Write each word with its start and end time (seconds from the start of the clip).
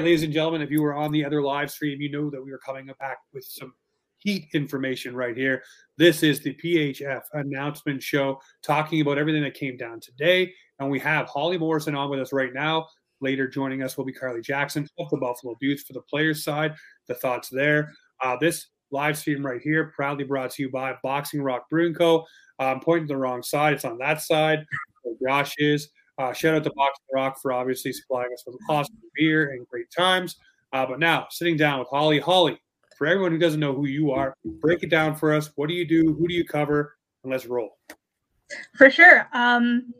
right, 0.00 0.06
ladies 0.06 0.22
and 0.22 0.32
gentlemen, 0.32 0.62
if 0.62 0.70
you 0.70 0.80
were 0.80 0.94
on 0.94 1.12
the 1.12 1.22
other 1.22 1.42
live 1.42 1.70
stream, 1.70 2.00
you 2.00 2.10
know 2.10 2.30
that 2.30 2.42
we 2.42 2.50
were 2.50 2.60
coming 2.64 2.90
back 2.98 3.18
with 3.34 3.44
some 3.44 3.74
heat 4.16 4.48
information 4.54 5.14
right 5.14 5.36
here. 5.36 5.62
This 5.98 6.22
is 6.22 6.40
the 6.40 6.54
PHF 6.54 7.20
announcement 7.34 8.02
show 8.02 8.40
talking 8.62 9.02
about 9.02 9.18
everything 9.18 9.42
that 9.42 9.52
came 9.52 9.76
down 9.76 10.00
today. 10.00 10.54
And 10.78 10.90
we 10.90 10.98
have 11.00 11.26
Holly 11.26 11.58
Morrison 11.58 11.94
on 11.94 12.08
with 12.08 12.18
us 12.18 12.32
right 12.32 12.54
now. 12.54 12.86
Later 13.20 13.46
joining 13.46 13.82
us 13.82 13.98
will 13.98 14.06
be 14.06 14.12
Carly 14.12 14.40
Jackson 14.40 14.88
of 14.98 15.10
the 15.10 15.18
Buffalo 15.18 15.54
Beauts 15.60 15.82
for 15.82 15.92
the 15.92 16.02
players' 16.02 16.44
side. 16.44 16.74
The 17.06 17.14
thoughts 17.14 17.50
there. 17.50 17.92
Uh, 18.22 18.36
this 18.40 18.68
live 18.90 19.18
stream 19.18 19.44
right 19.44 19.60
here, 19.60 19.92
proudly 19.94 20.24
brought 20.24 20.52
to 20.52 20.62
you 20.62 20.70
by 20.70 20.94
Boxing 21.02 21.42
Rock 21.42 21.68
Brewing 21.68 21.92
Co. 21.92 22.24
I'm 22.58 22.80
pointing 22.80 23.08
to 23.08 23.14
the 23.14 23.18
wrong 23.18 23.42
side. 23.42 23.74
It's 23.74 23.84
on 23.84 23.98
that 23.98 24.22
side 24.22 24.64
where 25.02 25.14
Josh 25.22 25.54
is. 25.58 25.90
Uh, 26.20 26.34
shout 26.34 26.54
out 26.54 26.62
to 26.62 26.70
Boxing 26.76 27.06
Rock 27.14 27.40
for 27.40 27.50
obviously 27.50 27.94
supplying 27.94 28.30
us 28.34 28.44
with 28.46 28.54
awesome 28.68 28.94
beer 29.14 29.52
and 29.52 29.66
great 29.68 29.90
times. 29.90 30.36
Uh, 30.70 30.84
but 30.84 30.98
now, 30.98 31.26
sitting 31.30 31.56
down 31.56 31.78
with 31.78 31.88
Holly. 31.88 32.20
Holly, 32.20 32.60
for 32.98 33.06
everyone 33.06 33.32
who 33.32 33.38
doesn't 33.38 33.58
know 33.58 33.74
who 33.74 33.86
you 33.86 34.10
are, 34.10 34.34
break 34.44 34.82
it 34.82 34.90
down 34.90 35.16
for 35.16 35.32
us. 35.32 35.50
What 35.54 35.70
do 35.70 35.74
you 35.74 35.88
do? 35.88 36.12
Who 36.12 36.28
do 36.28 36.34
you 36.34 36.44
cover? 36.44 36.94
And 37.24 37.32
let's 37.32 37.46
roll. 37.46 37.78
For 38.76 38.90
sure. 38.90 39.28
Um, 39.32 39.94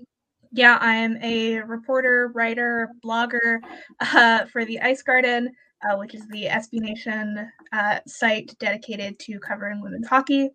yeah, 0.52 0.76
I 0.82 0.92
am 0.92 1.16
a 1.22 1.60
reporter, 1.60 2.30
writer, 2.34 2.90
blogger 3.02 3.60
uh, 4.00 4.44
for 4.44 4.66
the 4.66 4.78
Ice 4.80 5.00
Garden, 5.02 5.50
uh, 5.88 5.96
which 5.96 6.14
is 6.14 6.28
the 6.28 6.44
SB 6.44 6.80
Nation 6.80 7.50
uh, 7.72 8.00
site 8.06 8.54
dedicated 8.58 9.18
to 9.20 9.38
covering 9.38 9.80
women's 9.80 10.06
hockey. 10.06 10.50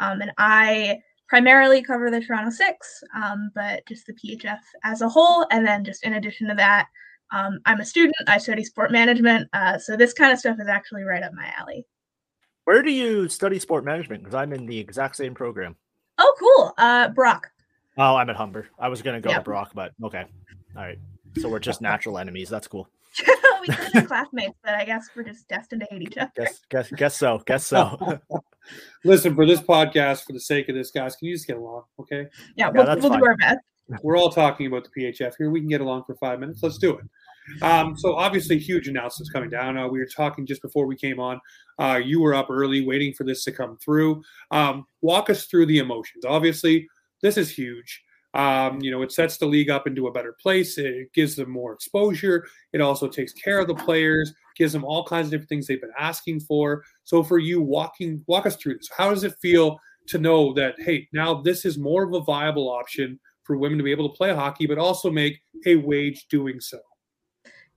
Um, 0.00 0.22
and 0.22 0.32
I 0.38 0.98
primarily 1.28 1.82
cover 1.82 2.10
the 2.10 2.20
Toronto 2.20 2.50
Six, 2.50 3.02
um, 3.14 3.50
but 3.54 3.86
just 3.86 4.06
the 4.06 4.14
PHF 4.14 4.58
as 4.82 5.00
a 5.00 5.08
whole. 5.08 5.46
And 5.50 5.66
then 5.66 5.84
just 5.84 6.04
in 6.04 6.14
addition 6.14 6.48
to 6.48 6.54
that, 6.54 6.86
um, 7.32 7.58
I'm 7.66 7.80
a 7.80 7.84
student. 7.84 8.14
I 8.26 8.38
study 8.38 8.64
sport 8.64 8.92
management. 8.92 9.48
Uh, 9.52 9.78
so 9.78 9.96
this 9.96 10.12
kind 10.12 10.32
of 10.32 10.38
stuff 10.38 10.58
is 10.60 10.68
actually 10.68 11.02
right 11.02 11.22
up 11.22 11.32
my 11.34 11.52
alley. 11.58 11.86
Where 12.64 12.82
do 12.82 12.90
you 12.90 13.28
study 13.28 13.58
sport 13.58 13.84
management? 13.84 14.22
Because 14.22 14.34
I'm 14.34 14.52
in 14.52 14.66
the 14.66 14.78
exact 14.78 15.16
same 15.16 15.34
program. 15.34 15.76
Oh, 16.18 16.34
cool. 16.38 16.74
Uh, 16.78 17.08
Brock. 17.08 17.50
Oh, 17.98 18.16
I'm 18.16 18.30
at 18.30 18.36
Humber. 18.36 18.68
I 18.78 18.88
was 18.88 19.02
going 19.02 19.20
to 19.20 19.26
go 19.26 19.30
yeah. 19.30 19.38
to 19.38 19.44
Brock, 19.44 19.72
but 19.74 19.92
okay. 20.02 20.24
All 20.76 20.82
right. 20.82 20.98
So 21.38 21.48
we're 21.48 21.58
just 21.58 21.80
natural 21.80 22.18
enemies. 22.18 22.48
That's 22.48 22.68
cool. 22.68 22.88
We 23.66 23.74
could 23.74 23.92
have 23.92 24.06
classmates, 24.06 24.54
but 24.62 24.74
I 24.74 24.84
guess 24.84 25.08
we're 25.14 25.24
just 25.24 25.48
destined 25.48 25.82
to 25.82 25.86
hate 25.90 26.02
each 26.02 26.16
other. 26.18 26.30
Guess, 26.36 26.60
guess, 26.70 26.90
guess 26.90 27.16
so. 27.16 27.42
Guess 27.46 27.66
so. 27.66 28.20
Listen, 29.04 29.34
for 29.34 29.46
this 29.46 29.60
podcast, 29.60 30.24
for 30.24 30.32
the 30.32 30.40
sake 30.40 30.68
of 30.68 30.74
this, 30.74 30.90
guys, 30.90 31.16
can 31.16 31.28
you 31.28 31.34
just 31.34 31.46
get 31.46 31.56
along? 31.56 31.82
Okay. 32.00 32.26
Yeah, 32.56 32.70
we'll, 32.70 32.86
yeah, 32.86 32.94
we'll 32.94 33.18
do 33.18 33.24
our 33.24 33.36
best. 33.36 33.58
We're 34.02 34.16
all 34.16 34.30
talking 34.30 34.66
about 34.66 34.84
the 34.84 35.02
PHF 35.02 35.34
here. 35.36 35.50
We 35.50 35.60
can 35.60 35.68
get 35.68 35.82
along 35.82 36.04
for 36.06 36.14
five 36.16 36.40
minutes. 36.40 36.62
Let's 36.62 36.78
do 36.78 36.98
it. 36.98 37.62
Um, 37.62 37.96
so 37.98 38.14
obviously, 38.14 38.58
huge 38.58 38.88
announcements 38.88 39.30
coming 39.30 39.50
down. 39.50 39.76
Uh, 39.76 39.86
we 39.86 39.98
were 39.98 40.06
talking 40.06 40.46
just 40.46 40.62
before 40.62 40.86
we 40.86 40.96
came 40.96 41.20
on. 41.20 41.38
Uh, 41.78 42.00
you 42.02 42.20
were 42.20 42.34
up 42.34 42.48
early, 42.48 42.86
waiting 42.86 43.12
for 43.12 43.24
this 43.24 43.44
to 43.44 43.52
come 43.52 43.76
through. 43.76 44.22
Um, 44.50 44.86
walk 45.02 45.28
us 45.28 45.44
through 45.44 45.66
the 45.66 45.78
emotions. 45.78 46.24
Obviously, 46.24 46.88
this 47.20 47.36
is 47.36 47.50
huge. 47.50 48.02
Um, 48.34 48.80
you 48.80 48.90
know, 48.90 49.02
it 49.02 49.12
sets 49.12 49.36
the 49.36 49.46
league 49.46 49.70
up 49.70 49.86
into 49.86 50.08
a 50.08 50.12
better 50.12 50.34
place. 50.42 50.76
It 50.76 51.12
gives 51.12 51.36
them 51.36 51.50
more 51.50 51.72
exposure. 51.72 52.46
It 52.72 52.80
also 52.80 53.06
takes 53.06 53.32
care 53.32 53.60
of 53.60 53.68
the 53.68 53.74
players, 53.74 54.34
gives 54.56 54.72
them 54.72 54.84
all 54.84 55.04
kinds 55.04 55.28
of 55.28 55.30
different 55.30 55.48
things 55.48 55.66
they've 55.66 55.80
been 55.80 55.92
asking 55.98 56.40
for. 56.40 56.84
So, 57.04 57.22
for 57.22 57.38
you, 57.38 57.60
walking 57.60 58.24
walk 58.26 58.46
us 58.46 58.56
through 58.56 58.74
this. 58.78 58.90
How 58.96 59.10
does 59.10 59.22
it 59.22 59.36
feel 59.40 59.78
to 60.08 60.18
know 60.18 60.52
that 60.54 60.74
hey, 60.78 61.08
now 61.12 61.34
this 61.34 61.64
is 61.64 61.78
more 61.78 62.02
of 62.02 62.12
a 62.12 62.20
viable 62.20 62.68
option 62.68 63.18
for 63.44 63.56
women 63.56 63.78
to 63.78 63.84
be 63.84 63.92
able 63.92 64.08
to 64.08 64.16
play 64.16 64.34
hockey, 64.34 64.66
but 64.66 64.78
also 64.78 65.10
make 65.10 65.40
a 65.66 65.76
wage 65.76 66.26
doing 66.28 66.60
so? 66.60 66.78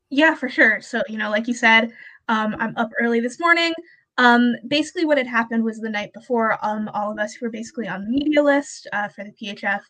Yeah, 0.10 0.36
for 0.36 0.50
sure. 0.50 0.82
So, 0.82 1.04
you 1.08 1.18
know, 1.18 1.30
like 1.30 1.48
you 1.48 1.54
said, 1.54 1.92
um, 2.30 2.56
I'm 2.60 2.76
up 2.78 2.90
early 3.00 3.20
this 3.20 3.40
morning. 3.40 3.74
Um, 4.18 4.56
basically, 4.68 5.06
what 5.06 5.18
had 5.18 5.28
happened 5.28 5.64
was 5.64 5.80
the 5.80 5.90
night 5.90 6.12
before, 6.14 6.58
um, 6.66 6.90
all 6.94 7.12
of 7.12 7.20
us 7.20 7.40
were 7.40 7.50
basically 7.50 7.88
on 7.88 8.04
the 8.04 8.10
media 8.10 8.42
list 8.42 8.88
uh, 8.94 9.10
for 9.10 9.24
the 9.24 9.32
PHF 9.32 9.82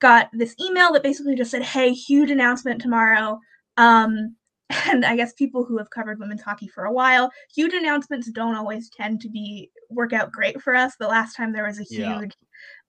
got 0.00 0.28
this 0.32 0.54
email 0.60 0.92
that 0.92 1.02
basically 1.02 1.34
just 1.34 1.50
said, 1.50 1.62
"Hey, 1.62 1.92
huge 1.92 2.30
announcement 2.30 2.80
tomorrow." 2.80 3.38
Um, 3.76 4.36
and 4.86 5.04
I 5.04 5.14
guess 5.16 5.32
people 5.32 5.64
who 5.64 5.78
have 5.78 5.90
covered 5.90 6.18
women's 6.18 6.42
hockey 6.42 6.66
for 6.66 6.84
a 6.84 6.92
while, 6.92 7.30
huge 7.54 7.72
announcements 7.72 8.30
don't 8.30 8.56
always 8.56 8.90
tend 8.90 9.20
to 9.20 9.28
be 9.28 9.70
work 9.90 10.12
out 10.12 10.32
great 10.32 10.60
for 10.60 10.74
us. 10.74 10.94
The 10.98 11.06
last 11.06 11.36
time 11.36 11.52
there 11.52 11.66
was 11.66 11.78
a 11.78 11.84
huge 11.84 12.00
yeah. 12.00 12.26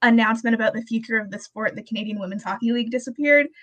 announcement 0.01 0.55
about 0.55 0.73
the 0.73 0.81
future 0.81 1.17
of 1.17 1.29
the 1.29 1.37
sport, 1.37 1.75
the 1.75 1.83
Canadian 1.83 2.19
Women's 2.19 2.43
Hockey 2.43 2.71
League 2.71 2.91
disappeared. 2.91 3.47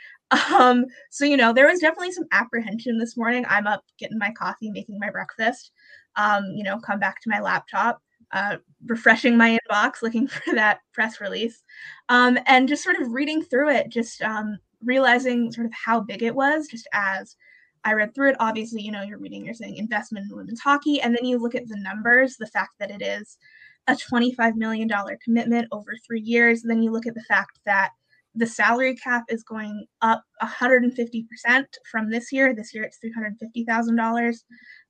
Um, 0.59 0.87
so 1.11 1.25
you 1.25 1.37
know, 1.37 1.53
there 1.53 1.69
was 1.69 1.79
definitely 1.81 2.11
some 2.11 2.25
apprehension 2.33 2.99
this 2.99 3.17
morning. 3.17 3.45
I'm 3.49 3.69
up 3.69 3.85
getting 3.99 4.19
my 4.19 4.33
coffee, 4.33 4.71
making 4.71 4.99
my 4.99 5.11
breakfast. 5.11 5.71
Um, 6.17 6.47
you 6.57 6.65
know, 6.65 6.79
come 6.81 6.99
back 6.99 7.21
to 7.21 7.31
my 7.31 7.41
laptop 7.41 8.01
uh, 8.35 8.57
refreshing 8.87 9.37
my 9.37 9.57
inbox, 9.71 10.03
looking 10.03 10.27
for 10.29 10.55
that 10.55 10.81
press 10.93 11.21
release, 11.21 11.63
um, 12.11 12.39
and 12.47 12.69
just 12.69 12.85
sort 12.85 13.01
of 13.01 13.13
reading 13.13 13.43
through 13.43 13.71
it, 13.71 13.89
just 13.89 14.21
um, 14.21 14.59
realizing 14.83 15.51
sort 15.53 15.67
of 15.67 15.73
how 15.73 16.01
big 16.01 16.23
it 16.23 16.35
was. 16.35 16.67
Just 16.67 16.89
as 16.93 17.37
I 17.85 17.95
read 17.95 18.15
through 18.15 18.31
it, 18.31 18.37
obviously, 18.41 18.83
you 18.83 18.93
know, 18.93 19.03
you're 19.03 19.19
reading, 19.19 19.45
you're 19.45 19.55
saying 19.55 19.77
investment 19.77 20.27
in 20.31 20.37
women's 20.37 20.61
hockey, 20.61 21.01
and 21.01 21.17
then 21.17 21.25
you 21.25 21.39
look 21.39 21.55
at 21.55 21.69
the 21.69 21.79
numbers, 21.79 22.37
the 22.37 22.49
fact 22.49 22.75
that 22.81 22.91
it 22.91 23.01
is 23.01 23.39
a 23.87 23.95
$25 23.95 24.57
million 24.57 24.91
commitment 25.23 25.69
over 25.71 25.93
three 26.07 26.21
years. 26.21 26.63
Then 26.63 26.83
you 26.83 26.91
look 26.91 27.07
at 27.07 27.15
the 27.15 27.23
fact 27.23 27.61
that 27.67 27.91
the 28.35 28.47
salary 28.47 28.97
cap 28.97 29.25
is 29.29 29.45
going 29.45 29.87
up 30.03 30.25
150% 30.43 31.65
from 31.91 32.11
this 32.11 32.33
year. 32.33 32.55
This 32.55 32.75
year 32.75 32.83
it's 32.83 32.99
$350,000. 33.05 34.37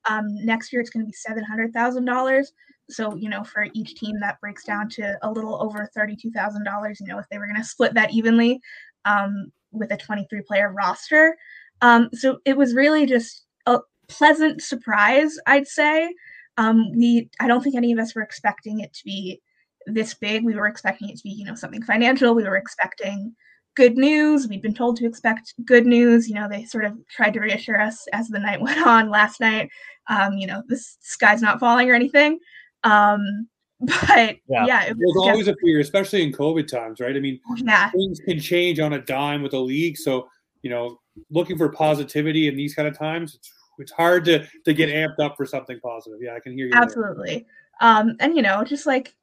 Um, 0.09 0.27
next 0.45 0.73
year 0.73 0.81
it's 0.81 0.91
going 0.91 1.05
to 1.05 1.11
be 1.11 1.43
$700,000 1.43 2.45
so 2.91 3.15
you 3.17 3.29
know 3.29 3.43
for 3.45 3.67
each 3.73 3.95
team 3.95 4.19
that 4.21 4.41
breaks 4.41 4.65
down 4.65 4.89
to 4.89 5.17
a 5.23 5.31
little 5.31 5.63
over 5.63 5.89
$32000 5.97 7.01
you 7.01 7.07
know 7.07 7.19
if 7.19 7.27
they 7.31 7.39
were 7.39 7.47
going 7.47 7.61
to 7.61 7.65
split 7.65 7.95
that 7.95 8.13
evenly 8.13 8.61
um, 9.05 9.51
with 9.73 9.93
a 9.93 9.97
23 9.97 10.43
player 10.43 10.73
roster. 10.73 11.37
Um, 11.83 12.09
so 12.13 12.39
it 12.45 12.57
was 12.57 12.75
really 12.75 13.07
just 13.07 13.47
a 13.67 13.81
pleasant 14.09 14.63
surprise 14.63 15.37
i'd 15.47 15.67
say. 15.67 16.13
Um, 16.57 16.93
we 16.93 17.31
i 17.41 17.49
don't 17.49 17.63
think 17.63 17.75
any 17.75 17.93
of 17.93 17.99
us 17.99 18.15
were 18.15 18.23
expecting 18.23 18.81
it 18.81 18.93
to 18.93 19.05
be 19.05 19.41
this 19.87 20.15
big. 20.15 20.45
We 20.45 20.55
were 20.55 20.67
expecting 20.67 21.09
it 21.11 21.17
to 21.17 21.23
be 21.23 21.31
you 21.31 21.45
know 21.45 21.55
something 21.55 21.83
financial. 21.83 22.35
We 22.35 22.45
were 22.45 22.57
expecting 22.57 23.35
good 23.75 23.97
news. 23.97 24.47
We'd 24.47 24.63
been 24.63 24.75
told 24.75 24.97
to 24.99 25.07
expect 25.07 25.55
good 25.65 25.87
news. 25.87 26.29
You 26.29 26.37
know 26.37 26.49
they 26.49 26.65
sort 26.65 26.85
of 26.85 26.97
tried 27.09 27.35
to 27.35 27.41
reassure 27.41 27.81
us 27.81 28.07
as 28.13 28.29
the 28.29 28.39
night 28.39 28.61
went 28.61 28.85
on 28.87 29.11
last 29.11 29.41
night. 29.41 29.71
Um, 30.09 30.35
you 30.35 30.47
know 30.47 30.63
the 30.69 30.79
sky's 31.01 31.43
not 31.43 31.61
falling 31.61 31.91
or 31.91 31.95
anything 31.95 32.39
um, 32.85 33.49
but 33.81 34.37
yeah, 34.49 34.67
yeah 34.67 34.85
it 34.85 34.97
was 34.97 35.29
always 35.29 35.49
a 35.49 35.55
fear, 35.63 35.81
especially 35.81 36.23
in 36.23 36.33
COVID 36.33 36.69
times, 36.69 37.01
right? 37.01 37.17
I 37.17 37.21
mean, 37.21 37.41
yeah. 37.57 37.91
things 37.91 38.21
can 38.21 38.39
change 38.39 38.81
on 38.81 38.93
a 38.93 39.01
dime 39.01 39.43
with 39.43 39.51
the 39.51 39.61
league. 39.61 39.97
So, 39.99 40.29
you 40.63 40.71
know, 40.71 40.99
looking 41.31 41.59
for 41.59 41.69
positivity 41.69 42.49
in 42.49 42.57
these 42.57 42.75
kind 42.75 42.89
of 42.89 42.97
times, 42.97 43.35
it's 43.35 43.53
it's 43.79 43.93
hard 43.93 44.25
to 44.27 44.47
to 44.65 44.73
get 44.73 44.89
amped 44.89 45.23
up 45.23 45.37
for 45.37 45.45
something 45.45 45.79
positive. 45.81 46.19
Yeah, 46.23 46.35
I 46.35 46.41
can 46.41 46.53
hear 46.53 46.67
you. 46.67 46.73
Absolutely. 46.75 47.47
There. 47.81 47.91
Um, 47.91 48.17
and 48.21 48.37
you 48.37 48.43
know, 48.43 48.63
just 48.65 48.87
like 48.87 49.15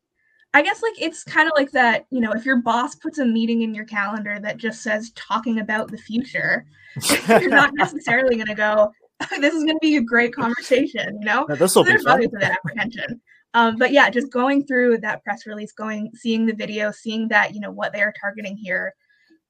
I 0.53 0.61
guess 0.61 0.81
like 0.81 1.01
it's 1.01 1.23
kind 1.23 1.47
of 1.47 1.53
like 1.55 1.71
that, 1.71 2.05
you 2.11 2.19
know, 2.19 2.33
if 2.33 2.45
your 2.45 2.57
boss 2.57 2.95
puts 2.95 3.19
a 3.19 3.25
meeting 3.25 3.61
in 3.61 3.73
your 3.73 3.85
calendar 3.85 4.37
that 4.41 4.57
just 4.57 4.81
says 4.81 5.11
talking 5.15 5.59
about 5.59 5.89
the 5.89 5.97
future, 5.97 6.65
you're 7.29 7.49
not 7.49 7.73
necessarily 7.73 8.35
going 8.35 8.47
to 8.47 8.55
go, 8.55 8.91
this 9.39 9.53
is 9.53 9.63
going 9.63 9.77
to 9.77 9.81
be 9.81 9.95
a 9.95 10.01
great 10.01 10.35
conversation, 10.35 11.17
you 11.19 11.25
know? 11.25 11.45
Yeah, 11.47 11.55
this 11.55 11.75
will 11.75 11.85
so 11.85 11.93
be 11.93 12.03
fun. 12.03 12.27
that 12.39 12.51
apprehension. 12.51 13.21
Um, 13.53 13.77
but 13.77 13.91
yeah, 13.91 14.09
just 14.09 14.31
going 14.31 14.65
through 14.65 14.99
that 14.99 15.23
press 15.23 15.45
release, 15.45 15.71
going, 15.71 16.11
seeing 16.15 16.45
the 16.45 16.53
video, 16.53 16.91
seeing 16.91 17.27
that, 17.29 17.53
you 17.53 17.59
know, 17.59 17.71
what 17.71 17.93
they 17.93 18.01
are 18.01 18.13
targeting 18.19 18.55
here 18.55 18.93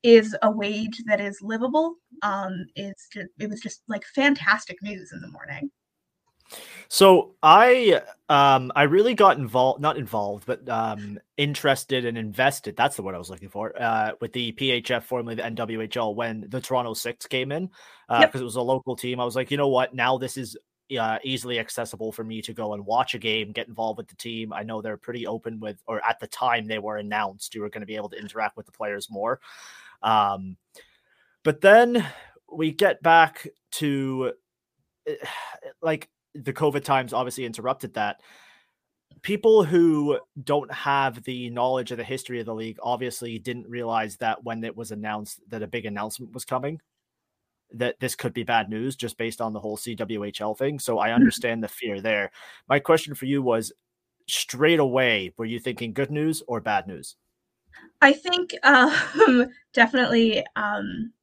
is 0.04 0.36
a 0.42 0.50
wage 0.50 1.02
that 1.06 1.22
is 1.22 1.42
livable. 1.42 1.96
Um, 2.24 2.66
it's 2.76 3.08
just, 3.10 3.30
it 3.40 3.50
was 3.50 3.62
just 3.62 3.82
like 3.88 4.04
fantastic 4.16 4.82
news 4.82 5.12
in 5.12 5.22
the 5.22 5.28
morning. 5.28 5.70
So 6.90 7.36
I 7.42 8.02
um 8.28 8.72
I 8.76 8.84
really 8.84 9.14
got 9.14 9.38
involved 9.38 9.80
not 9.80 9.98
involved 9.98 10.46
but 10.46 10.68
um 10.68 11.20
interested 11.38 12.06
and 12.06 12.18
invested 12.18 12.76
that's 12.76 12.98
the 12.98 13.02
word 13.02 13.16
I 13.16 13.18
was 13.18 13.30
looking 13.30 13.50
for 13.50 13.74
uh 13.82 14.12
with 14.20 14.34
the 14.34 14.52
PHF 14.52 15.04
formerly 15.04 15.36
the 15.36 15.44
NWHL 15.44 16.14
when 16.14 16.46
the 16.50 16.60
Toronto 16.60 16.94
6 16.94 17.28
came 17.28 17.52
in 17.52 17.70
uh 18.10 18.20
because 18.22 18.40
yep. 18.40 18.42
it 18.42 18.46
was 18.46 18.58
a 18.58 18.62
local 18.62 18.96
team 18.96 19.20
I 19.22 19.26
was 19.26 19.36
like 19.36 19.52
you 19.52 19.58
know 19.58 19.70
what 19.70 19.94
now 19.94 20.18
this 20.18 20.36
is 20.36 20.58
uh, 20.98 21.20
easily 21.24 21.60
accessible 21.60 22.12
for 22.12 22.24
me 22.24 22.42
to 22.42 22.54
go 22.54 22.74
and 22.74 22.86
watch 22.86 23.14
a 23.16 23.20
game, 23.20 23.52
get 23.52 23.68
involved 23.68 23.98
with 23.98 24.08
the 24.08 24.16
team. 24.16 24.54
I 24.54 24.64
know 24.64 24.82
they're 24.82 24.98
pretty 24.98 25.28
open 25.28 25.60
with, 25.60 25.82
or 25.88 26.06
at 26.08 26.20
the 26.20 26.28
time 26.28 26.66
they 26.66 26.80
were 26.80 26.98
announced, 26.98 27.56
you 27.56 27.62
were 27.62 27.70
going 27.70 27.82
to 27.82 27.88
be 27.88 27.96
able 27.96 28.10
to 28.10 28.20
interact 28.20 28.58
with 28.58 28.66
the 28.66 28.72
players 28.72 29.10
more. 29.10 29.40
Um, 30.04 30.58
but 31.44 31.62
then 31.62 32.06
we 32.52 32.72
get 32.72 33.02
back 33.02 33.48
to 33.72 34.34
eh, 35.08 35.16
like 35.82 36.10
the 36.34 36.54
COVID 36.54 36.84
times 36.84 37.14
obviously 37.14 37.46
interrupted 37.46 37.94
that. 37.96 38.22
People 39.22 39.64
who 39.64 40.20
don't 40.44 40.72
have 40.74 41.24
the 41.24 41.50
knowledge 41.52 41.92
of 41.92 41.98
the 41.98 42.04
history 42.04 42.40
of 42.40 42.48
the 42.48 42.56
league 42.56 42.80
obviously 42.82 43.38
didn't 43.38 43.70
realize 43.70 44.18
that 44.18 44.44
when 44.44 44.64
it 44.64 44.76
was 44.76 44.92
announced 44.92 45.40
that 45.50 45.62
a 45.62 45.68
big 45.68 45.86
announcement 45.86 46.34
was 46.34 46.44
coming 46.44 46.80
that 47.74 48.00
this 48.00 48.16
could 48.16 48.34
be 48.34 48.44
bad 48.44 48.70
news 48.70 48.96
just 48.96 49.18
based 49.18 49.42
on 49.42 49.54
the 49.54 49.60
whole 49.60 49.78
CWHL 49.78 50.58
thing. 50.58 50.80
So 50.80 51.00
I 51.00 51.12
understand 51.12 51.64
the 51.64 51.68
fear 51.68 52.02
there. 52.02 52.32
My 52.68 52.80
question 52.80 53.16
for 53.16 53.26
you 53.26 53.42
was 53.42 53.72
straight 54.28 54.80
away, 54.80 55.34
were 55.38 55.46
you 55.46 55.60
thinking 55.60 55.94
good 55.94 56.12
news 56.12 56.42
or 56.48 56.62
bad 56.62 56.88
news? 56.88 57.16
I 58.02 58.14
think 58.14 58.56
um, 58.64 59.48
definitely. 59.74 60.46
Um, 60.56 61.14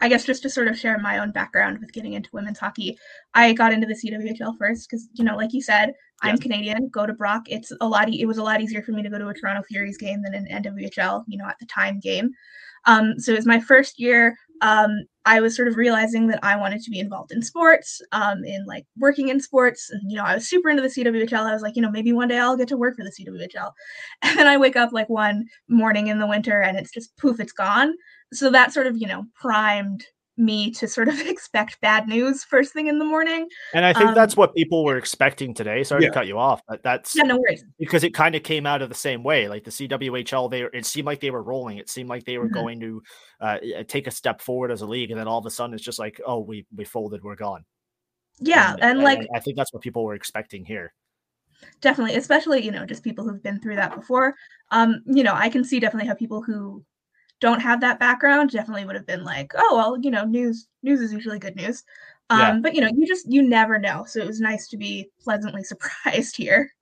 I 0.00 0.08
guess 0.08 0.24
just 0.24 0.42
to 0.42 0.50
sort 0.50 0.68
of 0.68 0.78
share 0.78 0.96
my 0.98 1.18
own 1.18 1.32
background 1.32 1.78
with 1.80 1.92
getting 1.92 2.12
into 2.12 2.30
women's 2.32 2.58
hockey, 2.58 2.96
I 3.34 3.52
got 3.52 3.72
into 3.72 3.86
the 3.86 3.94
CWHL 3.94 4.56
first 4.56 4.88
because 4.88 5.08
you 5.14 5.24
know, 5.24 5.36
like 5.36 5.52
you 5.52 5.62
said, 5.62 5.92
I'm. 6.22 6.38
Canadian. 6.38 6.88
Go 6.88 7.06
to 7.06 7.12
Brock. 7.12 7.42
It's 7.46 7.72
a 7.80 7.88
lot. 7.88 8.08
E- 8.08 8.20
it 8.20 8.26
was 8.26 8.38
a 8.38 8.42
lot 8.42 8.60
easier 8.60 8.82
for 8.82 8.92
me 8.92 9.02
to 9.02 9.10
go 9.10 9.18
to 9.18 9.28
a 9.28 9.34
Toronto 9.34 9.62
Furies 9.68 9.98
game 9.98 10.22
than 10.22 10.34
an 10.34 10.46
NWHL. 10.62 11.24
You 11.26 11.38
know, 11.38 11.46
at 11.46 11.58
the 11.58 11.66
time 11.66 12.00
game. 12.00 12.30
Um, 12.86 13.18
so 13.18 13.32
it 13.32 13.36
was 13.36 13.46
my 13.46 13.60
first 13.60 13.98
year. 13.98 14.36
Um, 14.60 15.04
I 15.24 15.40
was 15.40 15.54
sort 15.54 15.68
of 15.68 15.76
realizing 15.76 16.28
that 16.28 16.40
I 16.42 16.56
wanted 16.56 16.80
to 16.82 16.90
be 16.90 16.98
involved 16.98 17.32
in 17.32 17.42
sports, 17.42 18.00
um, 18.12 18.44
in 18.44 18.64
like 18.66 18.86
working 18.96 19.28
in 19.28 19.40
sports. 19.40 19.90
And, 19.90 20.10
you 20.10 20.16
know, 20.16 20.24
I 20.24 20.34
was 20.34 20.48
super 20.48 20.70
into 20.70 20.82
the 20.82 20.88
CWHL. 20.88 21.48
I 21.48 21.52
was 21.52 21.62
like, 21.62 21.76
you 21.76 21.82
know, 21.82 21.90
maybe 21.90 22.12
one 22.12 22.28
day 22.28 22.38
I'll 22.38 22.56
get 22.56 22.68
to 22.68 22.76
work 22.76 22.96
for 22.96 23.04
the 23.04 23.12
CWHL. 23.12 23.72
And 24.22 24.38
then 24.38 24.46
I 24.46 24.56
wake 24.56 24.76
up 24.76 24.92
like 24.92 25.08
one 25.08 25.44
morning 25.68 26.06
in 26.06 26.18
the 26.18 26.26
winter 26.26 26.60
and 26.62 26.78
it's 26.78 26.90
just 26.90 27.16
poof, 27.18 27.40
it's 27.40 27.52
gone. 27.52 27.94
So 28.32 28.50
that 28.50 28.72
sort 28.72 28.86
of, 28.86 28.96
you 28.96 29.06
know, 29.06 29.24
primed 29.34 30.04
me 30.38 30.70
to 30.72 30.88
sort 30.88 31.08
of 31.08 31.20
expect 31.26 31.80
bad 31.80 32.08
news 32.08 32.44
first 32.44 32.72
thing 32.72 32.86
in 32.86 32.98
the 32.98 33.04
morning. 33.04 33.48
And 33.74 33.84
I 33.84 33.92
think 33.92 34.10
um, 34.10 34.14
that's 34.14 34.36
what 34.36 34.54
people 34.54 34.84
were 34.84 34.96
expecting 34.96 35.54
today. 35.54 35.82
Sorry 35.84 36.02
yeah. 36.02 36.08
to 36.08 36.14
cut 36.14 36.26
you 36.26 36.38
off, 36.38 36.62
but 36.68 36.82
that's 36.82 37.16
yeah, 37.16 37.24
no 37.24 37.38
worries. 37.38 37.64
Because 37.78 38.04
it 38.04 38.14
kind 38.14 38.34
of 38.34 38.42
came 38.42 38.66
out 38.66 38.82
of 38.82 38.88
the 38.88 38.94
same 38.94 39.22
way. 39.22 39.48
Like 39.48 39.64
the 39.64 39.70
CWHL, 39.70 40.50
they 40.50 40.62
it 40.62 40.86
seemed 40.86 41.06
like 41.06 41.20
they 41.20 41.30
were 41.30 41.42
rolling. 41.42 41.78
It 41.78 41.90
seemed 41.90 42.08
like 42.08 42.24
they 42.24 42.38
were 42.38 42.46
mm-hmm. 42.46 42.54
going 42.54 42.80
to 42.80 43.02
uh, 43.40 43.58
take 43.86 44.06
a 44.06 44.10
step 44.10 44.40
forward 44.40 44.70
as 44.70 44.82
a 44.82 44.86
league, 44.86 45.10
and 45.10 45.18
then 45.18 45.28
all 45.28 45.38
of 45.38 45.46
a 45.46 45.50
sudden 45.50 45.74
it's 45.74 45.84
just 45.84 45.98
like, 45.98 46.20
oh, 46.26 46.40
we 46.40 46.66
we 46.74 46.84
folded, 46.84 47.22
we're 47.22 47.36
gone. 47.36 47.64
Yeah, 48.40 48.74
and, 48.74 48.82
and 48.82 49.02
like 49.02 49.26
I 49.34 49.40
think 49.40 49.56
that's 49.56 49.72
what 49.72 49.82
people 49.82 50.04
were 50.04 50.14
expecting 50.14 50.64
here. 50.64 50.92
Definitely, 51.80 52.16
especially 52.16 52.64
you 52.64 52.70
know 52.70 52.86
just 52.86 53.02
people 53.02 53.28
who've 53.28 53.42
been 53.42 53.60
through 53.60 53.76
that 53.76 53.94
before. 53.94 54.34
Um, 54.70 55.02
you 55.06 55.22
know, 55.22 55.34
I 55.34 55.48
can 55.48 55.64
see 55.64 55.80
definitely 55.80 56.08
how 56.08 56.14
people 56.14 56.42
who 56.42 56.84
don't 57.40 57.60
have 57.60 57.80
that 57.80 58.00
background 58.00 58.50
definitely 58.50 58.84
would 58.84 58.96
have 58.96 59.06
been 59.06 59.24
like, 59.24 59.52
oh 59.56 59.76
well, 59.76 59.98
you 60.00 60.10
know, 60.10 60.24
news 60.24 60.68
news 60.82 61.00
is 61.00 61.12
usually 61.12 61.38
good 61.38 61.56
news. 61.56 61.84
Um, 62.30 62.38
yeah. 62.40 62.58
but 62.60 62.74
you 62.74 62.80
know, 62.80 62.90
you 62.94 63.06
just 63.06 63.30
you 63.30 63.42
never 63.42 63.78
know. 63.78 64.04
So 64.06 64.20
it 64.20 64.26
was 64.26 64.40
nice 64.40 64.68
to 64.68 64.76
be 64.76 65.08
pleasantly 65.20 65.62
surprised 65.64 66.36
here. 66.36 66.72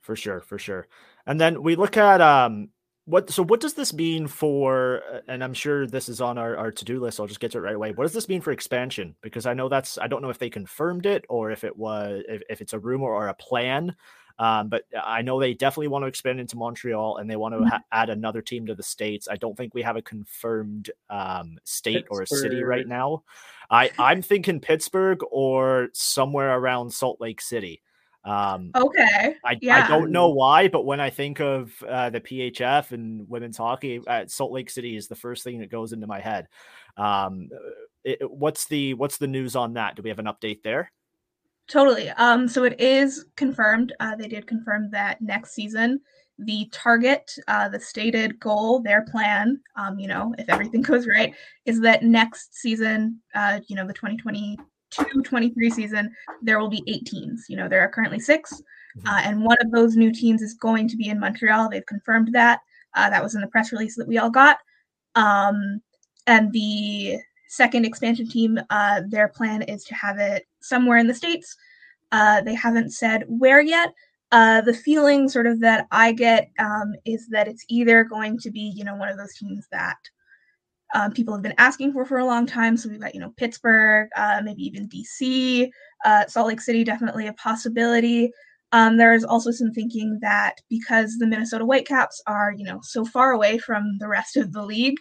For 0.00 0.16
sure, 0.16 0.40
for 0.40 0.58
sure. 0.58 0.88
And 1.26 1.40
then 1.40 1.62
we 1.62 1.76
look 1.76 1.96
at 1.96 2.20
um 2.20 2.70
what 3.08 3.30
so 3.30 3.42
what 3.42 3.60
does 3.60 3.72
this 3.72 3.94
mean 3.94 4.26
for 4.26 5.00
uh, 5.10 5.20
and 5.28 5.42
i'm 5.42 5.54
sure 5.54 5.86
this 5.86 6.10
is 6.10 6.20
on 6.20 6.36
our, 6.36 6.54
our 6.58 6.70
to-do 6.70 7.00
list 7.00 7.18
i'll 7.18 7.26
just 7.26 7.40
get 7.40 7.50
to 7.50 7.56
it 7.56 7.62
right 7.62 7.74
away 7.74 7.90
what 7.92 8.04
does 8.04 8.12
this 8.12 8.28
mean 8.28 8.42
for 8.42 8.50
expansion 8.50 9.16
because 9.22 9.46
i 9.46 9.54
know 9.54 9.66
that's 9.66 9.96
i 9.96 10.06
don't 10.06 10.20
know 10.20 10.28
if 10.28 10.38
they 10.38 10.50
confirmed 10.50 11.06
it 11.06 11.24
or 11.30 11.50
if 11.50 11.64
it 11.64 11.74
was 11.74 12.22
if, 12.28 12.42
if 12.50 12.60
it's 12.60 12.74
a 12.74 12.78
rumor 12.78 13.06
or 13.06 13.28
a 13.28 13.34
plan 13.34 13.96
um, 14.38 14.68
but 14.68 14.84
I 15.02 15.22
know 15.22 15.40
they 15.40 15.54
definitely 15.54 15.88
want 15.88 16.04
to 16.04 16.06
expand 16.06 16.38
into 16.38 16.56
Montreal 16.56 17.16
and 17.16 17.28
they 17.28 17.36
want 17.36 17.54
to 17.54 17.60
mm-hmm. 17.60 17.68
ha- 17.68 17.82
add 17.90 18.10
another 18.10 18.40
team 18.40 18.66
to 18.66 18.74
the 18.74 18.82
states. 18.82 19.28
I 19.30 19.36
don't 19.36 19.56
think 19.56 19.74
we 19.74 19.82
have 19.82 19.96
a 19.96 20.02
confirmed 20.02 20.90
um, 21.10 21.58
state 21.64 22.06
Pittsburgh. 22.06 22.18
or 22.18 22.22
a 22.22 22.26
city 22.26 22.62
right 22.62 22.86
now. 22.86 23.24
I 23.70 23.90
I'm 23.98 24.22
thinking 24.22 24.60
Pittsburgh 24.60 25.20
or 25.30 25.88
somewhere 25.92 26.56
around 26.56 26.90
Salt 26.90 27.20
Lake 27.20 27.40
City. 27.40 27.82
Um, 28.24 28.72
okay. 28.74 29.36
I, 29.44 29.58
yeah. 29.60 29.84
I 29.84 29.88
don't 29.88 30.10
know 30.12 30.28
why, 30.28 30.68
but 30.68 30.84
when 30.84 31.00
I 31.00 31.10
think 31.10 31.40
of 31.40 31.72
uh, 31.88 32.10
the 32.10 32.20
PHF 32.20 32.92
and 32.92 33.28
women's 33.28 33.56
hockey, 33.56 34.00
uh, 34.06 34.26
Salt 34.26 34.52
Lake 34.52 34.70
City 34.70 34.96
is 34.96 35.08
the 35.08 35.14
first 35.14 35.44
thing 35.44 35.60
that 35.60 35.70
goes 35.70 35.92
into 35.92 36.06
my 36.06 36.20
head. 36.20 36.48
Um, 36.96 37.48
it, 38.04 38.18
what's 38.30 38.66
the 38.66 38.94
what's 38.94 39.18
the 39.18 39.26
news 39.26 39.56
on 39.56 39.74
that? 39.74 39.96
Do 39.96 40.02
we 40.02 40.10
have 40.10 40.18
an 40.18 40.26
update 40.26 40.62
there? 40.62 40.92
Totally. 41.68 42.08
Um, 42.10 42.48
so 42.48 42.64
it 42.64 42.80
is 42.80 43.26
confirmed. 43.36 43.92
Uh, 44.00 44.16
they 44.16 44.28
did 44.28 44.46
confirm 44.46 44.90
that 44.90 45.20
next 45.20 45.52
season, 45.52 46.00
the 46.38 46.68
target, 46.72 47.30
uh, 47.46 47.68
the 47.68 47.78
stated 47.78 48.40
goal, 48.40 48.80
their 48.80 49.02
plan, 49.02 49.60
um, 49.76 49.98
you 49.98 50.08
know, 50.08 50.34
if 50.38 50.48
everything 50.48 50.82
goes 50.82 51.06
right, 51.06 51.34
is 51.66 51.80
that 51.80 52.02
next 52.02 52.54
season, 52.54 53.20
uh, 53.34 53.60
you 53.68 53.76
know, 53.76 53.86
the 53.86 53.92
2022 53.92 54.56
23 55.22 55.70
season, 55.70 56.10
there 56.40 56.58
will 56.58 56.70
be 56.70 56.82
eight 56.86 57.04
teams. 57.04 57.44
You 57.48 57.56
know, 57.56 57.68
there 57.68 57.82
are 57.82 57.90
currently 57.90 58.20
6 58.20 58.52
mm-hmm. 58.52 59.08
uh, 59.08 59.20
and 59.22 59.44
one 59.44 59.58
of 59.60 59.70
those 59.70 59.96
new 59.96 60.12
teams 60.12 60.40
is 60.40 60.54
going 60.54 60.88
to 60.88 60.96
be 60.96 61.08
in 61.08 61.20
Montreal. 61.20 61.68
They've 61.68 61.84
confirmed 61.84 62.30
that. 62.32 62.60
Uh, 62.94 63.10
that 63.10 63.22
was 63.22 63.34
in 63.34 63.42
the 63.42 63.48
press 63.48 63.70
release 63.72 63.96
that 63.96 64.08
we 64.08 64.16
all 64.16 64.30
got. 64.30 64.58
Um, 65.14 65.80
and 66.26 66.50
the 66.52 67.18
second 67.48 67.84
expansion 67.84 68.28
team, 68.28 68.58
uh, 68.70 69.02
their 69.08 69.28
plan 69.28 69.62
is 69.62 69.84
to 69.84 69.94
have 69.94 70.18
it 70.18 70.46
somewhere 70.60 70.98
in 70.98 71.06
the 71.06 71.14
States. 71.14 71.56
Uh, 72.12 72.40
they 72.42 72.54
haven't 72.54 72.92
said 72.92 73.24
where 73.26 73.60
yet. 73.60 73.92
Uh, 74.30 74.60
the 74.60 74.74
feeling 74.74 75.28
sort 75.28 75.46
of 75.46 75.58
that 75.60 75.86
I 75.90 76.12
get 76.12 76.50
um, 76.58 76.94
is 77.06 77.28
that 77.28 77.48
it's 77.48 77.64
either 77.68 78.04
going 78.04 78.38
to 78.40 78.50
be, 78.50 78.72
you 78.76 78.84
know, 78.84 78.94
one 78.94 79.08
of 79.08 79.16
those 79.16 79.34
teams 79.34 79.66
that 79.72 79.96
um, 80.94 81.12
people 81.12 81.34
have 81.34 81.42
been 81.42 81.54
asking 81.58 81.92
for 81.92 82.04
for 82.04 82.18
a 82.18 82.26
long 82.26 82.46
time. 82.46 82.76
So 82.76 82.88
we've 82.88 83.00
got, 83.00 83.14
you 83.14 83.20
know, 83.20 83.32
Pittsburgh, 83.36 84.08
uh, 84.16 84.40
maybe 84.44 84.62
even 84.64 84.88
DC, 84.88 85.70
uh, 86.04 86.26
Salt 86.26 86.48
Lake 86.48 86.60
City, 86.60 86.84
definitely 86.84 87.26
a 87.26 87.32
possibility. 87.34 88.30
Um, 88.72 88.98
there 88.98 89.14
is 89.14 89.24
also 89.24 89.50
some 89.50 89.72
thinking 89.72 90.18
that 90.20 90.60
because 90.68 91.16
the 91.18 91.26
Minnesota 91.26 91.64
Whitecaps 91.64 92.22
are, 92.26 92.52
you 92.54 92.64
know, 92.64 92.80
so 92.82 93.04
far 93.04 93.32
away 93.32 93.56
from 93.56 93.96
the 93.98 94.08
rest 94.08 94.36
of 94.36 94.52
the 94.52 94.62
league, 94.62 94.98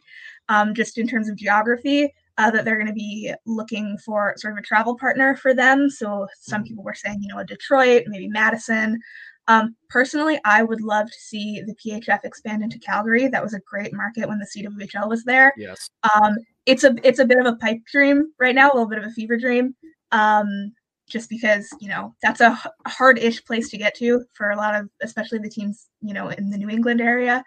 um, 0.47 0.73
just 0.73 0.97
in 0.97 1.07
terms 1.07 1.27
of 1.27 1.35
geography, 1.35 2.13
uh, 2.37 2.51
that 2.51 2.65
they're 2.65 2.75
going 2.75 2.87
to 2.87 2.93
be 2.93 3.33
looking 3.45 3.97
for 4.05 4.33
sort 4.37 4.53
of 4.53 4.59
a 4.59 4.65
travel 4.65 4.95
partner 4.97 5.35
for 5.35 5.53
them. 5.53 5.89
So 5.89 6.27
some 6.39 6.61
mm-hmm. 6.61 6.67
people 6.67 6.83
were 6.83 6.93
saying, 6.93 7.21
you 7.21 7.27
know, 7.29 7.39
a 7.39 7.45
Detroit, 7.45 8.03
maybe 8.07 8.27
Madison. 8.27 8.99
Um, 9.47 9.75
personally, 9.89 10.39
I 10.45 10.61
would 10.63 10.81
love 10.81 11.07
to 11.07 11.19
see 11.19 11.61
the 11.61 11.75
PHF 11.75 12.19
expand 12.25 12.63
into 12.63 12.79
Calgary. 12.79 13.27
That 13.27 13.43
was 13.43 13.53
a 13.53 13.61
great 13.61 13.93
market 13.93 14.27
when 14.27 14.39
the 14.39 14.45
CWHL 14.45 15.07
was 15.07 15.23
there. 15.23 15.53
Yes. 15.57 15.89
Um, 16.13 16.35
it's 16.65 16.83
a 16.83 16.95
it's 17.03 17.19
a 17.19 17.25
bit 17.25 17.39
of 17.39 17.45
a 17.45 17.55
pipe 17.55 17.79
dream 17.89 18.33
right 18.39 18.53
now, 18.53 18.69
a 18.69 18.73
little 18.73 18.89
bit 18.89 18.99
of 18.99 19.05
a 19.05 19.11
fever 19.11 19.37
dream. 19.37 19.73
Um, 20.11 20.73
just 21.09 21.29
because 21.29 21.69
you 21.79 21.87
know 21.87 22.13
that's 22.21 22.41
a 22.41 22.59
hard-ish 22.85 23.45
place 23.45 23.69
to 23.69 23.77
get 23.77 23.95
to 23.95 24.25
for 24.33 24.49
a 24.49 24.57
lot 24.57 24.75
of, 24.75 24.89
especially 25.01 25.39
the 25.39 25.49
teams 25.49 25.87
you 26.01 26.13
know 26.13 26.27
in 26.27 26.49
the 26.49 26.57
New 26.57 26.69
England 26.69 26.99
area. 26.99 27.41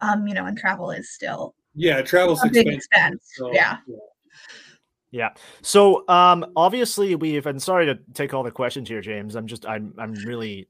Um, 0.00 0.26
you 0.26 0.32
know, 0.32 0.46
and 0.46 0.56
travel 0.56 0.90
is 0.90 1.12
still 1.12 1.54
yeah, 1.76 2.00
travel's 2.00 2.42
a 2.42 2.48
big 2.48 2.68
expense. 2.68 3.30
So, 3.34 3.52
yeah. 3.52 3.76
yeah. 3.86 3.96
Yeah. 5.10 5.30
So 5.62 6.06
um 6.08 6.44
obviously 6.56 7.14
we've 7.14 7.46
and 7.46 7.62
sorry 7.62 7.86
to 7.86 7.98
take 8.14 8.34
all 8.34 8.42
the 8.42 8.50
questions 8.50 8.88
here, 8.88 9.00
James. 9.00 9.34
I'm 9.34 9.46
just 9.46 9.66
I'm 9.66 9.94
I'm 9.98 10.12
really 10.12 10.68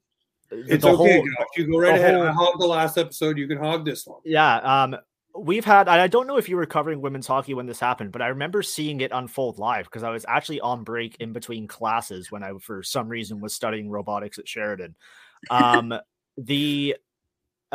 it's 0.51 0.85
okay, 0.85 0.97
whole, 0.97 1.29
You 1.57 1.71
go 1.71 1.79
right 1.81 1.95
ahead. 1.95 2.15
Whole, 2.15 2.23
I 2.23 2.31
hogged 2.31 2.61
the 2.61 2.67
last 2.67 2.99
episode. 2.99 3.39
You 3.39 3.49
can 3.49 3.59
hog 3.59 3.85
this 3.85 4.07
one. 4.07 4.21
Yeah. 4.25 4.57
Um 4.59 4.97
we've 5.35 5.65
had 5.65 5.89
I 5.89 6.07
don't 6.07 6.27
know 6.27 6.37
if 6.39 6.49
you 6.49 6.57
were 6.57 6.67
covering 6.67 7.01
women's 7.01 7.27
hockey 7.27 7.55
when 7.55 7.67
this 7.67 7.81
happened, 7.81 8.13
but 8.13 8.23
I 8.23 8.29
remember 8.29 8.63
seeing 8.63 9.01
it 9.01 9.11
unfold 9.13 9.59
live 9.59 9.87
because 9.87 10.03
I 10.03 10.11
was 10.11 10.25
actually 10.29 10.61
on 10.61 10.85
break 10.85 11.17
in 11.19 11.33
between 11.33 11.67
classes 11.67 12.31
when 12.31 12.43
I 12.43 12.53
for 12.61 12.83
some 12.83 13.09
reason 13.09 13.41
was 13.41 13.55
studying 13.55 13.91
robotics 13.91 14.39
at 14.39 14.49
Sheridan. 14.49 14.95
Um 15.51 15.93
the 16.39 16.97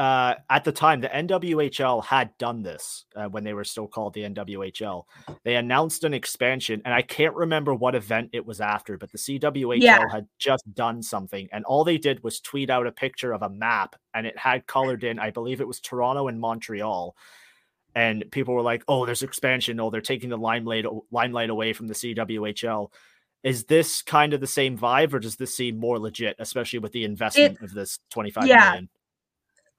uh, 0.02 0.34
at 0.50 0.64
the 0.64 0.72
time, 0.72 1.00
the 1.00 1.10
NWHL 1.10 2.04
had 2.04 2.36
done 2.40 2.64
this 2.64 3.06
uh, 3.16 3.26
when 3.26 3.44
they 3.44 3.54
were 3.54 3.64
still 3.64 3.88
called 3.88 4.16
the 4.16 4.24
NWHL. 4.24 5.04
They 5.44 5.58
announced 5.58 6.04
an 6.04 6.16
expansion, 6.16 6.82
and 6.86 6.92
I 6.92 7.04
can't 7.04 7.36
remember 7.36 7.76
what 7.76 7.94
event 7.94 8.32
it 8.34 8.44
was 8.44 8.62
after, 8.62 8.98
but 8.98 9.12
the 9.12 9.20
CWHL 9.20 9.80
yeah. 9.80 10.10
had 10.12 10.26
just 10.40 10.64
done 10.74 11.04
something, 11.04 11.48
and 11.52 11.64
all 11.66 11.84
they 11.84 12.00
did 12.00 12.24
was 12.24 12.40
tweet 12.40 12.72
out 12.72 12.88
a 12.88 12.92
picture 12.92 13.32
of 13.32 13.44
a 13.44 13.50
map, 13.52 13.96
and 14.16 14.26
it 14.26 14.36
had 14.36 14.66
colored 14.66 15.04
in, 15.04 15.20
I 15.20 15.30
believe 15.30 15.62
it 15.62 15.68
was 15.68 15.80
Toronto 15.80 16.30
and 16.30 16.40
Montreal. 16.40 17.16
And 17.94 18.26
people 18.32 18.56
were 18.56 18.64
like, 18.64 18.84
"Oh, 18.88 19.06
there's 19.06 19.22
expansion! 19.22 19.80
Oh, 19.80 19.92
they're 19.92 20.02
taking 20.02 20.32
the 20.32 20.38
limelight 20.38 20.88
limelight 21.12 21.52
away 21.52 21.74
from 21.74 21.86
the 21.86 21.94
CWHL." 21.94 22.92
Is 23.44 23.66
this 23.66 24.02
kind 24.02 24.34
of 24.34 24.42
the 24.42 24.48
same 24.48 24.80
vibe, 24.80 25.14
or 25.14 25.20
does 25.20 25.36
this 25.36 25.56
seem 25.56 25.78
more 25.78 26.00
legit, 26.00 26.38
especially 26.40 26.80
with 26.80 26.92
the 26.92 27.04
investment 27.04 27.60
it, 27.62 27.66
of 27.66 27.74
this 27.76 28.00
twenty 28.10 28.32
five 28.32 28.48
yeah. 28.48 28.72
million? 28.72 28.90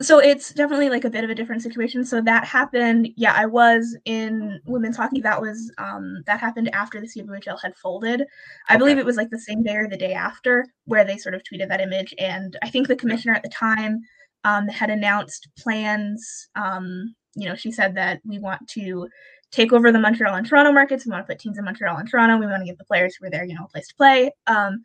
So 0.03 0.19
it's 0.19 0.53
definitely 0.53 0.89
like 0.89 1.05
a 1.05 1.11
bit 1.11 1.25
of 1.25 1.31
a 1.31 1.35
different 1.35 1.63
situation. 1.63 2.05
So 2.05 2.21
that 2.23 2.45
happened 2.45 3.09
yeah 3.17 3.35
i 3.37 3.47
was 3.47 3.97
in 4.05 4.61
women's 4.67 4.97
hockey. 4.97 5.21
That 5.21 5.41
was 5.41 5.73
um 5.79 6.23
that 6.27 6.41
happened 6.41 6.75
after 6.75 7.01
the 7.01 7.07
cwhl 7.07 7.61
had 7.63 7.77
folded. 7.77 8.23
I 8.69 8.75
okay. 8.75 8.79
believe 8.79 8.99
it 8.99 9.07
was 9.07 9.17
like 9.17 9.31
the 9.31 9.39
same 9.39 9.63
day 9.63 9.77
or 9.77 9.89
the 9.89 9.97
day 9.97 10.13
after 10.13 10.67
where 10.85 11.05
they 11.05 11.17
sort 11.17 11.35
of 11.35 11.43
tweeted 11.43 11.69
that 11.69 11.81
image. 11.81 12.15
And 12.19 12.57
i 12.63 12.69
think 12.69 12.89
the 12.89 12.97
commissioner 12.97 13.35
at 13.35 13.43
the 13.43 13.49
time 13.49 14.01
um, 14.45 14.67
had 14.69 14.91
announced 14.91 15.49
plans. 15.59 16.49
Um 16.57 17.15
you 17.35 17.49
know 17.49 17.55
she 17.55 17.73
said 17.73 17.95
that 17.95 18.21
we 18.25 18.39
want 18.39 18.67
to 18.69 19.09
take 19.51 19.73
over 19.73 19.93
the 19.93 19.99
montreal 19.99 20.35
and 20.35 20.47
toronto 20.47 20.73
markets. 20.73 21.05
We 21.07 21.13
want 21.13 21.27
to 21.27 21.31
put 21.33 21.39
teams 21.39 21.59
in 21.59 21.65
montreal 21.65 21.97
and 21.99 22.09
toronto. 22.09 22.39
We 22.39 22.47
want 22.47 22.63
to 22.63 22.67
give 22.67 22.79
the 22.79 22.85
players 22.85 23.15
who 23.15 23.27
are 23.27 23.31
there 23.31 23.45
you 23.45 23.55
know 23.55 23.65
a 23.65 23.69
place 23.69 23.89
to 23.89 23.95
play. 23.95 24.31
Um 24.47 24.83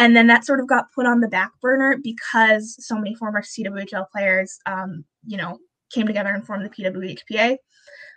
and 0.00 0.16
then 0.16 0.26
that 0.28 0.46
sort 0.46 0.60
of 0.60 0.66
got 0.66 0.90
put 0.94 1.04
on 1.04 1.20
the 1.20 1.28
back 1.28 1.52
burner 1.60 1.98
because 2.02 2.74
so 2.84 2.96
many 2.96 3.14
former 3.14 3.42
CWHL 3.42 4.06
players, 4.10 4.58
um, 4.64 5.04
you 5.26 5.36
know, 5.36 5.58
came 5.92 6.06
together 6.06 6.30
and 6.30 6.44
formed 6.44 6.64
the 6.64 6.70
PWHPA. 6.70 7.58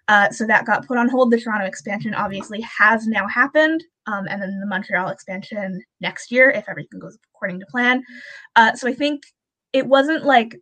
Uh, 0.07 0.29
so 0.29 0.47
that 0.47 0.65
got 0.65 0.87
put 0.87 0.97
on 0.97 1.09
hold. 1.09 1.29
The 1.29 1.41
Toronto 1.41 1.65
expansion 1.65 2.13
obviously 2.13 2.61
has 2.61 3.05
now 3.05 3.27
happened, 3.27 3.83
um, 4.07 4.27
and 4.29 4.41
then 4.41 4.61
the 4.61 4.65
Montreal 4.65 5.09
expansion 5.09 5.83
next 5.99 6.31
year 6.31 6.49
if 6.51 6.69
everything 6.69 7.01
goes 7.01 7.17
according 7.35 7.59
to 7.59 7.65
plan. 7.65 8.01
Uh, 8.55 8.73
so 8.75 8.87
I 8.87 8.93
think 8.93 9.23
it 9.73 9.85
wasn't 9.85 10.23
like 10.23 10.57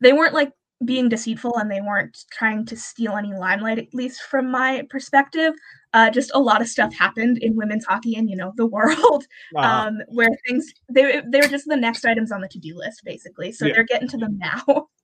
they 0.00 0.12
weren't 0.12 0.34
like 0.34 0.50
being 0.84 1.08
deceitful 1.08 1.56
and 1.58 1.70
they 1.70 1.80
weren't 1.80 2.24
trying 2.32 2.66
to 2.66 2.76
steal 2.76 3.16
any 3.16 3.32
limelight, 3.32 3.78
at 3.78 3.94
least 3.94 4.22
from 4.22 4.50
my 4.50 4.82
perspective. 4.90 5.54
Uh, 5.94 6.10
just 6.10 6.30
a 6.34 6.38
lot 6.38 6.60
of 6.60 6.68
stuff 6.68 6.92
happened 6.92 7.38
in 7.38 7.54
women's 7.54 7.84
hockey 7.84 8.16
and 8.16 8.28
you 8.28 8.36
know 8.36 8.52
the 8.56 8.66
world 8.76 9.24
uh-huh. 9.56 9.88
um, 9.88 9.98
where 10.08 10.28
things 10.46 10.74
they 10.90 11.22
they 11.26 11.40
were 11.40 11.48
just 11.48 11.66
the 11.66 11.76
next 11.76 12.04
items 12.04 12.30
on 12.32 12.40
the 12.40 12.48
to 12.48 12.58
do 12.58 12.76
list 12.76 13.02
basically. 13.04 13.52
So 13.52 13.66
yeah. 13.66 13.74
they're 13.74 13.84
getting 13.84 14.08
to 14.08 14.18
them 14.18 14.38
now. 14.38 14.88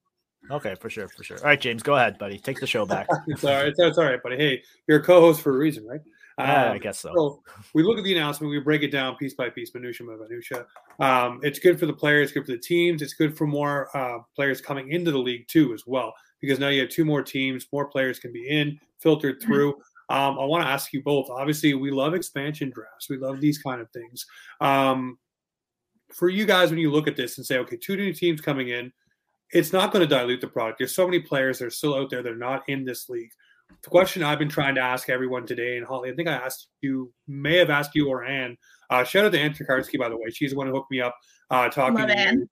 Okay, 0.51 0.75
for 0.75 0.91
sure, 0.91 1.07
for 1.07 1.23
sure. 1.23 1.39
All 1.39 1.45
right, 1.45 1.61
James, 1.61 1.81
go 1.81 1.95
ahead, 1.95 2.19
buddy. 2.19 2.37
Take 2.37 2.59
the 2.59 2.67
show 2.67 2.85
back. 2.85 3.07
it's 3.29 3.45
all 3.45 3.55
right. 3.55 3.69
It's, 3.69 3.79
it's 3.79 3.99
all 3.99 4.05
right, 4.05 4.21
buddy. 4.21 4.37
Hey, 4.37 4.63
you're 4.89 4.99
a 4.99 5.03
co-host 5.03 5.43
for 5.43 5.55
a 5.55 5.57
reason, 5.57 5.87
right? 5.87 6.01
Uh, 6.39 6.73
I 6.75 6.79
guess 6.79 6.99
so. 6.99 7.13
so. 7.15 7.43
We 7.75 7.83
look 7.83 7.99
at 7.99 8.05
the 8.05 8.17
announcement, 8.17 8.51
we 8.51 8.59
break 8.59 8.83
it 8.83 8.91
down 8.91 9.15
piece 9.17 9.35
by 9.35 9.51
piece, 9.51 9.73
minutia 9.75 10.07
by 10.07 10.15
minutia. 10.17 10.67
Um, 10.99 11.39
it's 11.43 11.59
good 11.59 11.79
for 11.79 11.87
the 11.87 11.93
players, 11.93 12.33
good 12.33 12.47
for 12.47 12.53
the 12.53 12.59
teams. 12.59 13.03
It's 13.03 13.15
good 13.15 13.37
for 13.37 13.47
more 13.47 13.95
uh, 13.97 14.21
players 14.35 14.61
coming 14.61 14.91
into 14.91 15.13
the 15.13 15.19
league 15.19 15.47
too, 15.47 15.73
as 15.75 15.87
well, 15.87 16.15
because 16.41 16.59
now 16.59 16.69
you 16.69 16.81
have 16.81 16.91
two 16.91 17.05
more 17.05 17.23
teams, 17.23 17.67
more 17.73 17.87
players 17.87 18.19
can 18.19 18.33
be 18.33 18.49
in, 18.49 18.81
filtered 18.99 19.41
mm-hmm. 19.41 19.53
Um, 20.11 20.39
I 20.39 20.45
want 20.45 20.65
to 20.65 20.69
ask 20.69 20.93
you 20.93 21.03
both. 21.03 21.31
Obviously, 21.31 21.73
we 21.75 21.91
love 21.91 22.15
expansion 22.15 22.71
drafts. 22.71 23.09
We 23.09 23.17
love 23.17 23.41
these 23.41 23.59
kind 23.59 23.81
of 23.81 23.91
things. 23.91 24.27
Um, 24.61 25.19
for 26.13 26.29
you 26.29 26.45
guys, 26.45 26.71
when 26.71 26.81
you 26.81 26.91
look 26.91 27.09
at 27.09 27.17
this 27.17 27.39
and 27.39 27.47
say, 27.47 27.59
okay, 27.59 27.77
two 27.77 27.97
new 27.97 28.13
teams 28.13 28.41
coming 28.41 28.69
in, 28.69 28.93
it's 29.53 29.73
not 29.73 29.93
going 29.93 30.07
to 30.07 30.13
dilute 30.13 30.41
the 30.41 30.49
product. 30.49 30.79
There's 30.79 30.95
so 30.95 31.07
many 31.07 31.21
players 31.21 31.59
that 31.59 31.67
are 31.67 31.71
still 31.71 31.95
out 31.95 32.11
there 32.11 32.23
that 32.23 32.33
are 32.33 32.37
not 32.37 32.69
in 32.69 32.85
this 32.85 33.09
league 33.09 33.31
the 33.83 33.91
question 33.91 34.23
I've 34.23 34.39
been 34.39 34.49
trying 34.49 34.75
to 34.75 34.81
ask 34.81 35.09
everyone 35.09 35.47
today, 35.47 35.77
and 35.77 35.87
Holly, 35.87 36.11
I 36.11 36.15
think 36.15 36.29
I 36.29 36.33
asked 36.33 36.69
you, 36.81 37.13
may 37.27 37.57
have 37.57 37.71
asked 37.71 37.95
you 37.95 38.09
or 38.09 38.25
Anne. 38.25 38.57
Uh, 38.91 39.05
shout 39.05 39.25
out 39.25 39.33
to 39.33 39.39
Anne 39.39 39.55
Tokarski, 39.55 39.99
by 39.99 40.09
the 40.09 40.17
way. 40.17 40.31
She's 40.31 40.51
the 40.51 40.57
one 40.57 40.67
who 40.67 40.75
hooked 40.75 40.91
me 40.91 41.01
up 41.01 41.17
uh, 41.51 41.69
talking 41.69 41.95
Love 41.95 42.09
to 42.09 42.19
Anne. 42.19 42.49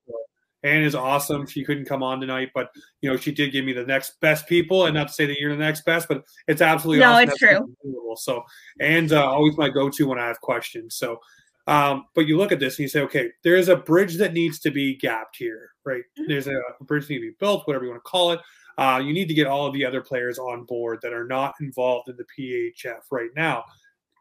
Anne 0.63 0.83
is 0.83 0.95
awesome. 0.95 1.47
She 1.47 1.65
couldn't 1.65 1.85
come 1.85 2.03
on 2.03 2.21
tonight, 2.21 2.51
but 2.55 2.71
you 3.01 3.11
know 3.11 3.17
she 3.17 3.33
did 3.33 3.53
give 3.53 3.65
me 3.65 3.73
the 3.73 3.85
next 3.85 4.21
best 4.21 4.49
people, 4.49 4.87
and 4.87 4.95
not 4.95 5.09
to 5.09 5.15
say 5.15 5.27
that 5.27 5.39
you're 5.39 5.57
the 5.57 5.63
next 5.63 5.85
best, 5.85 6.09
but 6.09 6.25
it's 6.49 6.61
absolutely 6.61 7.01
no, 7.01 7.13
awesome. 7.13 7.29
it's 7.29 7.39
true. 7.39 7.77
So 8.17 8.45
Anne's 8.81 9.13
uh, 9.13 9.25
always 9.25 9.57
my 9.57 9.69
go-to 9.69 10.09
when 10.09 10.19
I 10.19 10.27
have 10.27 10.41
questions. 10.41 10.97
So, 10.97 11.21
um, 11.69 12.07
but 12.15 12.27
you 12.27 12.37
look 12.37 12.51
at 12.51 12.59
this 12.59 12.75
and 12.75 12.85
you 12.85 12.89
say, 12.89 13.01
okay, 13.03 13.31
there 13.45 13.57
is 13.57 13.69
a 13.69 13.77
bridge 13.77 14.17
that 14.17 14.33
needs 14.33 14.59
to 14.61 14.71
be 14.71 14.97
gapped 14.97 15.37
here, 15.37 15.71
right? 15.85 16.03
Mm-hmm. 16.19 16.25
There's 16.29 16.49
a, 16.49 16.61
a 16.81 16.85
bridge 16.85 17.07
that 17.07 17.15
needs 17.15 17.23
to 17.23 17.31
be 17.31 17.37
built, 17.39 17.67
whatever 17.67 17.85
you 17.85 17.91
want 17.91 18.03
to 18.05 18.11
call 18.11 18.33
it. 18.33 18.41
Uh, 18.79 19.03
you 19.05 19.13
need 19.13 19.27
to 19.29 19.35
get 19.35 19.47
all 19.47 19.67
of 19.67 19.75
the 19.75 19.85
other 19.85 20.01
players 20.01 20.39
on 20.39 20.65
board 20.65 21.01
that 21.03 21.13
are 21.13 21.27
not 21.27 21.55
involved 21.61 22.09
in 22.09 22.17
the 22.17 22.27
PHF 22.39 23.01
right 23.11 23.31
now. 23.37 23.65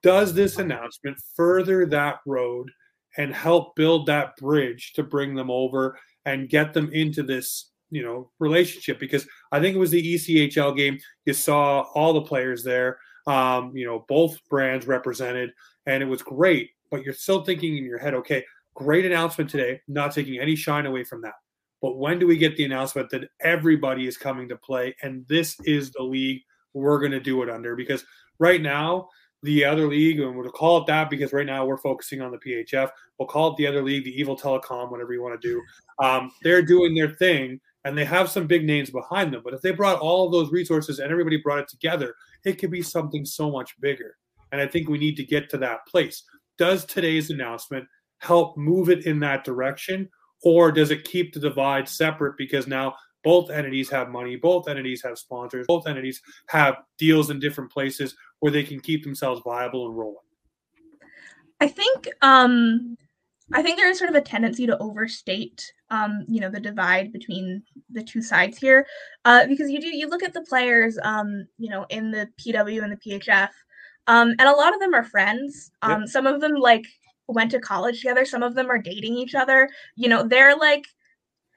Does 0.04 0.34
this 0.34 0.58
announcement 0.58 1.18
further 1.36 1.86
that 1.88 2.20
road 2.26 2.70
and 3.18 3.34
help 3.34 3.76
build 3.76 4.06
that 4.06 4.36
bridge 4.38 4.94
to 4.94 5.04
bring 5.04 5.36
them 5.36 5.50
over 5.50 5.98
and 6.28 6.50
get 6.50 6.74
them 6.74 6.92
into 6.92 7.24
this, 7.24 7.72
you 7.90 8.04
know, 8.04 8.30
relationship? 8.38 9.00
Because 9.00 9.26
I 9.52 9.60
think 9.60 9.76
it 9.76 9.80
was 9.80 9.92
the 9.92 10.16
ECHL 10.16 10.76
game. 10.76 11.00
You 11.26 11.34
saw 11.34 11.86
all 11.96 12.14
the 12.14 12.22
players 12.22 12.64
there. 12.64 13.00
Um, 13.26 13.76
you 13.76 13.86
know, 13.86 14.06
both 14.08 14.38
brands 14.50 14.88
represented, 14.88 15.52
and 15.86 16.04
it 16.04 16.06
was 16.06 16.22
great. 16.22 16.70
But 16.92 17.04
you're 17.04 17.14
still 17.14 17.44
thinking 17.44 17.78
in 17.78 17.84
your 17.84 17.98
head, 17.98 18.14
okay, 18.14 18.46
great 18.76 19.06
announcement 19.06 19.50
today. 19.50 19.82
Not 19.88 20.14
taking 20.14 20.40
any 20.40 20.56
shine 20.56 20.86
away 20.86 21.04
from 21.04 21.22
that. 21.24 21.34
But 21.82 21.98
when 21.98 22.20
do 22.20 22.28
we 22.28 22.38
get 22.38 22.58
the 22.58 22.66
announcement 22.66 23.10
that 23.12 23.30
everybody 23.42 24.08
is 24.08 24.18
coming 24.18 24.50
to 24.50 24.56
play 24.56 24.96
and 25.04 25.26
this 25.28 25.58
is 25.66 25.92
the 25.92 26.04
league 26.04 26.42
we're 26.74 27.00
going 27.00 27.12
to 27.12 27.20
do 27.20 27.44
it 27.44 27.50
under? 27.50 27.76
Because 27.76 28.04
right 28.40 28.62
now, 28.62 29.10
the 29.44 29.64
other 29.64 29.88
league, 29.88 30.20
and 30.20 30.36
we'll 30.36 30.50
call 30.50 30.80
it 30.80 30.88
that 30.88 31.10
because 31.10 31.32
right 31.32 31.46
now 31.46 31.66
we're 31.66 31.78
focusing 31.78 32.22
on 32.22 32.32
the 32.32 32.38
PHF. 32.38 32.90
We'll 33.20 33.28
call 33.28 33.52
it 33.52 33.58
the 33.58 33.68
other 33.68 33.84
league, 33.84 34.04
the 34.04 34.20
Evil 34.20 34.38
Telecom, 34.38 34.92
whatever 34.92 35.14
you 35.14 35.22
want 35.22 35.40
to 35.40 35.48
do. 35.48 35.62
Um, 36.04 36.32
they're 36.44 36.62
doing 36.62 36.96
their 36.96 37.12
thing 37.12 37.60
and 37.86 37.98
they 37.98 38.06
have 38.06 38.30
some 38.30 38.48
big 38.48 38.66
names 38.66 38.90
behind 38.90 39.34
them. 39.34 39.42
But 39.44 39.54
if 39.54 39.62
they 39.62 39.72
brought 39.72 40.00
all 40.00 40.26
of 40.26 40.32
those 40.32 40.52
resources 40.52 41.00
and 41.00 41.12
everybody 41.12 41.38
brought 41.38 41.60
it 41.60 41.70
together, 41.70 42.16
it 42.44 42.60
could 42.60 42.72
be 42.72 42.82
something 42.82 43.26
so 43.26 43.50
much 43.50 43.80
bigger. 43.80 44.18
And 44.52 44.60
I 44.60 44.68
think 44.68 44.90
we 44.90 44.98
need 44.98 45.16
to 45.18 45.24
get 45.24 45.50
to 45.52 45.58
that 45.60 45.86
place. 45.88 46.24
Does 46.58 46.86
today's 46.86 47.30
announcement 47.30 47.88
help 48.20 48.58
move 48.58 48.90
it 48.90 49.06
in 49.06 49.20
that 49.22 49.44
direction? 49.44 50.10
Or 50.44 50.72
does 50.72 50.92
it 50.92 51.04
keep 51.04 51.34
the 51.34 51.40
divide 51.40 51.88
separate 51.88 52.38
because 52.38 52.68
now 52.68 52.96
both 53.24 53.50
entities 53.50 53.90
have 53.90 54.10
money, 54.10 54.36
both 54.36 54.68
entities 54.68 55.02
have 55.04 55.18
sponsors, 55.18 55.66
both 55.68 55.88
entities 55.88 56.22
have 56.48 56.78
deals 56.98 57.30
in 57.30 57.40
different 57.40 57.72
places 57.72 58.16
where 58.40 58.52
they 58.52 58.64
can 58.64 58.80
keep 58.80 59.04
themselves 59.04 59.42
viable 59.44 59.88
and 59.88 59.98
rolling? 59.98 60.18
I 61.60 61.68
think 61.68 62.08
um, 62.22 62.98
I 63.54 63.62
think 63.62 63.78
there 63.78 63.90
is 63.90 63.98
sort 63.98 64.10
of 64.10 64.16
a 64.16 64.22
tendency 64.22 64.68
to 64.68 64.78
overstate 64.78 65.72
um, 65.90 66.26
you 66.28 66.40
know 66.40 66.50
the 66.50 66.60
divide 66.60 67.12
between 67.12 67.64
the 67.90 68.04
two 68.04 68.22
sides 68.22 68.58
here 68.58 68.86
uh, 69.26 69.48
because 69.48 69.70
you 69.70 69.80
do 69.80 69.88
you 69.88 70.08
look 70.08 70.24
at 70.24 70.34
the 70.34 70.42
players 70.42 71.00
um, 71.04 71.48
you 71.58 71.70
know 71.70 71.86
in 71.90 72.12
the 72.12 72.30
PW 72.40 72.84
and 72.84 72.92
the 72.92 72.98
PHF 72.98 73.50
um, 74.08 74.30
and 74.40 74.48
a 74.48 74.54
lot 74.54 74.74
of 74.74 74.80
them 74.80 74.94
are 74.94 75.04
friends. 75.04 75.72
Um, 75.82 76.02
yep. 76.02 76.10
Some 76.10 76.28
of 76.28 76.42
them 76.42 76.56
like 76.56 76.86
went 77.28 77.52
to 77.52 77.60
college 77.60 78.00
together. 78.00 78.26
Some 78.26 78.42
of 78.42 78.56
them 78.56 78.72
are 78.72 78.78
dating 78.78 79.16
each 79.18 79.36
other. 79.36 79.70
You 79.96 80.10
know, 80.10 80.24
they're 80.24 80.56
like 80.56 80.86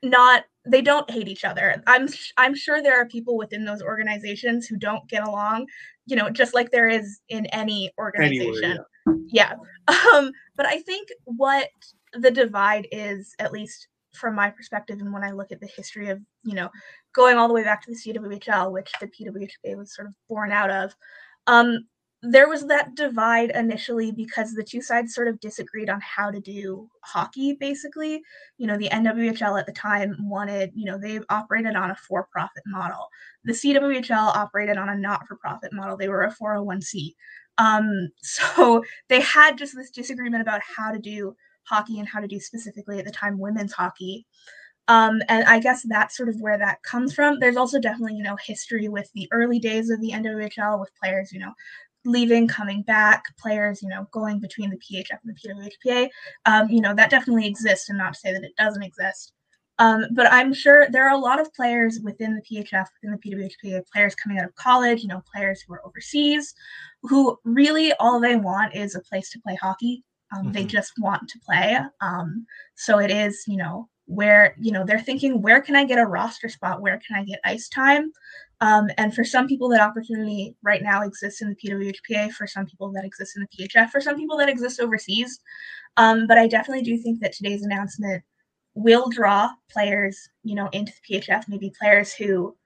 not 0.03 0.45
they 0.67 0.83
don't 0.83 1.11
hate 1.11 1.29
each 1.29 1.45
other. 1.45 1.83
I'm 1.87 2.09
I'm 2.37 2.55
sure 2.55 2.83
there 2.83 3.01
are 3.01 3.07
people 3.07 3.37
within 3.37 3.65
those 3.65 3.83
organizations 3.83 4.67
who 4.67 4.77
don't 4.77 5.09
get 5.09 5.27
along, 5.27 5.67
you 6.07 6.17
know, 6.17 6.29
just 6.31 6.55
like 6.55 6.71
there 6.71 6.89
is 6.89 7.21
in 7.29 7.47
any 7.47 7.91
organization. 7.99 8.65
Anywhere, 8.65 8.87
yeah. 9.31 9.55
yeah. 9.89 9.95
Um 10.15 10.33
but 10.57 10.67
I 10.67 10.81
think 10.81 11.09
what 11.25 11.69
the 12.13 12.31
divide 12.31 12.89
is 12.93 13.35
at 13.39 13.53
least 13.53 13.89
from 14.13 14.35
my 14.35 14.51
perspective 14.51 14.99
and 15.01 15.13
when 15.13 15.25
I 15.25 15.31
look 15.31 15.53
at 15.53 15.61
the 15.61 15.69
history 15.69 16.09
of, 16.09 16.21
you 16.43 16.55
know, 16.55 16.69
going 17.15 17.37
all 17.37 17.49
the 17.49 17.55
way 17.55 17.65
back 17.65 17.83
to 17.83 17.91
the 17.91 17.97
CWHL, 17.97 18.73
which 18.73 18.93
the 19.01 19.07
PWHA 19.07 19.77
was 19.77 19.95
sort 19.95 20.09
of 20.09 20.15
born 20.29 20.53
out 20.53 20.71
of, 20.71 20.95
um, 21.47 21.87
there 22.23 22.49
was 22.49 22.67
that 22.67 22.95
divide 22.95 23.51
initially 23.55 24.13
because 24.13 24.53
the 24.53 24.63
two 24.63 24.83
sides 24.83 25.15
sort 25.15 25.27
of 25.29 25.41
disagreed 25.41 25.89
on 25.89 26.01
how 26.03 26.31
to 26.31 26.41
do 26.41 26.89
hockey 27.03 27.55
basically. 27.59 28.23
You 28.59 28.67
know 28.67 28.77
the 28.77 28.91
nwhl 28.91 29.59
at 29.59 29.67
the 29.67 29.73
time 29.73 30.17
wanted 30.21 30.71
you 30.75 30.85
know 30.85 30.99
they 30.99 31.21
operated 31.31 31.77
on 31.77 31.91
a 31.91 31.97
for-profit 31.97 32.63
model. 32.67 33.09
The 33.45 33.53
cwhl 33.53 34.37
operated 34.37 34.77
on 34.77 34.89
a 34.89 34.97
not-for-profit 34.97 35.73
model. 35.73 35.97
They 35.97 36.09
were 36.09 36.25
a 36.25 36.35
401c 36.35 37.15
um, 37.61 38.09
so 38.23 38.83
they 39.09 39.21
had 39.21 39.59
just 39.59 39.77
this 39.77 39.91
disagreement 39.91 40.43
about 40.43 40.63
how 40.63 40.91
to 40.91 40.99
do 40.99 41.37
hockey 41.65 42.01
and 42.01 42.09
how 42.09 42.21
to 42.21 42.27
do 42.27 42.41
specifically 42.41 42.99
at 42.99 43.05
the 43.05 43.13
time 43.13 43.39
women's 43.39 43.73
hockey. 43.73 44.27
Um, 44.89 45.23
and 45.29 45.45
I 45.45 45.61
guess 45.61 45.85
that's 45.89 46.17
sort 46.17 46.29
of 46.29 46.41
where 46.41 46.59
that 46.59 46.83
comes 46.83 47.15
from. 47.15 47.39
There's 47.39 47.57
also 47.57 47.79
definitely, 47.79 48.17
you 48.17 48.25
know, 48.25 48.37
history 48.45 48.89
with 48.89 49.09
the 49.15 49.29
early 49.31 49.61
days 49.61 49.89
of 49.89 50.01
the 50.01 50.11
NWHL 50.11 50.81
with 50.81 50.91
players, 51.01 51.31
you 51.31 51.39
know, 51.39 51.53
leaving, 52.05 52.49
coming 52.49 52.83
back, 52.83 53.25
players, 53.39 53.83
you 53.83 53.89
know, 53.89 54.07
going 54.11 54.41
between 54.41 54.71
the 54.71 54.79
PHF 54.79 55.19
and 55.25 55.35
the 55.35 55.71
PWHPA, 55.89 56.09
um, 56.47 56.69
you 56.71 56.81
know, 56.81 56.95
that 56.95 57.11
definitely 57.11 57.47
exists, 57.47 57.89
and 57.89 57.99
not 57.99 58.15
to 58.15 58.21
say 58.21 58.33
that 58.33 58.45
it 58.45 58.57
doesn't 58.57 58.83
exist. 58.83 59.33
Um, 59.79 60.05
but 60.13 60.31
I'm 60.31 60.53
sure 60.53 60.89
there 60.91 61.09
are 61.09 61.15
a 61.15 61.19
lot 61.19 61.41
of 61.41 61.53
players 61.55 62.01
within 62.05 62.35
the 62.35 62.43
PHF, 62.43 62.87
within 63.03 63.19
the 63.19 63.49
PWHPA, 63.65 63.87
players 63.91 64.15
coming 64.15 64.39
out 64.39 64.45
of 64.45 64.55
college, 64.55 65.01
you 65.01 65.09
know, 65.09 65.23
players 65.35 65.63
who 65.63 65.73
are 65.73 65.87
overseas, 65.87 66.55
who 67.03 67.39
really 67.45 67.95
all 67.95 68.21
they 68.21 68.37
want 68.37 68.77
is 68.77 68.95
a 68.95 69.01
place 69.01 69.31
to 69.31 69.41
play 69.41 69.55
hockey. 69.55 70.05
Um, 70.37 70.45
mm-hmm. 70.45 70.53
They 70.53 70.65
just 70.65 70.93
want 70.99 71.29
to 71.29 71.39
play. 71.41 71.79
Um, 72.03 72.47
so 72.75 72.99
it 72.99 73.11
is, 73.11 73.43
you 73.47 73.57
know, 73.57 73.89
where 74.11 74.57
you 74.61 74.73
know 74.73 74.85
they're 74.85 75.01
thinking, 75.01 75.41
where 75.41 75.61
can 75.61 75.77
I 75.77 75.85
get 75.85 75.99
a 75.99 76.05
roster 76.05 76.49
spot? 76.49 76.83
Where 76.83 77.01
can 77.07 77.17
I 77.17 77.25
get 77.25 77.41
ice 77.45 77.69
time? 77.69 78.13
Um, 78.61 78.89
and 78.99 79.15
for 79.15 79.25
some 79.25 79.47
people, 79.47 79.69
that 79.71 79.81
opportunity 79.81 80.55
right 80.63 80.83
now 80.83 81.03
exists 81.03 81.41
in 81.41 81.49
the 81.49 81.57
PWHPA. 81.57 82.33
For 82.33 82.47
some 82.47 82.67
people, 82.67 82.93
that 82.93 83.05
exists 83.05 83.37
in 83.37 83.43
the 83.43 83.67
PHF. 83.67 83.91
For 83.91 84.01
some 84.01 84.17
people, 84.17 84.37
that 84.37 84.49
exists 84.49 84.81
overseas. 84.81 85.41
Um, 85.97 86.27
but 86.27 86.39
I 86.39 86.47
definitely 86.47 86.85
do 86.85 86.99
think 86.99 87.21
that 87.21 87.33
today's 87.33 87.63
announcement 87.65 88.23
will 88.75 89.09
draw 89.09 89.51
players, 89.71 90.29
you 90.45 90.55
know, 90.55 90.69
into 90.73 90.93
the 90.93 91.21
PHF. 91.21 91.45
Maybe 91.49 91.73
players 91.79 92.13
who 92.13 92.57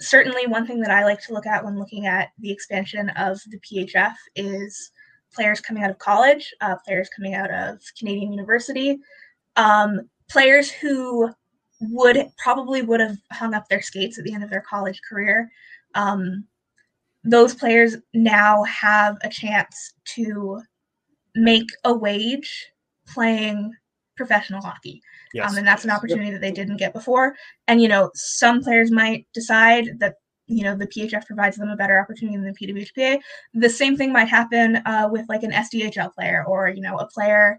certainly 0.00 0.46
one 0.46 0.66
thing 0.66 0.80
that 0.80 0.90
I 0.90 1.04
like 1.04 1.20
to 1.22 1.32
look 1.32 1.46
at 1.46 1.64
when 1.64 1.78
looking 1.78 2.06
at 2.06 2.30
the 2.38 2.50
expansion 2.50 3.10
of 3.10 3.40
the 3.48 3.58
PHF 3.60 4.14
is 4.34 4.90
players 5.34 5.60
coming 5.60 5.82
out 5.82 5.90
of 5.90 5.98
college, 5.98 6.54
uh, 6.60 6.76
players 6.84 7.08
coming 7.14 7.34
out 7.34 7.50
of 7.50 7.80
Canadian 7.98 8.32
University, 8.32 8.98
um, 9.56 10.08
players 10.28 10.70
who 10.70 11.30
would 11.80 12.18
probably 12.38 12.82
would 12.82 13.00
have 13.00 13.16
hung 13.32 13.54
up 13.54 13.68
their 13.68 13.82
skates 13.82 14.18
at 14.18 14.24
the 14.24 14.32
end 14.32 14.42
of 14.42 14.50
their 14.50 14.64
college 14.68 15.00
career. 15.08 15.50
Um, 15.94 16.44
those 17.24 17.54
players 17.54 17.96
now 18.14 18.62
have 18.64 19.16
a 19.22 19.28
chance 19.28 19.94
to 20.14 20.60
make 21.34 21.68
a 21.84 21.92
wage 21.92 22.66
playing 23.06 23.72
professional 24.16 24.62
hockey. 24.62 25.02
Yes. 25.34 25.50
Um, 25.50 25.58
and 25.58 25.66
that's 25.66 25.84
an 25.84 25.90
opportunity 25.90 26.30
that 26.30 26.40
they 26.40 26.52
didn't 26.52 26.78
get 26.78 26.94
before. 26.94 27.34
And, 27.68 27.82
you 27.82 27.88
know, 27.88 28.10
some 28.14 28.62
players 28.62 28.90
might 28.90 29.26
decide 29.34 29.98
that 29.98 30.14
you 30.48 30.62
know 30.62 30.76
the 30.76 30.86
PHF 30.86 31.26
provides 31.26 31.56
them 31.56 31.70
a 31.70 31.76
better 31.76 31.98
opportunity 32.00 32.36
than 32.36 32.46
the 32.46 32.52
PWHPA. 32.52 33.20
The 33.54 33.68
same 33.68 33.96
thing 33.96 34.12
might 34.12 34.28
happen 34.28 34.76
uh, 34.86 35.08
with 35.10 35.28
like 35.28 35.42
an 35.42 35.50
SDHL 35.50 36.14
player 36.14 36.44
or 36.46 36.68
you 36.68 36.80
know 36.80 36.96
a 36.98 37.06
player 37.08 37.58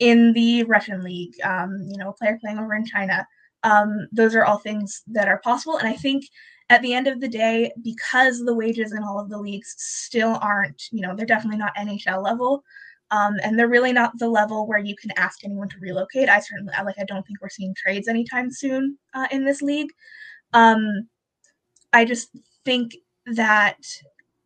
in 0.00 0.32
the 0.32 0.64
Russian 0.64 1.02
league, 1.02 1.34
um, 1.44 1.86
you 1.88 1.96
know 1.96 2.10
a 2.10 2.12
player 2.12 2.38
playing 2.40 2.58
over 2.58 2.74
in 2.74 2.84
China. 2.84 3.26
Um, 3.64 4.08
those 4.12 4.34
are 4.34 4.44
all 4.44 4.58
things 4.58 5.02
that 5.08 5.28
are 5.28 5.40
possible, 5.40 5.78
and 5.78 5.88
I 5.88 5.94
think 5.94 6.24
at 6.70 6.80
the 6.82 6.94
end 6.94 7.06
of 7.06 7.20
the 7.20 7.28
day, 7.28 7.72
because 7.82 8.40
the 8.40 8.54
wages 8.54 8.92
in 8.92 9.02
all 9.02 9.20
of 9.20 9.28
the 9.28 9.38
leagues 9.38 9.74
still 9.78 10.38
aren't, 10.40 10.82
you 10.90 11.02
know, 11.02 11.14
they're 11.14 11.26
definitely 11.26 11.58
not 11.58 11.76
NHL 11.76 12.22
level. 12.22 12.64
Um, 13.10 13.34
and 13.42 13.58
they're 13.58 13.68
really 13.68 13.92
not 13.92 14.18
the 14.18 14.28
level 14.28 14.66
where 14.66 14.78
you 14.78 14.96
can 14.96 15.10
ask 15.16 15.44
anyone 15.44 15.68
to 15.68 15.76
relocate. 15.80 16.28
I 16.28 16.40
certainly 16.40 16.72
like. 16.84 16.98
I 16.98 17.04
don't 17.04 17.24
think 17.26 17.40
we're 17.40 17.50
seeing 17.50 17.74
trades 17.76 18.08
anytime 18.08 18.50
soon 18.50 18.98
uh, 19.12 19.28
in 19.30 19.44
this 19.44 19.60
league. 19.60 19.90
Um, 20.52 21.06
I 21.92 22.04
just 22.04 22.30
think 22.64 22.96
that 23.26 23.78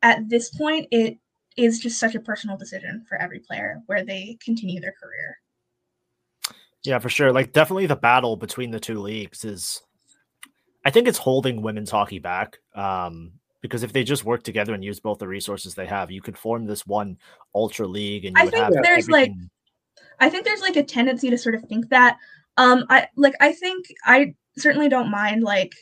at 0.03 0.29
this 0.29 0.51
point, 0.51 0.89
it 0.91 1.19
is 1.57 1.79
just 1.81 1.99
such 1.99 2.15
a 2.15 2.21
personal 2.21 2.57
decision 2.57 3.05
for 3.09 3.21
every 3.21 3.41
player 3.41 3.81
where 3.87 4.05
they 4.05 4.39
continue 4.45 4.81
their 4.81 4.95
career. 5.01 5.28
Yeah, 6.89 6.99
for 7.01 7.11
sure. 7.11 7.33
Like, 7.33 7.53
definitely 7.53 7.85
the 7.85 7.97
battle 7.97 8.35
between 8.35 8.71
the 8.71 8.81
two 8.81 8.99
leagues 8.99 9.45
is, 9.45 9.83
I 10.87 10.91
think 10.91 11.07
it's 11.07 11.19
holding 11.19 11.61
women's 11.61 11.91
hockey 11.91 12.19
back. 12.19 12.61
Um, 12.75 13.33
because 13.61 13.83
if 13.83 13.93
they 13.93 14.05
just 14.05 14.25
work 14.25 14.43
together 14.43 14.73
and 14.73 14.83
use 14.83 14.99
both 14.99 15.19
the 15.19 15.29
resources 15.29 15.75
they 15.75 15.85
have, 15.85 16.11
you 16.11 16.23
could 16.23 16.39
form 16.39 16.65
this 16.65 16.87
one 16.87 17.19
ultra 17.55 17.87
league. 17.87 18.25
And 18.25 18.39
I 18.39 18.47
think 18.47 18.73
there's 18.73 19.07
everything... 19.07 19.13
like, 19.13 19.33
I 20.19 20.31
think 20.31 20.47
there's 20.47 20.63
like 20.63 20.77
a 20.77 20.83
tendency 20.83 21.29
to 21.29 21.37
sort 21.37 21.55
of 21.55 21.63
think 21.65 21.91
that. 21.91 22.17
Um, 22.57 22.87
I 22.89 23.09
like, 23.17 23.35
I 23.39 23.53
think 23.53 23.85
I 24.07 24.35
certainly 24.57 24.89
don't 24.89 25.11
mind 25.11 25.43
like 25.43 25.75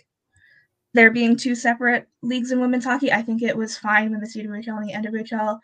there 0.93 1.13
being 1.13 1.37
two 1.37 1.55
separate 1.55 2.09
leagues 2.23 2.51
in 2.51 2.59
women's 2.59 2.85
hockey. 2.85 3.13
I 3.13 3.23
think 3.23 3.43
it 3.43 3.57
was 3.57 3.79
fine 3.79 4.11
when 4.11 4.21
the 4.21 4.27
CWHL 4.27 4.81
and 4.81 5.05
the 5.05 5.09
NWHL, 5.09 5.61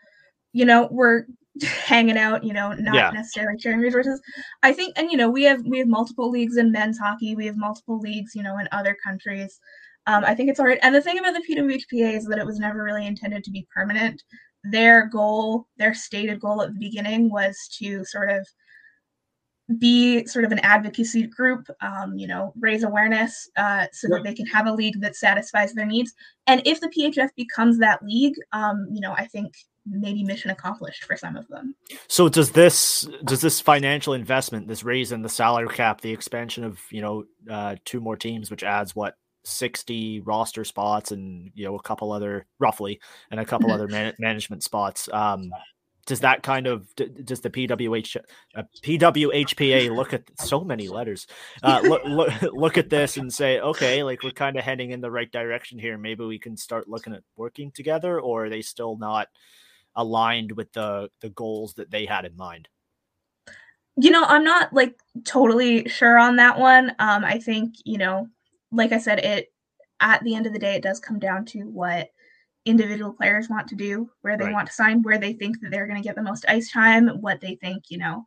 you 0.53 0.63
know, 0.63 0.87
were 0.89 1.27
hanging 1.61 2.17
out, 2.17 2.43
you 2.43 2.53
know, 2.53 2.73
not 2.73 2.95
yeah. 2.95 3.09
necessarily 3.11 3.59
sharing 3.59 3.79
resources. 3.79 4.21
I 4.63 4.73
think, 4.73 4.97
and 4.97 5.11
you 5.11 5.17
know, 5.17 5.29
we 5.29 5.43
have 5.43 5.63
we 5.65 5.79
have 5.79 5.87
multiple 5.87 6.29
leagues 6.29 6.57
in 6.57 6.71
men's 6.71 6.97
hockey. 6.97 7.35
We 7.35 7.45
have 7.45 7.57
multiple 7.57 7.99
leagues, 7.99 8.33
you 8.35 8.43
know, 8.43 8.57
in 8.57 8.67
other 8.71 8.97
countries. 9.03 9.59
Um, 10.07 10.23
I 10.25 10.35
think 10.35 10.49
it's 10.49 10.59
all 10.59 10.65
right. 10.65 10.79
And 10.81 10.93
the 10.93 11.01
thing 11.01 11.19
about 11.19 11.33
the 11.33 11.55
PWHPA 11.55 12.17
is 12.17 12.25
that 12.25 12.39
it 12.39 12.45
was 12.45 12.59
never 12.59 12.83
really 12.83 13.07
intended 13.07 13.43
to 13.43 13.51
be 13.51 13.67
permanent. 13.73 14.21
Their 14.63 15.07
goal, 15.07 15.67
their 15.77 15.93
stated 15.93 16.39
goal 16.39 16.61
at 16.61 16.73
the 16.73 16.79
beginning 16.79 17.29
was 17.29 17.57
to 17.79 18.03
sort 18.05 18.29
of 18.29 18.45
be 19.79 20.25
sort 20.25 20.43
of 20.43 20.51
an 20.51 20.59
advocacy 20.59 21.27
group, 21.27 21.65
um, 21.81 22.17
you 22.17 22.27
know, 22.27 22.53
raise 22.59 22.83
awareness 22.83 23.49
uh, 23.55 23.87
so 23.93 24.07
that 24.09 24.23
they 24.23 24.33
can 24.33 24.45
have 24.45 24.67
a 24.67 24.73
league 24.73 24.99
that 24.99 25.15
satisfies 25.15 25.73
their 25.73 25.85
needs. 25.85 26.13
And 26.47 26.61
if 26.65 26.81
the 26.81 26.89
PHF 26.89 27.29
becomes 27.37 27.77
that 27.79 28.03
league, 28.03 28.35
um, 28.51 28.87
you 28.91 28.99
know, 28.99 29.13
I 29.13 29.25
think 29.27 29.53
maybe 29.85 30.23
mission 30.23 30.51
accomplished 30.51 31.03
for 31.03 31.17
some 31.17 31.35
of 31.35 31.47
them. 31.47 31.75
So 32.07 32.29
does 32.29 32.51
this 32.51 33.07
does 33.25 33.41
this 33.41 33.59
financial 33.59 34.13
investment, 34.13 34.67
this 34.67 34.83
raise 34.83 35.11
in 35.11 35.21
the 35.21 35.29
salary 35.29 35.69
cap, 35.69 36.01
the 36.01 36.11
expansion 36.11 36.63
of 36.63 36.79
you 36.89 37.01
know 37.01 37.25
uh, 37.49 37.75
two 37.85 37.99
more 37.99 38.15
teams, 38.15 38.49
which 38.49 38.63
adds 38.63 38.95
what 38.95 39.15
60 39.45 40.21
roster 40.21 40.63
spots 40.63 41.11
and 41.11 41.51
you 41.53 41.65
know 41.65 41.75
a 41.75 41.81
couple 41.81 42.11
other 42.11 42.45
roughly 42.59 42.99
and 43.29 43.39
a 43.39 43.45
couple 43.45 43.71
other 43.71 43.87
man- 43.87 44.13
management 44.17 44.63
spots 44.63 45.09
um 45.11 45.51
does 46.05 46.21
that 46.21 46.43
kind 46.43 46.67
of 46.67 46.87
does 46.95 47.41
the 47.41 47.49
PWH 47.49 48.17
uh, 48.55 48.63
PWHPA 48.83 49.93
look 49.95 50.13
at 50.13 50.23
so 50.39 50.61
many 50.61 50.87
letters 50.87 51.27
uh, 51.61 51.81
look, 51.83 52.03
look 52.05 52.41
look 52.53 52.77
at 52.77 52.89
this 52.89 53.17
and 53.17 53.31
say 53.33 53.59
okay 53.59 54.03
like 54.03 54.23
we're 54.23 54.31
kind 54.31 54.57
of 54.57 54.63
heading 54.63 54.91
in 54.91 55.01
the 55.01 55.11
right 55.11 55.31
direction 55.31 55.79
here 55.79 55.97
maybe 55.97 56.25
we 56.25 56.39
can 56.39 56.55
start 56.57 56.87
looking 56.87 57.13
at 57.13 57.23
working 57.35 57.71
together 57.71 58.19
or 58.19 58.45
are 58.45 58.49
they 58.49 58.61
still 58.61 58.97
not 58.97 59.27
aligned 59.95 60.51
with 60.53 60.71
the 60.73 61.09
the 61.21 61.29
goals 61.29 61.73
that 61.75 61.91
they 61.91 62.05
had 62.05 62.25
in 62.25 62.35
mind 62.35 62.67
you 63.95 64.09
know 64.09 64.23
i'm 64.23 64.43
not 64.43 64.73
like 64.73 64.95
totally 65.23 65.87
sure 65.87 66.17
on 66.17 66.35
that 66.35 66.57
one 66.57 66.89
um 66.99 67.23
i 67.23 67.37
think 67.37 67.75
you 67.85 67.97
know 67.97 68.27
like 68.71 68.91
i 68.91 68.97
said 68.97 69.19
it 69.19 69.53
at 69.99 70.23
the 70.23 70.35
end 70.35 70.47
of 70.47 70.53
the 70.53 70.59
day 70.59 70.75
it 70.75 70.83
does 70.83 70.99
come 70.99 71.19
down 71.19 71.45
to 71.45 71.59
what 71.63 72.09
individual 72.65 73.13
players 73.13 73.49
want 73.49 73.67
to 73.67 73.75
do, 73.75 74.09
where 74.21 74.37
they 74.37 74.45
right. 74.45 74.53
want 74.53 74.67
to 74.67 74.73
sign, 74.73 75.01
where 75.01 75.17
they 75.17 75.33
think 75.33 75.59
that 75.61 75.71
they're 75.71 75.87
going 75.87 76.01
to 76.01 76.07
get 76.07 76.15
the 76.15 76.21
most 76.21 76.45
ice 76.47 76.71
time, 76.71 77.07
what 77.21 77.41
they 77.41 77.55
think, 77.55 77.85
you 77.89 77.97
know, 77.97 78.23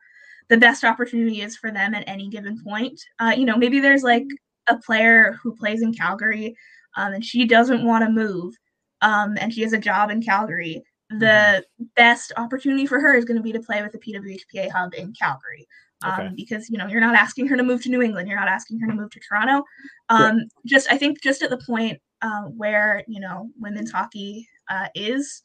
the 0.48 0.56
best 0.56 0.84
opportunity 0.84 1.40
is 1.40 1.56
for 1.56 1.70
them 1.70 1.94
at 1.94 2.04
any 2.06 2.28
given 2.28 2.62
point. 2.62 3.00
Uh, 3.18 3.34
you 3.36 3.44
know, 3.44 3.56
maybe 3.56 3.80
there's 3.80 4.02
like 4.02 4.26
a 4.68 4.76
player 4.76 5.38
who 5.42 5.54
plays 5.56 5.82
in 5.82 5.92
Calgary 5.92 6.56
um, 6.96 7.14
and 7.14 7.24
she 7.24 7.46
doesn't 7.46 7.84
want 7.84 8.04
to 8.04 8.10
move 8.10 8.54
um, 9.02 9.36
and 9.40 9.52
she 9.52 9.62
has 9.62 9.72
a 9.72 9.78
job 9.78 10.10
in 10.10 10.22
Calgary. 10.22 10.82
The 11.10 11.16
mm-hmm. 11.16 11.84
best 11.94 12.32
opportunity 12.36 12.86
for 12.86 13.00
her 13.00 13.14
is 13.14 13.24
going 13.24 13.36
to 13.36 13.42
be 13.42 13.52
to 13.52 13.60
play 13.60 13.82
with 13.82 13.92
the 13.92 13.98
PWHPA 13.98 14.70
hub 14.70 14.94
in 14.94 15.12
Calgary. 15.12 15.66
Um, 16.02 16.20
okay. 16.20 16.32
because 16.36 16.68
you 16.68 16.76
know 16.76 16.86
you're 16.88 17.00
not 17.00 17.14
asking 17.14 17.46
her 17.46 17.56
to 17.56 17.62
move 17.62 17.82
to 17.84 17.88
New 17.88 18.02
England, 18.02 18.28
you're 18.28 18.38
not 18.38 18.48
asking 18.48 18.78
her 18.80 18.86
to 18.86 18.92
move 18.92 19.10
to 19.12 19.20
Toronto. 19.20 19.64
Um, 20.10 20.42
Just 20.66 20.92
I 20.92 20.98
think 20.98 21.22
just 21.22 21.42
at 21.42 21.48
the 21.48 21.56
point 21.56 21.98
uh, 22.20 22.42
where 22.42 23.02
you 23.08 23.20
know 23.20 23.50
women's 23.58 23.90
hockey 23.90 24.48
uh, 24.70 24.88
is. 24.94 25.42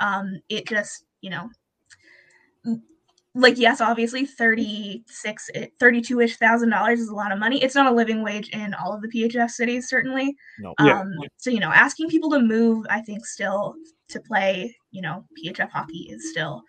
Um, 0.00 0.40
it 0.48 0.66
just 0.66 1.04
you 1.20 1.30
know 1.30 1.48
like 3.34 3.58
yes 3.58 3.80
obviously 3.80 4.24
36 4.24 5.50
32ish 5.80 6.36
thousand 6.36 6.70
dollars 6.70 7.00
is 7.00 7.08
a 7.08 7.14
lot 7.14 7.32
of 7.32 7.38
money 7.38 7.62
it's 7.62 7.74
not 7.74 7.90
a 7.90 7.94
living 7.94 8.22
wage 8.22 8.48
in 8.50 8.74
all 8.74 8.92
of 8.92 9.02
the 9.02 9.08
phf 9.08 9.50
cities 9.50 9.88
certainly 9.88 10.36
no. 10.60 10.70
um 10.78 11.12
yeah. 11.20 11.28
so 11.36 11.50
you 11.50 11.58
know 11.58 11.70
asking 11.70 12.08
people 12.08 12.30
to 12.30 12.40
move 12.40 12.86
i 12.90 13.00
think 13.00 13.26
still 13.26 13.74
to 14.08 14.20
play 14.20 14.74
you 14.92 15.02
know 15.02 15.24
phf 15.44 15.70
hockey 15.70 16.08
is 16.10 16.30
still 16.30 16.62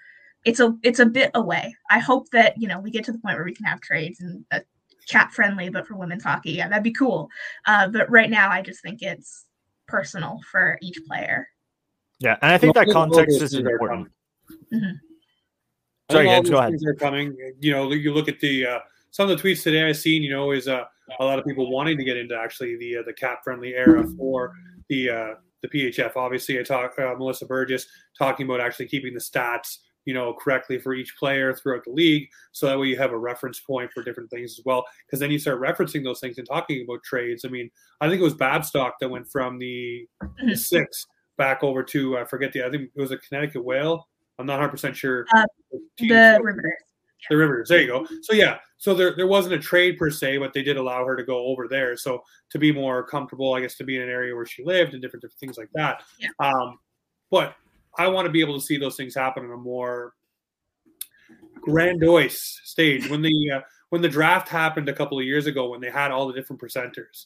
it's 0.44 0.60
a 0.60 0.76
it's 0.82 1.00
a 1.00 1.06
bit 1.06 1.30
away 1.36 1.76
i 1.92 2.00
hope 2.00 2.30
that 2.32 2.54
you 2.58 2.68
know 2.68 2.80
we 2.80 2.90
get 2.90 3.04
to 3.04 3.12
the 3.12 3.20
point 3.20 3.36
where 3.36 3.46
we 3.46 3.54
can 3.54 3.66
have 3.66 3.80
trades 3.82 4.20
and 4.20 4.44
that 4.50 4.66
cap 5.08 5.34
friendly, 5.34 5.70
but 5.70 5.88
for 5.88 5.96
women's 5.96 6.24
hockey. 6.24 6.52
Yeah, 6.52 6.68
that'd 6.68 6.84
be 6.84 6.94
cool. 6.94 7.30
Uh, 7.66 7.88
but 7.88 8.10
right 8.10 8.30
now, 8.30 8.50
I 8.50 8.62
just 8.62 8.82
think 8.82 9.02
it's 9.02 9.46
personal 9.88 10.40
for 10.52 10.78
each 10.82 11.00
player. 11.08 11.48
Yeah, 12.20 12.38
and 12.42 12.52
I 12.52 12.58
think 12.58 12.76
that 12.76 12.90
context 12.90 13.42
is 13.42 13.54
important. 13.54 14.10
Mm-hmm. 14.74 14.96
Sorry, 16.12 16.26
go 16.26 16.58
ahead. 16.58 16.72
Things 16.72 16.86
are 16.86 16.94
coming. 16.94 17.36
You 17.60 17.72
know, 17.72 17.92
you 17.92 18.14
look 18.14 18.28
at 18.28 18.40
the 18.40 18.66
uh, 18.66 18.80
some 19.12 19.30
of 19.30 19.42
the 19.42 19.44
tweets 19.44 19.64
today 19.64 19.88
I've 19.88 19.98
seen. 19.98 20.22
You 20.24 20.32
know, 20.32 20.52
is 20.52 20.68
uh, 20.68 20.84
a 21.20 21.26
lot 21.26 21.40
of 21.40 21.46
people 21.46 21.72
wanting 21.72 21.98
to 21.98 22.04
get 22.04 22.18
into 22.18 22.38
actually 22.38 22.78
the 22.78 22.98
uh, 22.98 23.04
the 23.06 23.14
cap 23.14 23.40
friendly 23.44 23.76
era 23.76 24.06
for 24.18 24.54
the 24.90 25.10
uh, 25.10 25.34
the 25.62 25.68
PHF. 25.68 26.16
Obviously, 26.16 26.60
I 26.60 26.64
talk 26.64 26.98
uh, 27.00 27.16
Melissa 27.18 27.46
Burgess 27.46 27.88
talking 28.18 28.46
about 28.46 28.62
actually 28.62 28.88
keeping 28.88 29.14
the 29.14 29.20
stats 29.20 29.78
you 30.06 30.14
know, 30.14 30.34
correctly 30.34 30.78
for 30.78 30.94
each 30.94 31.18
player 31.18 31.54
throughout 31.54 31.84
the 31.84 31.92
league. 31.92 32.30
So 32.52 32.68
that 32.68 32.80
way 32.80 32.88
you 32.88 32.98
have 32.98 33.12
a 33.12 33.18
reference 33.18 33.60
point 33.60 33.92
for 33.92 34.04
different 34.04 34.30
things 34.30 34.58
as 34.58 34.64
well. 34.64 34.86
Because 35.06 35.20
then 35.20 35.32
you 35.32 35.40
start 35.40 35.60
referencing 35.60 36.04
those 36.04 36.20
things 36.20 36.38
and 36.38 36.48
talking 36.48 36.84
about 36.84 37.04
trades. 37.04 37.44
I 37.44 37.50
mean, 37.50 37.70
I 38.00 38.08
think 38.08 38.22
it 38.22 38.24
was 38.24 38.36
Babstock 38.36 38.92
that 39.02 39.10
went 39.10 39.28
from 39.28 39.58
the, 39.58 40.08
mm-hmm. 40.24 40.54
six 40.54 41.08
back 41.38 41.64
over 41.64 41.84
to 41.84 42.18
I 42.18 42.24
forget 42.24 42.54
the 42.54 42.64
I 42.64 42.70
think 42.70 42.92
it 42.96 43.02
was 43.02 43.12
a 43.12 43.18
Connecticut 43.18 43.64
Whale. 43.64 44.08
I'm 44.38 44.46
not 44.46 44.54
100 44.54 44.70
percent 44.70 44.96
sure. 44.96 45.26
Uh, 45.36 45.46
the 45.98 46.40
Riveters. 46.42 46.74
The 47.30 47.38
Riveters. 47.38 47.70
There 47.70 47.82
you 47.82 47.88
go. 47.88 48.08
So 48.22 48.34
yeah, 48.34 48.58
so 48.78 48.94
there 48.94 49.16
there 49.16 49.28
wasn't 49.28 49.56
a 49.56 49.60
trade 49.60 49.98
per 49.98 50.10
se, 50.10 50.38
but 50.38 50.54
they 50.54 50.64
did 50.64 50.78
allow 50.78 51.06
her 51.06 51.16
to 51.16 51.24
go 51.24 51.46
over 51.46 51.68
there. 51.68 51.98
So 51.98 52.24
to 52.52 52.60
be 52.60 52.72
more 52.72 53.04
comfortable, 53.04 53.54
I 53.54 53.62
guess, 53.62 53.76
to 53.78 53.84
be 53.84 53.96
in 53.96 54.04
an 54.04 54.10
area 54.10 54.36
where 54.36 54.46
she 54.46 54.64
lived 54.64 54.94
and 54.94 55.02
different, 55.02 55.22
different 55.22 55.40
things 55.40 55.58
like 55.58 55.70
that. 55.74 56.04
Yeah. 56.20 56.30
Um, 56.40 56.80
but 57.32 57.56
I 57.98 58.08
want 58.08 58.26
to 58.26 58.32
be 58.32 58.42
able 58.42 58.60
to 58.60 58.66
see 58.66 58.78
those 58.78 58.96
things 58.96 59.16
happen 59.16 59.46
on 59.46 59.52
a 59.52 59.58
more 59.58 60.14
grandiose 61.62 62.62
stage. 62.64 63.10
When 63.10 63.22
the 63.22 63.52
uh, 63.52 63.62
when 63.90 64.02
the 64.02 64.10
draft 64.10 64.50
happened 64.50 64.90
a 64.90 64.94
couple 64.94 65.18
of 65.18 65.26
years 65.26 65.48
ago, 65.48 65.70
when 65.70 65.82
they 65.82 65.90
had 65.90 66.12
all 66.12 66.28
the 66.28 66.34
different 66.34 66.62
presenters, 66.62 67.26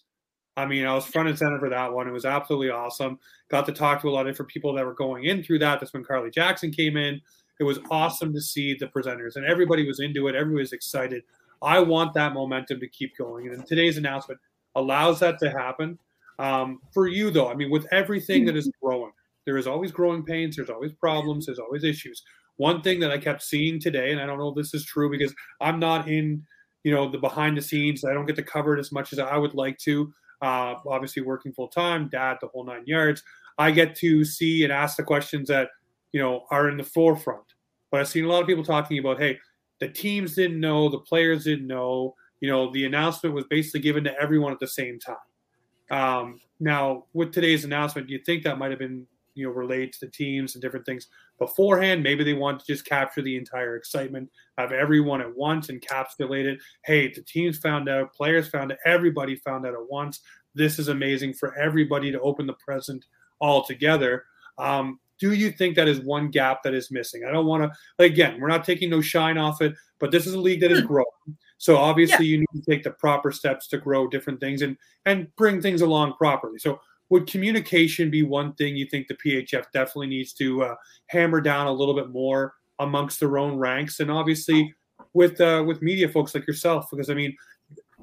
I 0.55 0.65
mean, 0.65 0.85
I 0.85 0.93
was 0.93 1.05
front 1.05 1.29
and 1.29 1.37
center 1.37 1.59
for 1.59 1.69
that 1.69 1.91
one. 1.91 2.07
It 2.07 2.11
was 2.11 2.25
absolutely 2.25 2.69
awesome. 2.69 3.19
Got 3.49 3.65
to 3.65 3.71
talk 3.71 4.01
to 4.01 4.09
a 4.09 4.11
lot 4.11 4.27
of 4.27 4.33
different 4.33 4.51
people 4.51 4.73
that 4.73 4.85
were 4.85 4.93
going 4.93 5.25
in 5.25 5.43
through 5.43 5.59
that. 5.59 5.79
That's 5.79 5.93
when 5.93 6.03
Carly 6.03 6.29
Jackson 6.29 6.71
came 6.71 6.97
in. 6.97 7.21
It 7.59 7.63
was 7.63 7.79
awesome 7.91 8.33
to 8.33 8.41
see 8.41 8.73
the 8.73 8.87
presenters, 8.87 9.35
and 9.35 9.45
everybody 9.45 9.85
was 9.85 9.99
into 9.99 10.27
it. 10.27 10.35
Everybody 10.35 10.61
was 10.61 10.73
excited. 10.73 11.23
I 11.61 11.79
want 11.79 12.13
that 12.13 12.33
momentum 12.33 12.79
to 12.79 12.87
keep 12.87 13.17
going, 13.17 13.49
and 13.49 13.65
today's 13.65 13.97
announcement 13.97 14.39
allows 14.75 15.19
that 15.19 15.39
to 15.39 15.51
happen. 15.51 15.99
Um, 16.39 16.79
for 16.93 17.07
you, 17.07 17.31
though, 17.31 17.49
I 17.49 17.55
mean, 17.55 17.69
with 17.69 17.85
everything 17.91 18.45
that 18.45 18.55
is 18.55 18.71
growing, 18.81 19.11
there 19.45 19.57
is 19.57 19.67
always 19.67 19.91
growing 19.91 20.23
pains, 20.23 20.55
there's 20.55 20.69
always 20.69 20.93
problems, 20.93 21.45
there's 21.45 21.59
always 21.59 21.83
issues. 21.83 22.23
One 22.55 22.81
thing 22.81 22.99
that 23.01 23.11
I 23.11 23.17
kept 23.17 23.41
seeing 23.41 23.79
today, 23.79 24.11
and 24.11 24.21
I 24.21 24.25
don't 24.25 24.37
know 24.37 24.49
if 24.49 24.55
this 24.55 24.73
is 24.73 24.85
true 24.85 25.09
because 25.09 25.33
I'm 25.59 25.79
not 25.79 26.07
in, 26.07 26.45
you 26.83 26.93
know, 26.93 27.09
the 27.09 27.17
behind 27.17 27.57
the 27.57 27.61
scenes. 27.61 28.05
I 28.05 28.13
don't 28.13 28.25
get 28.25 28.35
to 28.37 28.43
cover 28.43 28.75
it 28.75 28.79
as 28.79 28.91
much 28.91 29.11
as 29.11 29.19
I 29.19 29.37
would 29.37 29.53
like 29.53 29.77
to. 29.79 30.13
Uh, 30.41 30.75
obviously, 30.87 31.21
working 31.23 31.51
full 31.51 31.67
time, 31.67 32.07
dad, 32.09 32.37
the 32.39 32.47
whole 32.47 32.65
nine 32.65 32.83
yards. 32.85 33.21
I 33.57 33.71
get 33.71 33.95
to 33.97 34.23
see 34.23 34.63
and 34.63 34.71
ask 34.71 34.95
the 34.95 35.03
questions 35.03 35.49
that 35.49 35.69
you 36.11 36.21
know 36.21 36.45
are 36.51 36.69
in 36.69 36.77
the 36.77 36.83
forefront. 36.83 37.43
But 37.91 38.01
I've 38.01 38.07
seen 38.07 38.25
a 38.25 38.27
lot 38.27 38.41
of 38.41 38.47
people 38.47 38.63
talking 38.63 38.99
about, 38.99 39.19
hey, 39.19 39.39
the 39.79 39.87
teams 39.87 40.35
didn't 40.35 40.59
know, 40.59 40.89
the 40.89 40.99
players 40.99 41.45
didn't 41.45 41.67
know. 41.67 42.15
You 42.39 42.49
know, 42.49 42.71
the 42.71 42.85
announcement 42.85 43.35
was 43.35 43.45
basically 43.49 43.81
given 43.81 44.03
to 44.05 44.21
everyone 44.21 44.53
at 44.53 44.59
the 44.59 44.67
same 44.67 44.99
time. 44.99 45.17
Um, 45.91 46.39
now, 46.59 47.05
with 47.13 47.33
today's 47.33 47.65
announcement, 47.65 48.09
you 48.09 48.19
think 48.25 48.43
that 48.43 48.57
might 48.57 48.69
have 48.69 48.79
been 48.79 49.07
you 49.35 49.45
know 49.45 49.53
related 49.53 49.93
to 49.93 50.05
the 50.05 50.11
teams 50.11 50.55
and 50.55 50.61
different 50.61 50.85
things 50.85 51.07
beforehand? 51.37 52.03
Maybe 52.03 52.23
they 52.23 52.33
want 52.33 52.59
to 52.59 52.65
just 52.65 52.85
capture 52.85 53.21
the 53.21 53.37
entire 53.37 53.75
excitement 53.75 54.29
of 54.57 54.71
everyone 54.71 55.21
at 55.21 55.35
once, 55.35 55.67
encapsulate 55.67 56.45
it. 56.45 56.59
Hey, 56.85 57.11
the 57.11 57.21
teams 57.21 57.57
found 57.57 57.89
out, 57.89 58.13
players 58.13 58.49
found 58.49 58.71
out, 58.71 58.77
everybody 58.85 59.35
found 59.37 59.65
out 59.65 59.73
at 59.73 59.89
once. 59.89 60.21
This 60.55 60.79
is 60.79 60.89
amazing 60.89 61.33
for 61.33 61.57
everybody 61.57 62.11
to 62.11 62.19
open 62.21 62.47
the 62.47 62.53
present 62.53 63.05
all 63.39 63.63
together. 63.63 64.25
Um, 64.57 64.99
do 65.19 65.33
you 65.33 65.51
think 65.51 65.75
that 65.75 65.87
is 65.87 65.99
one 65.99 66.29
gap 66.29 66.63
that 66.63 66.73
is 66.73 66.91
missing? 66.91 67.23
I 67.27 67.31
don't 67.31 67.45
want 67.45 67.63
to, 67.63 68.03
again, 68.03 68.39
we're 68.39 68.47
not 68.47 68.63
taking 68.63 68.89
no 68.89 69.01
shine 69.01 69.37
off 69.37 69.61
it, 69.61 69.73
but 69.99 70.11
this 70.11 70.25
is 70.25 70.33
a 70.33 70.39
league 70.39 70.61
that 70.61 70.71
is 70.71 70.81
hmm. 70.81 70.87
growing. 70.87 71.37
So 71.57 71.77
obviously, 71.77 72.25
yeah. 72.25 72.31
you 72.31 72.37
need 72.39 72.63
to 72.63 72.71
take 72.71 72.83
the 72.83 72.91
proper 72.91 73.31
steps 73.31 73.67
to 73.67 73.77
grow 73.77 74.07
different 74.07 74.39
things 74.39 74.61
and 74.61 74.77
and 75.05 75.27
bring 75.35 75.61
things 75.61 75.81
along 75.81 76.13
properly. 76.13 76.57
So 76.57 76.79
would 77.09 77.27
communication 77.27 78.09
be 78.09 78.23
one 78.23 78.53
thing 78.53 78.77
you 78.77 78.85
think 78.85 79.07
the 79.07 79.15
PHF 79.15 79.65
definitely 79.73 80.07
needs 80.07 80.31
to 80.33 80.63
uh, 80.63 80.75
hammer 81.07 81.41
down 81.41 81.67
a 81.67 81.71
little 81.71 81.95
bit 81.95 82.09
more 82.09 82.53
amongst 82.79 83.19
their 83.19 83.37
own 83.37 83.57
ranks, 83.57 83.99
and 83.99 84.09
obviously 84.09 84.73
with 85.13 85.41
uh, 85.41 85.63
with 85.67 85.81
media 85.81 86.07
folks 86.07 86.33
like 86.33 86.47
yourself, 86.47 86.87
because 86.89 87.09
I 87.09 87.13
mean, 87.13 87.35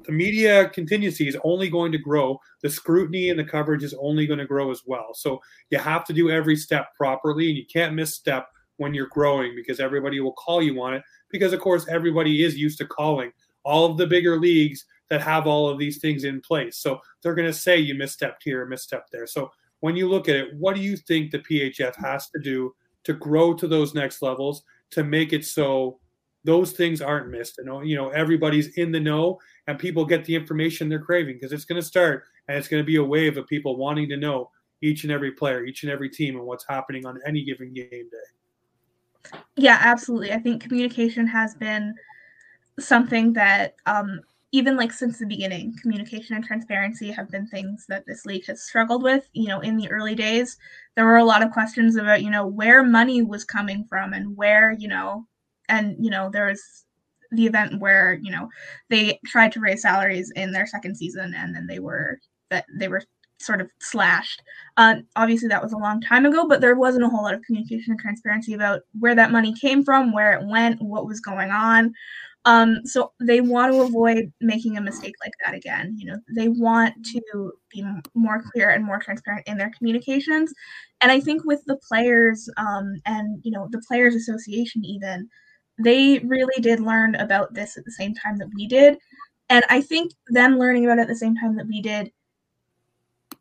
the 0.07 0.13
media 0.13 0.69
contingency 0.69 1.27
is 1.27 1.37
only 1.43 1.69
going 1.69 1.91
to 1.91 1.97
grow. 1.97 2.39
The 2.63 2.69
scrutiny 2.69 3.29
and 3.29 3.37
the 3.37 3.43
coverage 3.43 3.83
is 3.83 3.93
only 3.99 4.25
going 4.25 4.39
to 4.39 4.45
grow 4.45 4.71
as 4.71 4.81
well. 4.85 5.09
So 5.13 5.39
you 5.69 5.77
have 5.77 6.05
to 6.05 6.13
do 6.13 6.31
every 6.31 6.55
step 6.55 6.87
properly, 6.95 7.49
and 7.49 7.57
you 7.57 7.65
can't 7.71 7.93
misstep 7.93 8.47
when 8.77 8.93
you're 8.93 9.07
growing 9.07 9.53
because 9.55 9.79
everybody 9.79 10.19
will 10.19 10.33
call 10.33 10.63
you 10.63 10.81
on 10.81 10.93
it. 10.93 11.03
Because 11.29 11.51
of 11.51 11.59
course, 11.59 11.85
everybody 11.89 12.43
is 12.43 12.57
used 12.57 12.77
to 12.77 12.87
calling 12.87 13.31
all 13.63 13.85
of 13.85 13.97
the 13.97 14.07
bigger 14.07 14.39
leagues 14.39 14.85
that 15.09 15.21
have 15.21 15.45
all 15.45 15.69
of 15.69 15.77
these 15.77 15.99
things 15.99 16.23
in 16.23 16.39
place. 16.39 16.77
So 16.77 16.99
they're 17.21 17.35
going 17.35 17.51
to 17.51 17.53
say 17.53 17.77
you 17.77 17.95
misstepped 17.95 18.43
here, 18.43 18.65
misstepped 18.65 19.09
there. 19.11 19.27
So 19.27 19.51
when 19.81 19.95
you 19.97 20.07
look 20.07 20.29
at 20.29 20.37
it, 20.37 20.55
what 20.57 20.75
do 20.75 20.81
you 20.81 20.95
think 20.95 21.31
the 21.31 21.39
PHF 21.39 21.95
has 21.97 22.29
to 22.29 22.39
do 22.39 22.73
to 23.03 23.13
grow 23.13 23.53
to 23.53 23.67
those 23.67 23.93
next 23.93 24.21
levels 24.21 24.63
to 24.91 25.03
make 25.03 25.33
it 25.33 25.45
so 25.45 25.99
those 26.47 26.71
things 26.71 27.01
aren't 27.01 27.29
missed? 27.29 27.59
And 27.59 27.87
you 27.87 27.97
know 27.97 28.09
everybody's 28.09 28.77
in 28.77 28.91
the 28.91 29.01
know 29.01 29.37
and 29.67 29.77
people 29.77 30.05
get 30.05 30.23
the 30.23 30.33
information 30.33 30.87
they're 30.87 31.03
craving 31.03 31.35
because 31.35 31.51
it's 31.51 31.65
going 31.65 31.79
to 31.79 31.85
start 31.85 32.23
and 32.47 32.57
it's 32.57 32.69
going 32.69 32.81
to 32.81 32.87
be 32.87 32.95
a 32.95 33.03
wave 33.03 33.35
of 33.35 33.45
people 33.47 33.75
wanting 33.75 34.07
to 34.07 34.15
know 34.15 34.49
each 34.81 35.03
and 35.03 35.11
every 35.11 35.31
player, 35.31 35.65
each 35.65 35.83
and 35.83 35.91
every 35.91 36.09
team, 36.09 36.37
and 36.37 36.45
what's 36.45 36.65
happening 36.67 37.05
on 37.05 37.19
any 37.27 37.43
given 37.43 37.73
game 37.73 37.89
day. 37.91 39.37
Yeah, 39.57 39.77
absolutely. 39.81 40.31
I 40.31 40.39
think 40.39 40.63
communication 40.63 41.27
has 41.27 41.53
been 41.53 41.93
something 42.79 43.33
that 43.33 43.75
um, 43.85 44.21
even 44.53 44.77
like 44.77 44.93
since 44.93 45.19
the 45.19 45.25
beginning, 45.25 45.75
communication 45.81 46.37
and 46.37 46.45
transparency 46.45 47.11
have 47.11 47.29
been 47.29 47.47
things 47.47 47.85
that 47.89 48.05
this 48.05 48.25
league 48.25 48.45
has 48.45 48.63
struggled 48.63 49.03
with. 49.03 49.27
You 49.33 49.49
know, 49.49 49.59
in 49.59 49.75
the 49.75 49.91
early 49.91 50.15
days, 50.15 50.55
there 50.95 51.05
were 51.05 51.17
a 51.17 51.25
lot 51.25 51.43
of 51.43 51.51
questions 51.51 51.97
about, 51.97 52.23
you 52.23 52.29
know, 52.29 52.47
where 52.47 52.83
money 52.83 53.21
was 53.21 53.43
coming 53.43 53.83
from 53.89 54.13
and 54.13 54.37
where, 54.37 54.71
you 54.71 54.87
know, 54.87 55.27
and, 55.69 55.95
you 56.03 56.09
know, 56.09 56.29
there 56.31 56.47
was 56.47 56.85
the 57.31 57.45
event 57.45 57.79
where, 57.81 58.19
you 58.21 58.31
know, 58.31 58.49
they 58.89 59.19
tried 59.25 59.51
to 59.51 59.59
raise 59.59 59.81
salaries 59.81 60.31
in 60.35 60.51
their 60.51 60.65
second 60.65 60.95
season 60.95 61.33
and 61.35 61.55
then 61.55 61.67
they 61.67 61.79
were 61.79 62.19
that 62.49 62.65
they 62.79 62.87
were 62.87 63.03
sort 63.39 63.61
of 63.61 63.69
slashed. 63.79 64.41
Uh, 64.77 64.95
obviously, 65.15 65.47
that 65.47 65.61
was 65.61 65.73
a 65.73 65.77
long 65.77 66.01
time 66.01 66.25
ago, 66.25 66.47
but 66.47 66.61
there 66.61 66.75
wasn't 66.75 67.03
a 67.03 67.09
whole 67.09 67.23
lot 67.23 67.33
of 67.33 67.41
communication 67.43 67.91
and 67.91 67.99
transparency 67.99 68.53
about 68.53 68.81
where 68.99 69.15
that 69.15 69.31
money 69.31 69.53
came 69.53 69.83
from, 69.83 70.13
where 70.13 70.33
it 70.33 70.47
went, 70.47 70.81
what 70.81 71.05
was 71.05 71.19
going 71.19 71.51
on. 71.51 71.93
Um, 72.45 72.85
so 72.85 73.11
they 73.19 73.41
want 73.41 73.73
to 73.73 73.81
avoid 73.81 74.31
making 74.39 74.77
a 74.77 74.81
mistake 74.81 75.15
like 75.21 75.33
that 75.43 75.53
again. 75.53 75.95
You 75.97 76.11
know, 76.11 76.19
they 76.33 76.47
want 76.47 76.93
to 77.07 77.51
be 77.69 77.85
more 78.15 78.41
clear 78.53 78.69
and 78.69 78.85
more 78.85 78.99
transparent 78.99 79.45
in 79.47 79.57
their 79.57 79.71
communications. 79.77 80.53
And 81.01 81.11
I 81.11 81.19
think 81.19 81.43
with 81.43 81.61
the 81.65 81.77
players 81.87 82.49
um, 82.55 82.95
and 83.05 83.41
you 83.43 83.51
know 83.51 83.67
the 83.71 83.81
players 83.85 84.15
association 84.15 84.85
even, 84.85 85.29
they 85.79 86.19
really 86.19 86.61
did 86.61 86.79
learn 86.79 87.15
about 87.15 87.53
this 87.53 87.77
at 87.77 87.85
the 87.85 87.91
same 87.91 88.13
time 88.13 88.37
that 88.37 88.49
we 88.55 88.67
did. 88.67 88.97
And 89.49 89.63
I 89.69 89.81
think 89.81 90.13
them 90.29 90.57
learning 90.57 90.85
about 90.85 90.97
it 90.97 91.03
at 91.03 91.07
the 91.07 91.15
same 91.15 91.35
time 91.35 91.55
that 91.55 91.67
we 91.67 91.81
did 91.81 92.11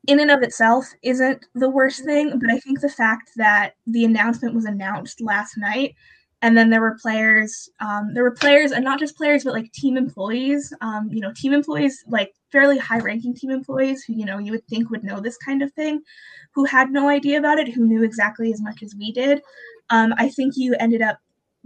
in 0.07 0.21
and 0.21 0.31
of 0.31 0.43
itself 0.43 0.87
isn't 1.03 1.45
the 1.55 1.69
worst 1.69 2.05
thing, 2.05 2.39
but 2.39 2.51
I 2.51 2.61
think 2.61 2.81
the 2.81 2.89
fact 2.89 3.31
that 3.37 3.73
the 3.87 4.05
announcement 4.05 4.55
was 4.55 4.65
announced 4.65 5.21
last 5.21 5.57
night 5.57 5.97
and 6.43 6.57
then 6.57 6.71
there 6.71 6.81
were 6.81 6.99
players 7.01 7.69
um, 7.81 8.13
there 8.13 8.23
were 8.23 8.31
players 8.31 8.73
and 8.73 8.85
not 8.85 8.99
just 8.99 9.17
players 9.17 9.45
but 9.45 9.53
like 9.53 9.73
team 9.73 9.97
employees 9.97 10.73
um, 10.81 11.09
you 11.11 11.21
know 11.21 11.33
team 11.35 11.53
employees 11.53 12.05
like 12.07 12.33
fairly 12.53 12.79
high 12.79 12.99
ranking 12.99 13.35
team 13.35 13.51
employees 13.51 14.05
who 14.05 14.13
you 14.13 14.25
know 14.25 14.39
you 14.39 14.53
would 14.53 14.67
think 14.69 14.91
would 14.91 15.05
know 15.05 15.21
this 15.21 15.39
kind 15.39 15.63
of 15.63 15.73
thing 15.73 16.01
who 16.53 16.65
had 16.65 16.91
no 16.91 17.09
idea 17.09 17.39
about 17.39 17.59
it 17.59 17.73
who 17.73 17.87
knew 17.87 18.03
exactly 18.05 18.53
as 18.53 18.61
much 18.61 18.83
as 18.83 18.95
we 18.97 19.13
did 19.13 19.41
um, 19.91 20.15
i 20.19 20.29
think 20.29 20.55
you 20.57 20.75
ended 20.79 21.03
up 21.03 21.19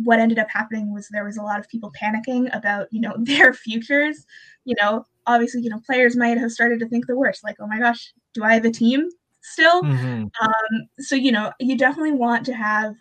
what 0.05 0.19
ended 0.19 0.39
up 0.39 0.51
happening 0.51 0.93
was 0.93 1.09
there 1.09 1.25
was 1.25 1.37
a 1.37 1.43
lot 1.43 1.59
of 1.61 1.69
people 1.69 1.93
panicking 2.01 2.55
about 2.57 2.87
you 2.91 3.01
know 3.01 3.15
their 3.21 3.53
futures 3.53 4.27
you 4.65 4.75
know 4.81 5.05
obviously 5.27 5.61
you 5.61 5.71
know 5.71 5.81
players 5.87 6.17
might 6.17 6.39
have 6.39 6.53
started 6.53 6.79
to 6.81 6.89
think 6.89 7.07
the 7.07 7.17
worst 7.17 7.45
like 7.45 7.57
oh 7.61 7.67
my 7.67 7.79
gosh 7.79 8.13
do 8.35 8.43
i 8.43 8.55
have 8.55 8.65
a 8.65 8.71
team 8.71 9.09
still 9.43 9.83
mm-hmm. 9.83 10.25
um, 10.43 10.89
so 10.99 11.15
you 11.15 11.33
know 11.33 11.53
you 11.61 11.77
definitely 11.77 12.13
want 12.13 12.45
to 12.45 12.55
have 12.55 12.95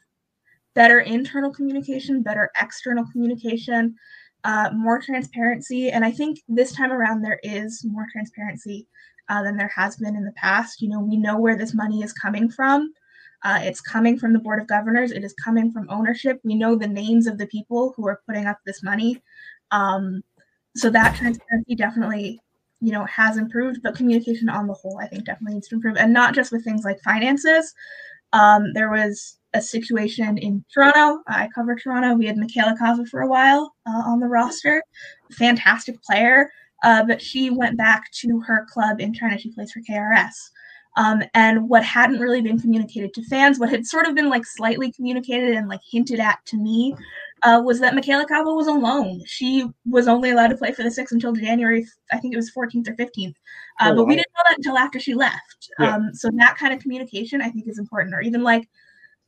better 0.80 1.00
internal 1.00 1.52
communication, 1.52 2.22
better 2.22 2.50
external 2.62 3.06
communication, 3.12 3.96
uh, 4.44 4.70
more 4.74 5.02
transparency. 5.02 5.90
And 5.90 6.06
I 6.06 6.12
think 6.12 6.40
this 6.48 6.72
time 6.72 6.92
around, 6.92 7.22
there 7.22 7.40
is 7.44 7.84
more 7.84 8.08
transparency 8.12 8.88
uh, 9.28 9.44
than 9.44 9.58
there 9.58 9.72
has 9.76 9.98
been 9.98 10.16
in 10.16 10.24
the 10.24 10.32
past. 10.34 10.82
You 10.82 10.90
know, 10.90 11.02
we 11.02 11.18
know 11.18 11.38
where 11.38 11.58
this 11.58 11.74
money 11.74 12.02
is 12.02 12.14
coming 12.14 12.50
from. 12.50 12.94
Uh, 13.44 13.60
it's 13.62 13.82
coming 13.82 14.18
from 14.18 14.34
the 14.34 14.40
Board 14.40 14.60
of 14.60 14.68
Governors, 14.68 15.12
it 15.12 15.24
is 15.24 15.34
coming 15.34 15.72
from 15.72 15.90
ownership. 15.90 16.40
We 16.44 16.56
know 16.56 16.76
the 16.76 16.88
names 16.88 17.28
of 17.28 17.38
the 17.38 17.48
people 17.48 17.94
who 17.96 18.08
are 18.08 18.22
putting 18.28 18.46
up 18.46 18.60
this 18.66 18.84
money. 18.84 19.22
Um, 19.72 20.24
so 20.76 20.90
that 20.90 21.16
transparency 21.16 21.76
definitely 21.76 22.40
you 22.82 22.92
know 22.92 23.04
has 23.06 23.38
improved 23.38 23.82
but 23.84 23.96
communication 23.96 24.48
on 24.48 24.66
the 24.66 24.74
whole 24.74 24.98
i 25.02 25.08
think 25.08 25.26
definitely 25.26 25.56
needs 25.56 25.68
to 25.68 25.76
improve 25.76 25.98
and 25.98 26.14
not 26.14 26.34
just 26.34 26.52
with 26.52 26.64
things 26.64 26.86
like 26.86 26.98
finances 27.02 27.74
um, 28.34 28.74
there 28.74 28.90
was 28.90 29.40
a 29.54 29.62
situation 29.62 30.38
in 30.38 30.64
Toronto. 30.74 31.24
I 31.28 31.50
covered 31.54 31.82
Toronto. 31.82 32.14
We 32.14 32.28
had 32.28 32.38
Michaela 32.38 32.76
Cava 32.78 33.06
for 33.06 33.22
a 33.22 33.28
while 33.28 33.74
uh, 33.88 34.04
on 34.06 34.20
the 34.20 34.28
roster. 34.28 34.84
Fantastic 35.32 36.02
player, 36.04 36.52
uh, 36.84 37.04
but 37.04 37.22
she 37.22 37.50
went 37.50 37.78
back 37.78 38.12
to 38.22 38.40
her 38.42 38.68
club 38.72 39.02
in 39.02 39.14
China. 39.14 39.38
She 39.38 39.52
plays 39.52 39.72
for 39.72 39.82
KRS. 39.82 40.34
Um, 40.98 41.24
and 41.34 41.70
what 41.70 41.84
hadn't 41.84 42.20
really 42.20 42.42
been 42.42 42.60
communicated 42.60 43.14
to 43.14 43.24
fans, 43.24 43.60
what 43.60 43.70
had 43.70 43.86
sort 43.86 44.08
of 44.08 44.16
been 44.16 44.30
like 44.30 44.46
slightly 44.46 44.92
communicated 44.92 45.56
and 45.56 45.70
like 45.70 45.82
hinted 45.90 46.20
at 46.20 46.40
to 46.48 46.58
me, 46.58 46.96
uh, 47.44 47.62
was 47.64 47.80
that 47.80 47.96
Michaela 47.96 48.26
Cava 48.26 48.54
was 48.54 48.68
alone. 48.68 49.22
She 49.26 49.66
was 49.86 50.08
only 50.08 50.32
allowed 50.32 50.48
to 50.48 50.58
play 50.58 50.72
for 50.72 50.84
the 50.84 50.92
Six 50.92 51.12
until 51.12 51.34
January, 51.34 51.86
I 52.12 52.18
think 52.18 52.34
it 52.34 52.38
was 52.38 52.52
14th 52.52 52.90
or 52.90 52.96
15th. 52.96 53.36
Uh, 53.80 53.92
oh, 53.92 53.96
but 53.96 53.98
wow. 53.98 54.04
we 54.04 54.16
didn't 54.16 54.28
know 54.36 54.44
that 54.50 54.58
until 54.58 54.78
after 54.78 55.00
she 55.00 55.14
left. 55.14 55.70
Yeah. 55.80 55.96
Um, 55.96 56.10
so 56.14 56.30
that 56.34 56.58
kind 56.58 56.74
of 56.74 56.82
communication, 56.82 57.42
I 57.42 57.50
think, 57.50 57.68
is 57.68 57.80
important. 57.80 58.16
Or 58.16 58.22
even 58.22 58.44
like 58.44 58.68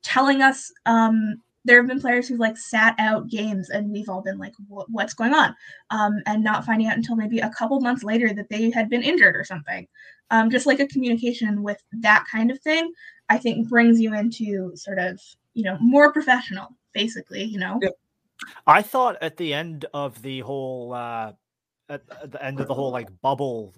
telling 0.03 0.41
us 0.41 0.71
um, 0.85 1.35
there 1.65 1.77
have 1.77 1.87
been 1.87 2.01
players 2.01 2.27
who've 2.27 2.39
like 2.39 2.57
sat 2.57 2.95
out 2.97 3.29
games 3.29 3.69
and 3.69 3.91
we've 3.91 4.09
all 4.09 4.21
been 4.21 4.37
like 4.37 4.53
what's 4.67 5.13
going 5.13 5.33
on? 5.33 5.55
Um, 5.89 6.21
and 6.25 6.43
not 6.43 6.65
finding 6.65 6.87
out 6.87 6.97
until 6.97 7.15
maybe 7.15 7.39
a 7.39 7.49
couple 7.49 7.79
months 7.81 8.03
later 8.03 8.33
that 8.33 8.49
they 8.49 8.71
had 8.71 8.89
been 8.89 9.03
injured 9.03 9.35
or 9.35 9.43
something. 9.43 9.87
Um, 10.29 10.49
just 10.49 10.65
like 10.65 10.79
a 10.79 10.87
communication 10.87 11.61
with 11.61 11.83
that 11.91 12.25
kind 12.31 12.51
of 12.51 12.59
thing 12.61 12.91
i 13.31 13.37
think 13.37 13.69
brings 13.69 13.99
you 13.99 14.13
into 14.13 14.71
sort 14.75 14.99
of 14.99 15.19
you 15.53 15.63
know 15.63 15.77
more 15.79 16.11
professional 16.11 16.77
basically 16.93 17.43
you 17.43 17.57
know? 17.57 17.79
I 18.65 18.81
thought 18.81 19.17
at 19.21 19.37
the 19.37 19.53
end 19.53 19.85
of 19.93 20.21
the 20.21 20.41
whole 20.41 20.93
uh 20.93 21.33
at, 21.89 22.01
at 22.21 22.31
the 22.31 22.43
end 22.43 22.59
of 22.59 22.67
the 22.67 22.73
whole 22.73 22.91
like 22.91 23.09
bubble 23.21 23.73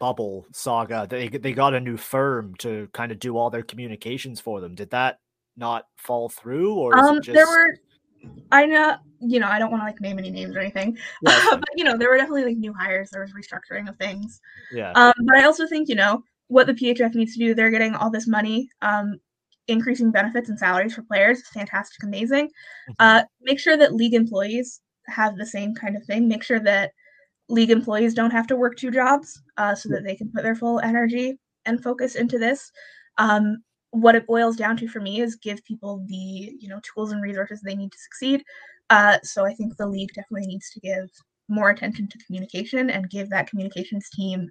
bubble 0.00 0.46
saga 0.52 1.06
they 1.08 1.28
they 1.28 1.52
got 1.52 1.74
a 1.74 1.80
new 1.80 1.96
firm 1.96 2.54
to 2.56 2.88
kind 2.92 3.12
of 3.12 3.18
do 3.18 3.36
all 3.36 3.50
their 3.50 3.62
communications 3.62 4.40
for 4.40 4.60
them. 4.60 4.74
Did 4.74 4.90
that 4.90 5.20
not 5.56 5.86
fall 5.96 6.28
through, 6.28 6.74
or 6.74 6.96
um, 6.98 7.20
just... 7.20 7.34
there 7.34 7.46
were. 7.46 7.76
I 8.52 8.66
know, 8.66 8.96
you 9.20 9.40
know, 9.40 9.48
I 9.48 9.58
don't 9.58 9.72
want 9.72 9.82
to 9.82 9.86
like 9.86 10.00
name 10.00 10.18
any 10.18 10.30
names 10.30 10.54
or 10.54 10.60
anything, 10.60 10.96
but 11.22 11.60
you 11.76 11.84
know, 11.84 11.96
there 11.96 12.08
were 12.08 12.16
definitely 12.16 12.44
like 12.44 12.56
new 12.56 12.72
hires. 12.72 13.10
There 13.10 13.22
was 13.22 13.32
restructuring 13.32 13.88
of 13.88 13.96
things. 13.96 14.40
Yeah. 14.72 14.92
Um, 14.92 15.12
but 15.24 15.36
I 15.36 15.44
also 15.44 15.66
think 15.66 15.88
you 15.88 15.96
know 15.96 16.22
what 16.48 16.66
the 16.66 16.74
PHF 16.74 17.14
needs 17.14 17.32
to 17.34 17.38
do. 17.38 17.54
They're 17.54 17.70
getting 17.70 17.94
all 17.94 18.10
this 18.10 18.28
money, 18.28 18.68
um, 18.82 19.18
increasing 19.68 20.12
benefits 20.12 20.48
and 20.48 20.58
salaries 20.58 20.94
for 20.94 21.02
players. 21.02 21.42
Fantastic, 21.48 22.04
amazing. 22.04 22.46
Mm-hmm. 22.46 22.92
Uh, 23.00 23.22
make 23.40 23.58
sure 23.58 23.76
that 23.76 23.94
league 23.94 24.14
employees 24.14 24.80
have 25.06 25.36
the 25.36 25.46
same 25.46 25.74
kind 25.74 25.96
of 25.96 26.04
thing. 26.04 26.28
Make 26.28 26.44
sure 26.44 26.60
that 26.60 26.92
league 27.48 27.70
employees 27.70 28.14
don't 28.14 28.30
have 28.30 28.46
to 28.46 28.56
work 28.56 28.76
two 28.76 28.90
jobs, 28.90 29.42
uh, 29.56 29.74
so 29.74 29.88
that 29.88 30.04
they 30.04 30.14
can 30.14 30.30
put 30.30 30.42
their 30.42 30.54
full 30.54 30.78
energy 30.80 31.38
and 31.64 31.82
focus 31.82 32.14
into 32.14 32.38
this. 32.38 32.70
Um, 33.18 33.62
what 33.92 34.14
it 34.14 34.26
boils 34.26 34.56
down 34.56 34.76
to 34.76 34.88
for 34.88 35.00
me 35.00 35.20
is 35.20 35.36
give 35.36 35.64
people 35.64 36.04
the 36.08 36.56
you 36.58 36.68
know 36.68 36.80
tools 36.82 37.12
and 37.12 37.22
resources 37.22 37.60
they 37.60 37.76
need 37.76 37.92
to 37.92 37.98
succeed 37.98 38.42
uh, 38.90 39.18
so 39.22 39.46
i 39.46 39.54
think 39.54 39.76
the 39.76 39.86
league 39.86 40.12
definitely 40.14 40.46
needs 40.46 40.70
to 40.70 40.80
give 40.80 41.08
more 41.48 41.70
attention 41.70 42.08
to 42.08 42.18
communication 42.26 42.90
and 42.90 43.10
give 43.10 43.28
that 43.30 43.48
communications 43.48 44.08
team 44.10 44.50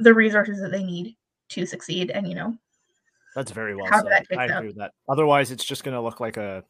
the 0.00 0.12
resources 0.12 0.60
that 0.60 0.72
they 0.72 0.82
need 0.82 1.16
to 1.48 1.64
succeed 1.64 2.10
and 2.10 2.28
you 2.28 2.34
know 2.34 2.54
that's 3.34 3.50
very 3.50 3.74
well 3.74 3.86
said. 3.86 4.24
I 4.38 4.44
agree 4.44 4.68
with 4.68 4.76
that. 4.76 4.92
Otherwise, 5.08 5.50
it's 5.50 5.64
just 5.64 5.82
going 5.82 5.94
to 5.94 6.00
look 6.00 6.20
like 6.20 6.36
a 6.36 6.62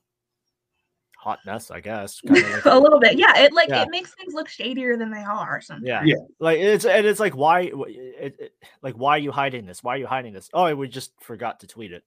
hot 1.25 1.39
mess, 1.47 1.71
I 1.71 1.81
guess. 1.81 2.21
Kinda 2.27 2.49
like 2.51 2.65
a 2.67 2.79
little 2.79 3.01
bit, 3.01 3.19
yeah. 3.19 3.39
It 3.39 3.53
like 3.53 3.71
Yeah. 3.71 3.83
it 3.83 3.89
makes 3.91 4.15
things 4.15 4.35
look 4.35 4.49
shadier 4.49 4.97
than 4.97 5.11
they 5.11 5.23
are. 5.23 5.57
Or 5.57 5.61
something. 5.61 5.87
Yeah. 5.87 6.03
Yeah. 6.05 6.17
Like 6.39 6.59
it's 6.59 6.85
and 6.85 7.07
it's 7.07 7.19
like 7.21 7.35
why 7.35 7.63
it, 7.63 8.37
it, 8.39 8.53
like 8.83 8.95
why 8.95 9.13
are 9.17 9.19
you 9.19 9.33
hiding 9.33 9.65
this? 9.67 9.83
Why 9.83 9.95
are 9.95 9.99
you 9.99 10.07
hiding 10.07 10.35
this? 10.35 10.51
Oh, 10.53 10.73
we 10.75 10.87
just 10.89 11.13
forgot 11.21 11.61
to 11.61 11.67
tweet 11.67 11.93
it. 11.93 12.05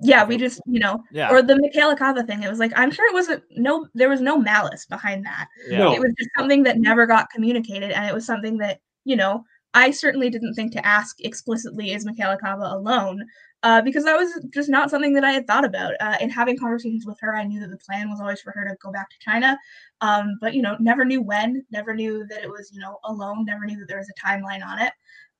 Yeah, 0.00 0.24
we 0.24 0.36
just 0.36 0.60
you 0.66 0.80
know, 0.80 1.02
Yeah. 1.12 1.30
or 1.30 1.42
the 1.42 1.56
Michaela 1.56 1.96
Cava 1.96 2.22
thing. 2.22 2.42
It 2.42 2.48
was 2.50 2.58
like 2.58 2.72
I'm 2.76 2.90
sure 2.90 3.06
it 3.08 3.14
wasn't 3.14 3.42
no, 3.56 3.86
there 3.94 4.08
was 4.08 4.20
no 4.20 4.38
malice 4.38 4.86
behind 4.86 5.24
that. 5.26 5.48
yeah. 5.68 5.78
No. 5.78 5.92
It 5.94 6.00
was 6.00 6.12
just 6.18 6.30
something 6.38 6.62
that 6.62 6.78
never 6.78 7.06
got 7.06 7.30
communicated, 7.30 7.90
and 7.90 8.06
it 8.06 8.14
was 8.14 8.24
something 8.24 8.56
that 8.58 8.80
you 9.04 9.16
know 9.16 9.44
I 9.74 9.90
certainly 9.90 10.28
didn't 10.30 10.54
think 10.54 10.72
to 10.72 10.86
ask 10.86 11.16
explicitly 11.24 11.92
is 11.92 12.04
Michaela 12.04 12.36
Cava 12.38 12.64
alone, 12.64 13.24
uh, 13.62 13.80
because 13.82 14.04
that 14.04 14.16
was 14.16 14.44
just 14.50 14.68
not 14.68 14.90
something 14.90 15.12
that 15.14 15.24
I 15.24 15.32
had 15.32 15.46
thought 15.46 15.64
about. 15.64 15.94
Uh, 16.00 16.16
in 16.20 16.30
having 16.30 16.58
conversations 16.58 17.06
with 17.06 17.18
her, 17.20 17.36
I 17.36 17.44
knew 17.44 17.60
that 17.60 17.70
the 17.70 17.76
plan 17.76 18.10
was 18.10 18.20
always 18.20 18.40
for 18.40 18.52
her 18.52 18.64
to 18.68 18.76
go 18.82 18.90
back 18.92 19.10
to 19.10 19.16
China, 19.20 19.58
um, 20.00 20.38
but 20.40 20.54
you 20.54 20.62
know, 20.62 20.76
never 20.80 21.04
knew 21.04 21.22
when, 21.22 21.64
never 21.70 21.94
knew 21.94 22.26
that 22.28 22.42
it 22.42 22.50
was 22.50 22.70
you 22.72 22.80
know 22.80 22.98
alone, 23.04 23.44
never 23.44 23.64
knew 23.64 23.78
that 23.78 23.88
there 23.88 23.98
was 23.98 24.10
a 24.10 24.26
timeline 24.26 24.64
on 24.64 24.80
it. 24.80 24.92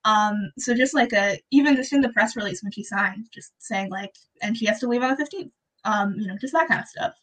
Um, 0.05 0.51
so 0.57 0.73
just 0.73 0.93
like 0.93 1.13
a 1.13 1.39
even 1.51 1.75
just 1.75 1.93
in 1.93 2.01
the 2.01 2.09
press 2.09 2.35
release 2.35 2.61
when 2.63 2.71
she 2.71 2.83
signed, 2.83 3.27
just 3.33 3.53
saying 3.59 3.89
like, 3.89 4.15
and 4.41 4.57
she 4.57 4.65
has 4.65 4.79
to 4.79 4.87
leave 4.87 5.01
on 5.01 5.15
the 5.15 5.23
15th. 5.23 5.51
Um, 5.85 6.15
you 6.17 6.27
know, 6.27 6.37
just 6.39 6.53
that 6.53 6.67
kind 6.67 6.81
of 6.81 6.87
stuff. 6.87 7.13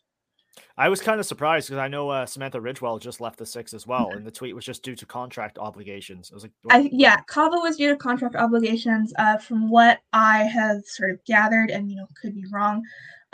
I 0.81 0.89
was 0.89 1.03
kind 1.03 1.21
of 1.21 1.27
surprised 1.27 1.69
because 1.69 1.79
I 1.79 1.89
know 1.89 2.09
uh, 2.09 2.25
Samantha 2.25 2.59
Ridgewell 2.59 2.99
just 3.03 3.21
left 3.21 3.37
the 3.37 3.45
six 3.45 3.75
as 3.75 3.87
well, 3.87 4.13
and 4.13 4.25
the 4.25 4.31
tweet 4.31 4.55
was 4.55 4.65
just 4.65 4.83
due 4.83 4.97
to 4.97 5.05
contract 5.05 5.59
obligations. 5.59 6.31
I 6.33 6.35
was 6.35 6.45
like. 6.45 6.53
I 6.71 6.89
yeah, 6.91 7.17
Cava 7.27 7.57
was 7.57 7.77
due 7.77 7.91
to 7.91 7.97
contract 7.97 8.35
obligations. 8.35 9.13
Uh, 9.19 9.37
from 9.37 9.69
what 9.69 9.99
I 10.15 10.45
have 10.45 10.79
sort 10.87 11.11
of 11.11 11.23
gathered, 11.27 11.71
and 11.71 11.91
you 11.91 11.97
know, 11.99 12.07
could 12.23 12.35
be 12.35 12.47
wrong. 12.51 12.83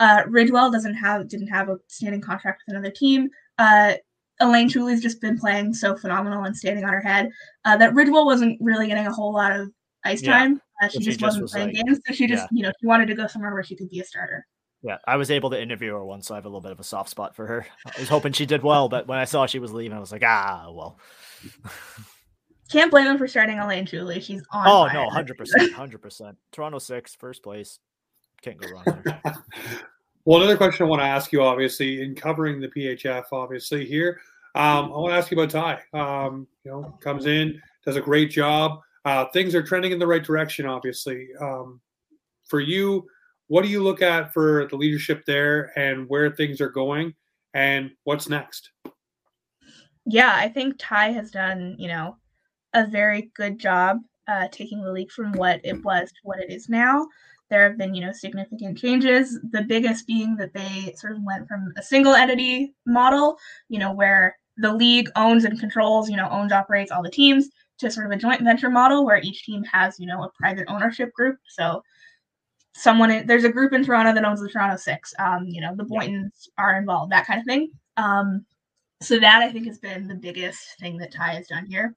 Uh, 0.01 0.23
Ridgewell 0.23 0.73
doesn't 0.73 0.95
have 0.95 1.29
didn't 1.29 1.47
have 1.47 1.69
a 1.69 1.77
standing 1.87 2.19
contract 2.19 2.63
with 2.67 2.75
another 2.75 2.93
team. 2.93 3.29
Uh, 3.57 3.93
Elaine 4.41 4.67
Chuli's 4.67 5.01
just 5.01 5.21
been 5.21 5.39
playing 5.39 5.73
so 5.73 5.95
phenomenal 5.95 6.43
and 6.43 6.55
standing 6.55 6.83
on 6.83 6.91
her 6.91 6.99
head 6.99 7.29
uh, 7.63 7.77
that 7.77 7.93
Ridgewell 7.93 8.25
wasn't 8.25 8.57
really 8.59 8.87
getting 8.87 9.07
a 9.07 9.13
whole 9.13 9.33
lot 9.33 9.53
of 9.53 9.69
ice 10.03 10.21
Yeah. 10.21 10.37
time. 10.37 10.61
Uh, 10.83 10.89
she 10.89 10.99
just 10.99 11.19
just 11.19 11.21
wasn't 11.21 11.43
was 11.43 11.51
playing 11.53 11.67
like- 11.73 11.85
games, 11.85 11.99
so 12.05 12.13
she 12.13 12.27
just 12.27 12.43
yeah. 12.43 12.47
you 12.51 12.63
know 12.63 12.71
she 12.81 12.87
wanted 12.87 13.05
to 13.05 13.15
go 13.15 13.25
somewhere 13.25 13.53
where 13.53 13.63
she 13.63 13.77
could 13.77 13.89
be 13.89 14.01
a 14.01 14.03
starter. 14.03 14.45
Yeah, 14.83 14.97
I 15.05 15.17
was 15.17 15.31
able 15.31 15.49
to 15.49 15.61
interview 15.61 15.91
her 15.93 16.05
once, 16.05 16.27
so 16.27 16.35
I 16.35 16.37
have 16.37 16.45
a 16.45 16.49
little 16.49 16.61
bit 16.61 16.71
of 16.71 16.79
a 16.79 16.83
soft 16.83 17.09
spot 17.09 17.35
for 17.35 17.47
her. 17.47 17.65
I 17.85 17.99
was 17.99 18.09
hoping 18.09 18.31
she 18.31 18.45
did 18.45 18.61
well, 18.61 18.89
but 18.89 19.07
when 19.07 19.17
I 19.17 19.25
saw 19.25 19.45
she 19.45 19.59
was 19.59 19.73
leaving, 19.73 19.97
I 19.97 19.99
was 19.99 20.11
like, 20.11 20.23
ah, 20.23 20.67
well. 20.71 20.99
Can't 22.71 22.91
blame 22.91 23.05
them 23.05 23.17
for 23.17 23.27
starting 23.27 23.59
Elaine 23.59 23.85
Chuli. 23.85 24.21
She's 24.21 24.43
on. 24.51 24.67
Oh 24.67 24.87
fire. 24.87 24.93
no, 24.93 25.09
hundred 25.09 25.37
percent, 25.37 25.73
hundred 25.73 26.01
percent. 26.01 26.37
Toronto 26.51 26.79
six, 26.79 27.15
first 27.15 27.41
place. 27.41 27.79
Can't 28.41 28.57
go 28.59 28.67
wrong 28.69 29.01
there. 29.03 29.21
well, 30.25 30.41
another 30.41 30.57
question 30.57 30.85
I 30.85 30.89
want 30.89 31.01
to 31.01 31.07
ask 31.07 31.31
you, 31.31 31.41
obviously, 31.41 32.01
in 32.01 32.13
covering 32.13 32.59
the 32.59 32.67
PHF, 32.67 33.25
obviously 33.31 33.85
here, 33.85 34.19
um, 34.53 34.85
I 34.85 34.97
want 34.97 35.13
to 35.13 35.17
ask 35.17 35.31
you 35.31 35.39
about 35.39 35.49
Ty. 35.93 35.97
Um, 35.97 36.47
you 36.63 36.71
know, 36.71 36.97
comes 36.99 37.25
in, 37.25 37.61
does 37.85 37.95
a 37.95 38.01
great 38.01 38.29
job. 38.29 38.81
Uh, 39.05 39.25
things 39.31 39.55
are 39.55 39.63
trending 39.63 39.91
in 39.93 39.99
the 39.99 40.07
right 40.07 40.23
direction, 40.23 40.65
obviously. 40.65 41.29
Um, 41.39 41.79
for 42.45 42.59
you, 42.59 43.07
what 43.47 43.63
do 43.63 43.69
you 43.69 43.81
look 43.83 44.01
at 44.01 44.33
for 44.33 44.67
the 44.69 44.75
leadership 44.75 45.23
there, 45.25 45.71
and 45.77 46.07
where 46.09 46.31
things 46.31 46.61
are 46.61 46.69
going, 46.69 47.13
and 47.53 47.91
what's 48.03 48.29
next? 48.29 48.71
yeah, 50.07 50.33
I 50.35 50.47
think 50.47 50.75
Ty 50.79 51.11
has 51.11 51.31
done, 51.31 51.75
you 51.77 51.89
know, 51.89 52.15
a 52.73 52.87
very 52.87 53.29
good 53.35 53.59
job 53.59 53.99
uh, 54.27 54.47
taking 54.51 54.81
the 54.81 54.91
league 54.91 55.11
from 55.11 55.33
what 55.33 55.59
it 55.63 55.83
was 55.83 56.09
to 56.09 56.19
what 56.23 56.39
it 56.39 56.49
is 56.49 56.69
now. 56.69 57.05
There 57.49 57.67
have 57.67 57.77
been, 57.77 57.93
you 57.93 58.05
know, 58.05 58.13
significant 58.13 58.77
changes. 58.77 59.37
The 59.51 59.63
biggest 59.63 60.07
being 60.07 60.37
that 60.37 60.53
they 60.53 60.93
sort 60.97 61.13
of 61.13 61.23
went 61.23 61.47
from 61.47 61.73
a 61.77 61.83
single 61.83 62.13
entity 62.13 62.73
model, 62.85 63.37
you 63.67 63.79
know, 63.79 63.91
where 63.91 64.37
the 64.57 64.73
league 64.73 65.09
owns 65.15 65.43
and 65.43 65.59
controls, 65.59 66.09
you 66.09 66.15
know, 66.15 66.29
owns, 66.29 66.51
operates 66.53 66.91
all 66.91 67.03
the 67.03 67.11
teams, 67.11 67.49
to 67.79 67.91
sort 67.91 68.05
of 68.05 68.11
a 68.11 68.17
joint 68.17 68.41
venture 68.41 68.69
model 68.69 69.05
where 69.05 69.21
each 69.21 69.43
team 69.45 69.63
has, 69.65 69.99
you 69.99 70.07
know, 70.07 70.23
a 70.23 70.31
private 70.39 70.65
ownership 70.69 71.11
group. 71.13 71.37
So 71.49 71.83
someone 72.77 73.09
in, 73.09 73.27
there's 73.27 73.43
a 73.43 73.51
group 73.51 73.73
in 73.73 73.83
Toronto 73.83 74.13
that 74.13 74.23
owns 74.23 74.39
the 74.39 74.47
Toronto 74.47 74.77
Six. 74.77 75.13
Um, 75.19 75.45
you 75.47 75.61
know, 75.61 75.75
the 75.75 75.83
Boyntons 75.83 76.47
are 76.57 76.77
involved, 76.77 77.11
that 77.11 77.25
kind 77.25 77.39
of 77.39 77.45
thing. 77.45 77.71
Um, 77.97 78.45
so 79.01 79.19
that 79.19 79.41
I 79.41 79.51
think 79.51 79.65
has 79.65 79.79
been 79.79 80.07
the 80.07 80.15
biggest 80.15 80.79
thing 80.79 80.97
that 80.97 81.11
Ty 81.11 81.33
has 81.33 81.47
done 81.47 81.65
here. 81.65 81.95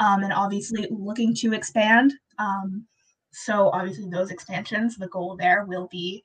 Um, 0.00 0.22
and 0.22 0.32
obviously 0.32 0.86
looking 0.90 1.34
to 1.36 1.54
expand. 1.54 2.12
Um, 2.38 2.86
so 3.32 3.70
obviously 3.70 4.08
those 4.10 4.30
expansions, 4.30 4.96
the 4.96 5.08
goal 5.08 5.36
there 5.38 5.64
will 5.64 5.88
be 5.90 6.24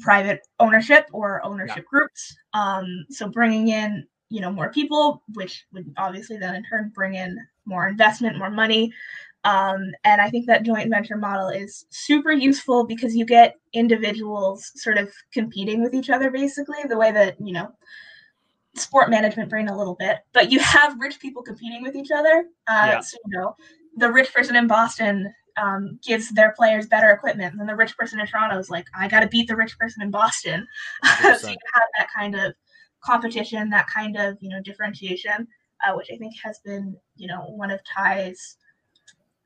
private 0.00 0.46
ownership 0.60 1.06
or 1.12 1.44
ownership 1.44 1.84
groups. 1.86 2.36
Um, 2.54 3.06
so 3.10 3.28
bringing 3.28 3.68
in, 3.68 4.06
you 4.28 4.40
know, 4.40 4.52
more 4.52 4.70
people, 4.70 5.22
which 5.34 5.64
would 5.72 5.92
obviously 5.96 6.36
then 6.36 6.54
in 6.54 6.62
turn 6.64 6.92
bring 6.94 7.14
in 7.14 7.36
more 7.64 7.88
investment, 7.88 8.38
more 8.38 8.50
money. 8.50 8.92
Um, 9.48 9.92
and 10.04 10.20
I 10.20 10.28
think 10.28 10.46
that 10.46 10.62
joint 10.62 10.90
venture 10.90 11.16
model 11.16 11.48
is 11.48 11.86
super 11.88 12.32
useful 12.32 12.84
because 12.84 13.16
you 13.16 13.24
get 13.24 13.54
individuals 13.72 14.70
sort 14.74 14.98
of 14.98 15.10
competing 15.32 15.82
with 15.82 15.94
each 15.94 16.10
other, 16.10 16.30
basically, 16.30 16.76
the 16.86 16.98
way 16.98 17.12
that, 17.12 17.36
you 17.40 17.54
know, 17.54 17.72
sport 18.74 19.08
management 19.08 19.48
brain 19.48 19.68
a 19.68 19.76
little 19.76 19.94
bit, 19.94 20.18
but 20.34 20.52
you 20.52 20.58
have 20.58 21.00
rich 21.00 21.18
people 21.18 21.42
competing 21.42 21.82
with 21.82 21.96
each 21.96 22.10
other. 22.10 22.44
Uh, 22.66 22.84
Yeah. 22.88 23.00
So, 23.00 23.16
you 23.26 23.38
know, 23.38 23.56
the 23.96 24.12
rich 24.12 24.34
person 24.34 24.54
in 24.54 24.66
Boston 24.66 25.32
um, 25.56 25.98
gives 26.06 26.30
their 26.34 26.52
players 26.52 26.86
better 26.86 27.10
equipment, 27.10 27.54
then 27.56 27.66
the 27.66 27.74
rich 27.74 27.96
person 27.96 28.20
in 28.20 28.26
Toronto 28.26 28.58
is 28.58 28.68
like, 28.68 28.86
I 28.94 29.08
got 29.08 29.20
to 29.20 29.28
beat 29.28 29.48
the 29.48 29.56
rich 29.56 29.78
person 29.78 30.02
in 30.02 30.10
Boston. 30.10 30.66
so 31.22 31.48
you 31.48 31.56
have 31.72 31.88
that 31.98 32.08
kind 32.14 32.34
of 32.34 32.52
competition, 33.02 33.70
that 33.70 33.86
kind 33.88 34.16
of, 34.18 34.36
you 34.40 34.50
know, 34.50 34.60
differentiation, 34.62 35.48
uh, 35.86 35.94
which 35.94 36.08
I 36.12 36.18
think 36.18 36.34
has 36.44 36.58
been, 36.64 36.96
you 37.16 37.28
know, 37.28 37.46
one 37.48 37.70
of 37.70 37.80
Ty's 37.84 38.56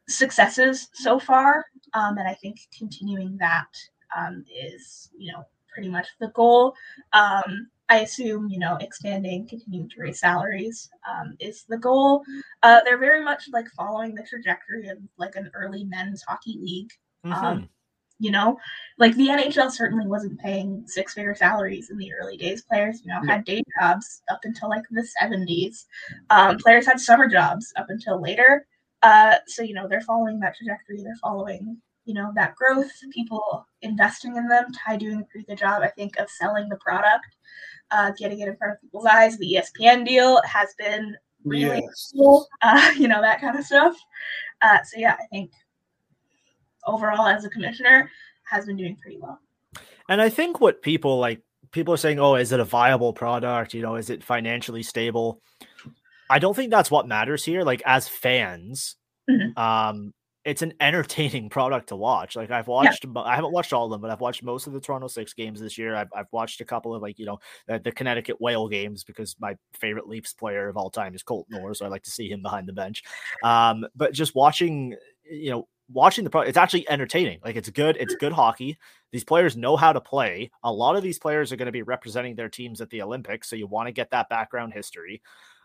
successes 0.09 0.89
so 0.95 1.19
far. 1.19 1.65
Um, 1.95 2.19
and 2.19 2.29
I 2.29 2.35
think 2.35 2.61
continuing 2.77 3.37
that 3.39 3.69
um, 4.17 4.45
is, 4.53 5.11
you 5.17 5.33
know, 5.33 5.45
pretty 5.73 5.89
much 5.89 6.09
the 6.21 6.29
goal. 6.29 6.75
Um, 7.13 7.69
I 7.89 8.01
assume, 8.01 8.49
you 8.49 8.59
know, 8.59 8.77
expanding, 8.81 9.47
continuing 9.47 9.89
to 9.91 10.01
raise 10.01 10.21
salaries 10.21 10.89
um, 11.11 11.37
is 11.41 11.65
the 11.69 11.77
goal. 11.77 12.23
Uh, 12.63 12.81
they're 12.85 12.99
very 12.99 13.23
much 13.23 13.45
like 13.53 13.69
following 13.77 14.15
the 14.15 14.23
trajectory 14.23 14.89
of 14.89 14.99
like 15.19 15.37
an 15.37 15.51
early 15.55 15.85
men's 15.85 16.23
hockey 16.23 16.59
league. 16.61 16.91
Mhm. 17.25 17.35
Um, 17.35 17.69
you 18.19 18.31
know, 18.31 18.57
like 18.99 19.17
the 19.17 19.29
NHL 19.29 19.71
certainly 19.71 20.07
wasn't 20.07 20.39
paying 20.39 20.85
six 20.87 21.13
figure 21.15 21.35
salaries 21.35 21.91
in 21.91 21.99
the 21.99 22.13
early 22.15 22.37
days. 22.37 22.63
Players, 22.63 23.03
you 23.05 23.13
know, 23.13 23.21
had 23.27 23.45
day 23.45 23.63
jobs 23.81 24.23
up 24.31 24.41
until 24.45 24.69
like 24.69 24.85
the 24.91 25.07
70s. 25.21 25.87
Um, 26.31 26.57
players 26.59 26.87
had 26.87 27.01
summer 27.01 27.27
jobs 27.27 27.73
up 27.77 27.87
until 27.91 28.23
later. 28.23 28.67
Uh, 29.03 29.37
so, 29.47 29.63
you 29.63 29.75
know, 29.75 29.89
they're 29.89 30.01
following 30.03 30.39
that 30.41 30.57
trajectory. 30.57 31.03
They're 31.03 31.17
following, 31.23 31.77
you 32.05 32.15
know, 32.15 32.33
that 32.35 32.55
growth, 32.55 32.91
people 33.13 33.67
investing 33.83 34.37
in 34.37 34.49
them. 34.49 34.67
Ty 34.73 34.97
doing 34.97 35.21
a 35.21 35.25
pretty 35.25 35.47
good 35.47 35.59
job, 35.59 35.83
I 35.83 35.89
think, 35.89 36.19
of 36.19 36.31
selling 36.31 36.69
the 36.69 36.77
product, 36.77 37.27
uh, 37.91 38.13
getting 38.19 38.41
it 38.41 38.49
in 38.49 38.57
front 38.57 38.75
of 38.75 38.81
people's 38.81 39.07
eyes. 39.07 39.37
The 39.39 39.55
ESPN 39.55 40.07
deal 40.07 40.41
has 40.45 40.75
been 40.79 41.17
really 41.45 41.81
Yes. 41.83 42.13
cool, 42.15 42.47
uh, 42.63 42.93
you 42.97 43.09
know, 43.09 43.21
that 43.21 43.41
kind 43.41 43.59
of 43.59 43.65
stuff. 43.65 43.97
Uh, 44.61 44.83
so 44.83 44.99
yeah, 44.99 45.17
I 45.19 45.27
think 45.31 45.51
overall 46.87 47.27
as 47.27 47.45
a 47.45 47.51
commissioner 47.51 48.11
has 48.45 48.67
been 48.67 48.77
doing 48.77 48.97
pretty 48.97 49.19
well. 49.19 49.41
And 50.09 50.21
I 50.21 50.29
think 50.29 50.61
what 50.61 50.83
people 50.83 51.19
like 51.19 51.41
people 51.71 51.95
are 51.95 51.99
saying, 51.99 52.21
oh, 52.21 52.35
is 52.35 52.53
it 52.53 52.61
a 52.61 52.65
viable 52.65 53.13
product? 53.13 53.75
You 53.75 53.83
know, 53.83 53.97
is 53.97 54.11
it 54.11 54.23
financially 54.23 54.83
stable? 54.83 55.41
I 56.33 56.39
don't 56.39 56.55
think 56.57 56.71
that's 56.71 56.91
what 56.91 57.07
matters 57.07 57.45
here. 57.45 57.63
Like 57.63 57.83
as 57.85 58.09
fans, 58.09 58.97
Mhm. 59.31 59.57
um, 59.59 60.15
it's 60.45 60.63
an 60.63 60.75
entertaining 60.81 61.49
product 61.57 61.91
to 61.91 61.97
watch. 61.97 62.35
Like 62.35 62.51
I've 62.51 62.67
watched, 62.67 63.07
mo- 63.07 63.23
I 63.23 63.37
haven't 63.37 63.53
watched 63.53 63.73
all 63.73 63.85
of 63.85 63.93
them, 63.93 64.01
but 64.01 64.11
I've 64.11 64.21
watched 64.21 64.43
most 64.43 64.67
of 64.67 64.73
the 64.73 64.81
Toronto 64.81 65.07
Six 65.07 65.35
games 65.35 65.61
this 65.61 65.79
year. 65.79 65.95
I've, 65.95 66.09
I've 66.17 66.27
watched 66.33 66.61
a 66.61 66.65
couple 66.65 66.95
of 66.95 67.03
like 67.03 67.19
you 67.19 67.27
know 67.27 67.39
the, 67.69 67.79
the 67.79 67.93
Connecticut 67.93 68.41
Whale 68.41 68.67
games 68.69 69.05
because 69.05 69.37
my 69.39 69.57
favorite 69.75 70.09
Leafs 70.09 70.33
player 70.33 70.69
of 70.69 70.77
all 70.77 70.91
time 70.91 71.15
is 71.15 71.23
Colton 71.23 71.61
Orr, 71.63 71.75
so 71.75 71.85
I 71.85 71.89
like 71.89 72.03
to 72.05 72.11
see 72.11 72.29
him 72.29 72.43
behind 72.43 72.67
the 72.67 72.73
bench. 72.73 73.05
Um, 73.45 73.87
but 73.95 74.13
just 74.15 74.35
watching, 74.35 74.97
you 75.31 75.51
know, 75.51 75.69
watching 75.93 76.25
the 76.25 76.31
product, 76.31 76.49
it's 76.49 76.59
actually 76.59 76.89
entertaining. 76.91 77.39
Like 77.45 77.55
it's 77.55 77.71
good, 77.71 77.97
it's 78.01 78.17
good 78.17 78.33
hockey. 78.33 78.79
These 79.13 79.25
players 79.25 79.57
know 79.57 79.77
how 79.77 79.93
to 79.93 80.01
play. 80.01 80.51
A 80.65 80.73
lot 80.73 80.97
of 80.97 81.03
these 81.05 81.19
players 81.21 81.53
are 81.53 81.57
going 81.57 81.67
to 81.67 81.73
be 81.73 81.83
representing 81.83 82.35
their 82.35 82.49
teams 82.49 82.81
at 82.81 82.91
the 82.91 83.03
Olympics, 83.03 83.49
so 83.49 83.55
you 83.55 83.69
want 83.69 83.87
to 83.87 83.93
get 83.93 84.11
that 84.11 84.29
background 84.29 84.73
history 84.73 85.23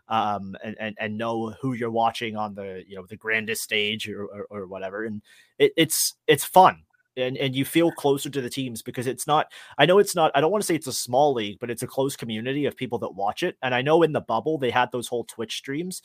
um, 0.08 0.56
and, 0.64 0.76
and 0.80 0.96
and 0.98 1.18
know 1.18 1.54
who 1.60 1.72
you're 1.74 1.90
watching 1.90 2.36
on 2.36 2.54
the 2.54 2.84
you 2.86 2.96
know 2.96 3.06
the 3.06 3.16
grandest 3.16 3.62
stage 3.62 4.08
or 4.08 4.24
or, 4.24 4.46
or 4.50 4.66
whatever. 4.66 5.04
And 5.04 5.22
it, 5.58 5.72
it's 5.76 6.14
it's 6.26 6.44
fun. 6.44 6.82
And, 7.16 7.36
and 7.36 7.52
you 7.52 7.64
feel 7.64 7.90
closer 7.90 8.30
to 8.30 8.40
the 8.40 8.48
teams 8.48 8.80
because 8.80 9.08
it's 9.08 9.26
not 9.26 9.50
i 9.76 9.84
know 9.84 9.98
it's 9.98 10.14
not 10.14 10.30
i 10.36 10.40
don't 10.40 10.52
want 10.52 10.62
to 10.62 10.66
say 10.66 10.76
it's 10.76 10.86
a 10.86 10.92
small 10.92 11.34
league 11.34 11.58
but 11.58 11.68
it's 11.68 11.82
a 11.82 11.86
close 11.88 12.14
community 12.14 12.64
of 12.66 12.76
people 12.76 12.96
that 13.00 13.10
watch 13.12 13.42
it 13.42 13.56
and 13.60 13.74
i 13.74 13.82
know 13.82 14.04
in 14.04 14.12
the 14.12 14.20
bubble 14.20 14.56
they 14.56 14.70
had 14.70 14.92
those 14.92 15.08
whole 15.08 15.24
twitch 15.24 15.56
streams 15.56 16.00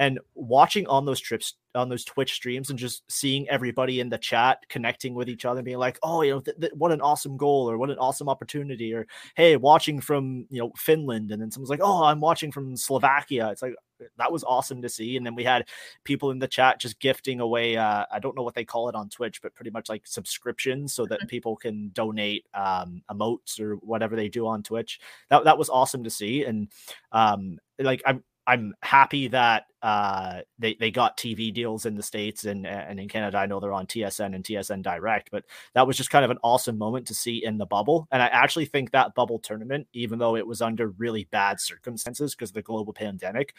and 0.00 0.18
watching 0.34 0.86
on 0.86 1.04
those 1.04 1.20
trips 1.20 1.54
on 1.74 1.90
those 1.90 2.04
Twitch 2.04 2.32
streams 2.32 2.70
and 2.70 2.78
just 2.78 3.02
seeing 3.08 3.46
everybody 3.50 4.00
in 4.00 4.08
the 4.08 4.16
chat 4.16 4.58
connecting 4.70 5.14
with 5.14 5.28
each 5.28 5.44
other, 5.44 5.62
being 5.62 5.76
like, 5.76 5.98
"Oh, 6.02 6.22
you 6.22 6.32
know, 6.32 6.40
th- 6.40 6.56
th- 6.58 6.72
what 6.72 6.90
an 6.90 7.02
awesome 7.02 7.36
goal, 7.36 7.70
or 7.70 7.76
what 7.76 7.90
an 7.90 7.98
awesome 7.98 8.28
opportunity," 8.28 8.94
or 8.94 9.06
"Hey, 9.36 9.56
watching 9.56 10.00
from 10.00 10.46
you 10.48 10.58
know 10.58 10.72
Finland," 10.74 11.30
and 11.30 11.40
then 11.40 11.50
someone's 11.50 11.68
like, 11.68 11.82
"Oh, 11.82 12.02
I'm 12.04 12.20
watching 12.20 12.50
from 12.50 12.78
Slovakia." 12.78 13.50
It's 13.50 13.60
like 13.60 13.74
that 14.16 14.32
was 14.32 14.42
awesome 14.44 14.80
to 14.80 14.88
see. 14.88 15.18
And 15.18 15.26
then 15.26 15.34
we 15.34 15.44
had 15.44 15.68
people 16.04 16.30
in 16.30 16.38
the 16.38 16.48
chat 16.48 16.80
just 16.80 16.98
gifting 16.98 17.40
away. 17.40 17.76
Uh, 17.76 18.06
I 18.10 18.18
don't 18.20 18.34
know 18.34 18.42
what 18.42 18.54
they 18.54 18.64
call 18.64 18.88
it 18.88 18.94
on 18.94 19.10
Twitch, 19.10 19.42
but 19.42 19.54
pretty 19.54 19.70
much 19.70 19.90
like 19.90 20.06
subscriptions 20.06 20.94
so 20.94 21.04
that 21.06 21.20
mm-hmm. 21.20 21.26
people 21.26 21.56
can 21.56 21.90
donate 21.92 22.46
um, 22.54 23.02
emotes 23.10 23.60
or 23.60 23.76
whatever 23.76 24.16
they 24.16 24.28
do 24.28 24.46
on 24.46 24.62
Twitch. 24.62 24.98
That 25.28 25.44
that 25.44 25.58
was 25.58 25.68
awesome 25.68 26.04
to 26.04 26.10
see. 26.10 26.44
And 26.44 26.68
um, 27.12 27.58
like 27.78 28.02
I'm 28.06 28.24
I'm 28.50 28.74
happy 28.82 29.28
that 29.28 29.66
uh, 29.80 30.40
they 30.58 30.74
they 30.74 30.90
got 30.90 31.16
TV 31.16 31.54
deals 31.54 31.86
in 31.86 31.94
the 31.94 32.02
states 32.02 32.44
and 32.44 32.66
and 32.66 32.98
in 32.98 33.08
Canada. 33.08 33.38
I 33.38 33.46
know 33.46 33.60
they're 33.60 33.72
on 33.72 33.86
TSN 33.86 34.34
and 34.34 34.42
TSN 34.42 34.82
Direct, 34.82 35.30
but 35.30 35.44
that 35.74 35.86
was 35.86 35.96
just 35.96 36.10
kind 36.10 36.24
of 36.24 36.32
an 36.32 36.38
awesome 36.42 36.76
moment 36.76 37.06
to 37.06 37.14
see 37.14 37.44
in 37.44 37.58
the 37.58 37.66
bubble. 37.66 38.08
And 38.10 38.20
I 38.20 38.26
actually 38.26 38.64
think 38.64 38.90
that 38.90 39.14
bubble 39.14 39.38
tournament, 39.38 39.86
even 39.92 40.18
though 40.18 40.34
it 40.34 40.48
was 40.48 40.62
under 40.62 40.88
really 40.88 41.28
bad 41.30 41.60
circumstances 41.60 42.34
because 42.34 42.50
of 42.50 42.54
the 42.54 42.62
global 42.62 42.92
pandemic, 42.92 43.54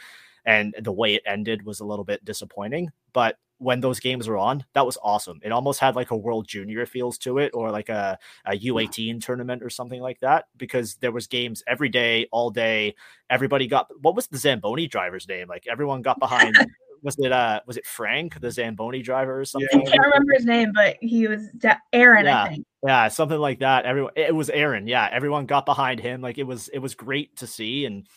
and 0.45 0.75
the 0.77 0.91
way 0.91 1.13
it 1.13 1.23
ended 1.25 1.65
was 1.65 1.79
a 1.79 1.85
little 1.85 2.05
bit 2.05 2.25
disappointing, 2.25 2.89
but 3.13 3.37
when 3.61 3.79
those 3.79 3.99
games 3.99 4.27
were 4.27 4.37
on, 4.37 4.65
that 4.73 4.87
was 4.87 4.97
awesome. 5.03 5.39
It 5.43 5.51
almost 5.51 5.79
had 5.79 5.95
like 5.95 6.09
a 6.09 6.17
World 6.17 6.47
Junior 6.47 6.87
feels 6.87 7.19
to 7.19 7.37
it, 7.37 7.51
or 7.53 7.69
like 7.69 7.89
a, 7.89 8.17
a 8.45 8.57
U18 8.57 9.23
tournament 9.23 9.61
or 9.61 9.69
something 9.69 10.01
like 10.01 10.19
that, 10.21 10.45
because 10.57 10.95
there 10.95 11.11
was 11.11 11.27
games 11.27 11.61
every 11.67 11.89
day, 11.89 12.27
all 12.31 12.49
day. 12.49 12.95
Everybody 13.29 13.67
got 13.67 13.87
what 14.01 14.15
was 14.15 14.25
the 14.27 14.39
Zamboni 14.39 14.87
driver's 14.87 15.27
name? 15.27 15.47
Like 15.47 15.67
everyone 15.69 16.01
got 16.01 16.19
behind. 16.19 16.55
was 17.03 17.15
it 17.19 17.31
uh 17.31 17.61
was 17.67 17.77
it 17.77 17.85
Frank, 17.85 18.41
the 18.41 18.49
Zamboni 18.49 19.03
driver 19.03 19.39
or 19.39 19.45
something? 19.45 19.81
Yeah. 19.81 19.87
I 19.87 19.91
can't 19.91 20.05
remember 20.05 20.33
his 20.33 20.45
name, 20.45 20.71
but 20.73 20.97
he 20.99 21.27
was 21.27 21.47
Aaron, 21.93 22.25
yeah. 22.25 22.43
I 22.43 22.49
think. 22.49 22.65
Yeah, 22.83 23.07
something 23.09 23.37
like 23.37 23.59
that. 23.59 23.85
Everyone, 23.85 24.11
it 24.15 24.33
was 24.33 24.49
Aaron. 24.49 24.87
Yeah, 24.87 25.07
everyone 25.11 25.45
got 25.45 25.67
behind 25.67 25.99
him. 25.99 26.21
Like 26.21 26.39
it 26.39 26.47
was, 26.47 26.67
it 26.69 26.79
was 26.79 26.95
great 26.95 27.37
to 27.37 27.45
see, 27.45 27.85
and 27.85 28.07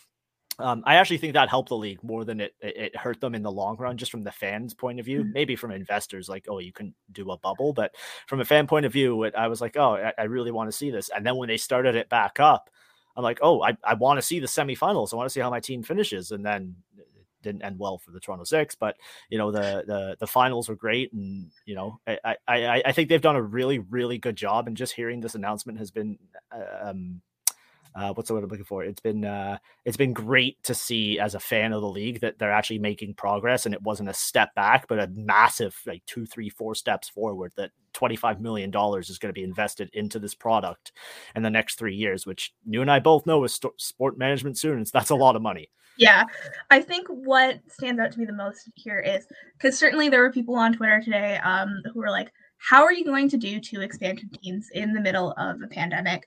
um, 0.58 0.82
I 0.86 0.96
actually 0.96 1.18
think 1.18 1.34
that 1.34 1.48
helped 1.48 1.70
the 1.70 1.76
league 1.76 2.02
more 2.02 2.24
than 2.24 2.40
it, 2.40 2.54
it 2.60 2.96
hurt 2.96 3.20
them 3.20 3.34
in 3.34 3.42
the 3.42 3.50
long 3.50 3.76
run, 3.76 3.96
just 3.96 4.10
from 4.10 4.22
the 4.22 4.32
fans' 4.32 4.74
point 4.74 5.00
of 5.00 5.06
view. 5.06 5.20
Mm-hmm. 5.20 5.32
Maybe 5.32 5.56
from 5.56 5.70
investors, 5.70 6.28
like, 6.28 6.46
oh, 6.48 6.58
you 6.58 6.72
can 6.72 6.94
do 7.12 7.30
a 7.30 7.38
bubble, 7.38 7.72
but 7.72 7.94
from 8.26 8.40
a 8.40 8.44
fan 8.44 8.66
point 8.66 8.86
of 8.86 8.92
view, 8.92 9.24
it, 9.24 9.34
I 9.34 9.48
was 9.48 9.60
like, 9.60 9.76
oh, 9.76 9.94
I, 9.96 10.12
I 10.18 10.24
really 10.24 10.50
want 10.50 10.68
to 10.68 10.76
see 10.76 10.90
this. 10.90 11.10
And 11.14 11.26
then 11.26 11.36
when 11.36 11.48
they 11.48 11.56
started 11.56 11.96
it 11.96 12.08
back 12.08 12.38
up, 12.40 12.70
I'm 13.16 13.22
like, 13.22 13.38
oh, 13.42 13.62
I, 13.62 13.76
I 13.84 13.94
want 13.94 14.18
to 14.18 14.22
see 14.22 14.40
the 14.40 14.46
semifinals. 14.46 15.12
I 15.12 15.16
want 15.16 15.28
to 15.28 15.32
see 15.32 15.40
how 15.40 15.50
my 15.50 15.60
team 15.60 15.82
finishes. 15.82 16.30
And 16.30 16.44
then 16.44 16.76
it 16.96 17.06
didn't 17.42 17.62
end 17.62 17.78
well 17.78 17.98
for 17.98 18.10
the 18.10 18.20
Toronto 18.20 18.44
Six, 18.44 18.74
but 18.74 18.96
you 19.28 19.38
know 19.38 19.52
the 19.52 19.84
the 19.86 20.16
the 20.18 20.26
finals 20.26 20.68
were 20.68 20.74
great, 20.74 21.12
and 21.12 21.50
you 21.64 21.76
know 21.76 22.00
I 22.06 22.36
I 22.48 22.82
I 22.86 22.92
think 22.92 23.08
they've 23.08 23.20
done 23.20 23.36
a 23.36 23.42
really 23.42 23.78
really 23.78 24.18
good 24.18 24.34
job. 24.34 24.66
And 24.66 24.76
just 24.76 24.94
hearing 24.94 25.20
this 25.20 25.36
announcement 25.36 25.78
has 25.78 25.92
been 25.92 26.18
uh, 26.50 26.88
um 26.88 27.20
uh, 27.94 28.12
what's 28.12 28.28
the 28.28 28.34
word 28.34 28.44
I'm 28.44 28.50
looking 28.50 28.64
for? 28.64 28.82
It's 28.82 29.00
been 29.00 29.24
uh, 29.24 29.58
it's 29.84 29.96
been 29.96 30.12
great 30.12 30.62
to 30.64 30.74
see 30.74 31.18
as 31.18 31.34
a 31.34 31.40
fan 31.40 31.72
of 31.72 31.80
the 31.80 31.88
league 31.88 32.20
that 32.20 32.38
they're 32.38 32.52
actually 32.52 32.80
making 32.80 33.14
progress, 33.14 33.66
and 33.66 33.74
it 33.74 33.82
wasn't 33.82 34.08
a 34.08 34.14
step 34.14 34.54
back, 34.54 34.88
but 34.88 34.98
a 34.98 35.08
massive 35.14 35.76
like 35.86 36.04
two, 36.06 36.26
three, 36.26 36.48
four 36.48 36.74
steps 36.74 37.08
forward. 37.08 37.52
That 37.56 37.70
25 37.92 38.40
million 38.40 38.70
dollars 38.70 39.10
is 39.10 39.18
going 39.18 39.30
to 39.30 39.38
be 39.38 39.44
invested 39.44 39.90
into 39.92 40.18
this 40.18 40.34
product 40.34 40.92
in 41.36 41.42
the 41.42 41.50
next 41.50 41.78
three 41.78 41.94
years, 41.94 42.26
which 42.26 42.52
you 42.66 42.82
and 42.82 42.90
I 42.90 42.98
both 42.98 43.26
know 43.26 43.44
as 43.44 43.54
st- 43.54 43.80
sport 43.80 44.18
management 44.18 44.58
students, 44.58 44.90
that's 44.90 45.10
a 45.10 45.14
lot 45.14 45.36
of 45.36 45.42
money. 45.42 45.70
Yeah, 45.96 46.24
I 46.70 46.80
think 46.80 47.06
what 47.08 47.60
stands 47.68 48.00
out 48.00 48.10
to 48.12 48.18
me 48.18 48.24
the 48.24 48.32
most 48.32 48.68
here 48.74 48.98
is 48.98 49.26
because 49.56 49.78
certainly 49.78 50.08
there 50.08 50.22
were 50.22 50.32
people 50.32 50.56
on 50.56 50.72
Twitter 50.72 51.00
today 51.00 51.38
um, 51.44 51.82
who 51.92 52.00
were 52.00 52.10
like 52.10 52.32
how 52.68 52.82
are 52.82 52.92
you 52.92 53.04
going 53.04 53.28
to 53.28 53.36
do 53.36 53.60
two 53.60 53.82
expansion 53.82 54.30
teams 54.42 54.70
in 54.72 54.94
the 54.94 55.00
middle 55.00 55.32
of 55.36 55.60
a 55.62 55.66
pandemic? 55.66 56.24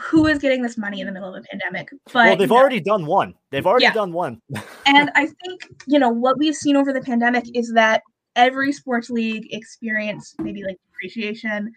Who 0.00 0.26
is 0.26 0.38
getting 0.38 0.62
this 0.62 0.78
money 0.78 1.00
in 1.00 1.06
the 1.06 1.12
middle 1.12 1.34
of 1.34 1.44
a 1.44 1.46
pandemic? 1.46 1.90
But 2.06 2.14
well, 2.14 2.36
they've 2.36 2.50
already 2.50 2.78
know, 2.78 2.96
done 2.96 3.06
one. 3.06 3.34
They've 3.50 3.66
already 3.66 3.84
yeah. 3.84 3.92
done 3.92 4.12
one. 4.12 4.40
and 4.86 5.10
I 5.14 5.26
think 5.26 5.68
you 5.86 5.98
know 5.98 6.08
what 6.08 6.38
we've 6.38 6.54
seen 6.54 6.76
over 6.76 6.92
the 6.92 7.02
pandemic 7.02 7.44
is 7.54 7.72
that 7.74 8.02
every 8.34 8.72
sports 8.72 9.10
league 9.10 9.46
experienced 9.50 10.36
maybe 10.38 10.64
like 10.64 10.78
depreciation. 10.86 11.70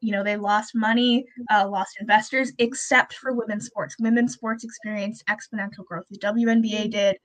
You 0.00 0.12
know, 0.12 0.22
they 0.22 0.36
lost 0.36 0.72
money, 0.74 1.24
uh, 1.50 1.66
lost 1.66 1.96
investors, 1.98 2.52
except 2.58 3.14
for 3.14 3.32
women's 3.32 3.64
sports. 3.66 3.96
Women's 3.98 4.34
sports 4.34 4.62
experienced 4.62 5.24
exponential 5.26 5.86
growth. 5.86 6.04
The 6.10 6.18
WNBA 6.18 6.90
did. 6.90 7.16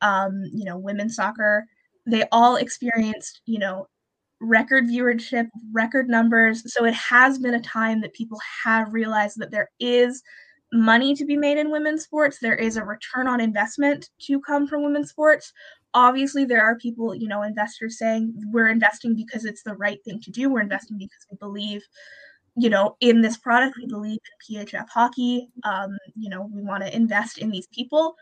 Um, 0.00 0.44
you 0.54 0.64
know, 0.64 0.78
women's 0.78 1.16
soccer. 1.16 1.64
They 2.06 2.24
all 2.30 2.54
experienced, 2.54 3.40
you 3.46 3.58
know, 3.58 3.88
record 4.40 4.84
viewership, 4.84 5.48
record 5.72 6.08
numbers. 6.08 6.62
So 6.72 6.84
it 6.84 6.94
has 6.94 7.38
been 7.38 7.54
a 7.54 7.60
time 7.60 8.00
that 8.00 8.12
people 8.12 8.38
have 8.64 8.92
realized 8.92 9.38
that 9.38 9.50
there 9.50 9.70
is 9.80 10.22
money 10.72 11.14
to 11.14 11.24
be 11.24 11.36
made 11.36 11.58
in 11.58 11.70
women's 11.70 12.04
sports. 12.04 12.38
There 12.40 12.54
is 12.54 12.76
a 12.76 12.84
return 12.84 13.26
on 13.26 13.40
investment 13.40 14.10
to 14.22 14.40
come 14.40 14.66
from 14.66 14.82
women's 14.82 15.10
sports. 15.10 15.52
Obviously, 15.94 16.44
there 16.44 16.62
are 16.62 16.76
people, 16.76 17.14
you 17.14 17.28
know, 17.28 17.42
investors 17.42 17.98
saying 17.98 18.34
we're 18.52 18.68
investing 18.68 19.14
because 19.14 19.44
it's 19.44 19.62
the 19.62 19.74
right 19.74 19.98
thing 20.04 20.20
to 20.20 20.30
do. 20.30 20.50
We're 20.50 20.60
investing 20.60 20.98
because 20.98 21.26
we 21.30 21.36
believe, 21.38 21.82
you 22.56 22.68
know, 22.68 22.96
in 23.00 23.22
this 23.22 23.38
product. 23.38 23.76
We 23.78 23.86
believe 23.86 24.18
in 24.50 24.66
PHF 24.66 24.86
hockey. 24.90 25.48
Um, 25.64 25.96
you 26.14 26.28
know, 26.28 26.48
we 26.52 26.62
want 26.62 26.84
to 26.84 26.94
invest 26.94 27.38
in 27.38 27.50
these 27.50 27.66
people. 27.68 28.14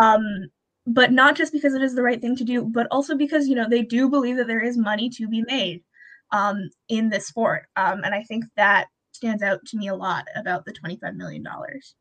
Um, 0.00 0.48
but 0.86 1.12
not 1.12 1.36
just 1.36 1.52
because 1.52 1.74
it 1.74 1.82
is 1.82 1.94
the 1.94 2.02
right 2.02 2.20
thing 2.20 2.36
to 2.36 2.44
do, 2.44 2.64
but 2.64 2.86
also 2.90 3.16
because 3.16 3.48
you 3.48 3.54
know 3.54 3.68
they 3.68 3.82
do 3.82 4.08
believe 4.08 4.36
that 4.36 4.46
there 4.46 4.62
is 4.62 4.76
money 4.76 5.08
to 5.10 5.26
be 5.28 5.42
made 5.42 5.82
um, 6.32 6.70
in 6.88 7.08
this 7.08 7.26
sport, 7.26 7.66
um, 7.76 8.02
and 8.04 8.14
I 8.14 8.22
think 8.22 8.44
that 8.56 8.86
stands 9.12 9.42
out 9.42 9.64
to 9.66 9.76
me 9.76 9.88
a 9.88 9.94
lot 9.94 10.24
about 10.36 10.64
the 10.64 10.72
twenty-five 10.72 11.14
million 11.14 11.42
dollars. 11.42 11.94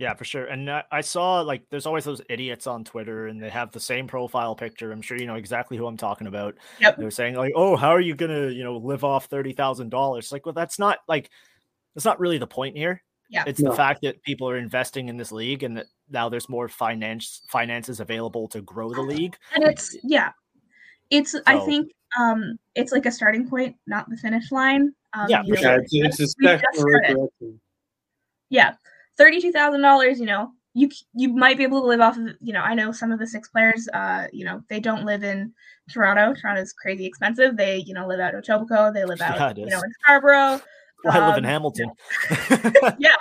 Yeah, 0.00 0.14
for 0.14 0.24
sure. 0.24 0.46
And 0.46 0.70
I 0.90 1.02
saw 1.02 1.42
like 1.42 1.62
there's 1.68 1.84
always 1.84 2.04
those 2.04 2.22
idiots 2.30 2.66
on 2.66 2.84
Twitter, 2.84 3.26
and 3.26 3.42
they 3.42 3.50
have 3.50 3.70
the 3.70 3.80
same 3.80 4.06
profile 4.06 4.54
picture. 4.54 4.92
I'm 4.92 5.02
sure 5.02 5.18
you 5.18 5.26
know 5.26 5.34
exactly 5.34 5.76
who 5.76 5.86
I'm 5.86 5.98
talking 5.98 6.26
about. 6.26 6.56
Yep. 6.80 6.96
They're 6.96 7.10
saying 7.10 7.34
like, 7.34 7.52
"Oh, 7.54 7.76
how 7.76 7.90
are 7.90 8.00
you 8.00 8.14
gonna 8.14 8.48
you 8.48 8.64
know 8.64 8.78
live 8.78 9.04
off 9.04 9.26
thirty 9.26 9.52
thousand 9.52 9.90
dollars?" 9.90 10.32
Like, 10.32 10.46
well, 10.46 10.54
that's 10.54 10.78
not 10.78 11.00
like 11.06 11.28
that's 11.94 12.06
not 12.06 12.18
really 12.18 12.38
the 12.38 12.46
point 12.46 12.78
here. 12.78 13.02
Yeah. 13.30 13.44
It's 13.46 13.60
no. 13.60 13.70
the 13.70 13.76
fact 13.76 14.02
that 14.02 14.22
people 14.22 14.48
are 14.48 14.58
investing 14.58 15.08
in 15.08 15.16
this 15.16 15.32
league 15.32 15.62
and 15.62 15.76
that 15.76 15.86
now 16.10 16.28
there's 16.28 16.48
more 16.48 16.68
finance 16.68 17.42
finances 17.48 18.00
available 18.00 18.48
to 18.48 18.60
grow 18.60 18.92
the 18.92 19.02
league. 19.02 19.36
And 19.54 19.64
it's 19.64 19.96
yeah. 20.02 20.32
It's 21.10 21.32
so, 21.32 21.40
I 21.46 21.58
think 21.60 21.92
um 22.18 22.58
it's 22.74 22.92
like 22.92 23.06
a 23.06 23.12
starting 23.12 23.48
point, 23.48 23.76
not 23.86 24.10
the 24.10 24.16
finish 24.16 24.50
line. 24.50 24.92
Um, 25.12 25.26
yeah, 25.28 25.42
yeah, 25.44 25.56
sure. 25.56 25.80
it's, 25.80 25.94
it's 25.94 26.20
a 26.20 26.26
step 26.26 26.62
Yeah. 28.48 28.74
Thirty-two 29.16 29.52
thousand 29.52 29.82
dollars, 29.82 30.18
you 30.18 30.26
know, 30.26 30.52
you 30.74 30.88
you 31.14 31.28
might 31.28 31.56
be 31.56 31.64
able 31.64 31.80
to 31.80 31.86
live 31.86 32.00
off 32.00 32.16
of 32.16 32.28
you 32.40 32.52
know 32.52 32.60
i 32.60 32.74
know 32.74 32.92
some 32.92 33.10
of 33.10 33.18
the 33.18 33.26
six 33.26 33.48
players 33.48 33.88
uh 33.92 34.26
you 34.32 34.44
know 34.44 34.62
they 34.68 34.78
don't 34.78 35.04
live 35.04 35.24
in 35.24 35.52
toronto 35.90 36.32
toronto's 36.40 36.72
crazy 36.72 37.04
expensive 37.04 37.56
they 37.56 37.78
you 37.78 37.92
know 37.92 38.06
live 38.06 38.20
out 38.20 38.34
in 38.34 38.40
Etobicoke. 38.40 38.94
they 38.94 39.04
live 39.04 39.20
out 39.20 39.36
yeah, 39.36 39.64
you 39.64 39.70
know 39.70 39.80
in 39.80 39.92
scarborough 40.02 40.60
I 41.08 41.28
live 41.28 41.38
in 41.38 41.44
um, 41.44 41.50
Hamilton. 41.50 41.90
yeah. 42.98 43.16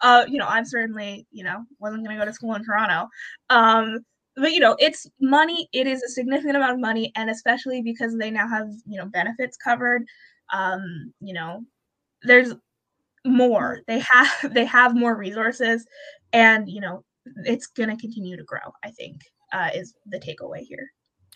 Uh, 0.00 0.24
you 0.28 0.38
know, 0.38 0.46
I'm 0.46 0.64
certainly, 0.64 1.26
you 1.30 1.44
know, 1.44 1.64
wasn't 1.80 2.04
going 2.04 2.16
to 2.16 2.22
go 2.22 2.26
to 2.26 2.34
school 2.34 2.54
in 2.54 2.64
Toronto. 2.64 3.08
Um, 3.50 4.00
but 4.36 4.52
you 4.52 4.60
know, 4.60 4.76
it's 4.78 5.06
money. 5.20 5.68
It 5.72 5.86
is 5.86 6.02
a 6.02 6.08
significant 6.08 6.56
amount 6.56 6.72
of 6.72 6.80
money, 6.80 7.12
and 7.16 7.30
especially 7.30 7.82
because 7.82 8.16
they 8.16 8.30
now 8.30 8.48
have, 8.48 8.68
you 8.86 8.98
know, 8.98 9.06
benefits 9.06 9.56
covered. 9.56 10.04
Um, 10.52 11.12
you 11.20 11.34
know, 11.34 11.64
there's 12.22 12.52
more. 13.24 13.80
They 13.86 14.00
have 14.00 14.28
they 14.52 14.64
have 14.64 14.94
more 14.94 15.16
resources, 15.16 15.86
and 16.32 16.68
you 16.68 16.80
know, 16.80 17.04
it's 17.44 17.66
going 17.68 17.90
to 17.90 17.96
continue 17.96 18.36
to 18.36 18.44
grow. 18.44 18.72
I 18.82 18.90
think 18.90 19.20
uh, 19.52 19.70
is 19.74 19.94
the 20.06 20.18
takeaway 20.18 20.60
here. 20.60 20.90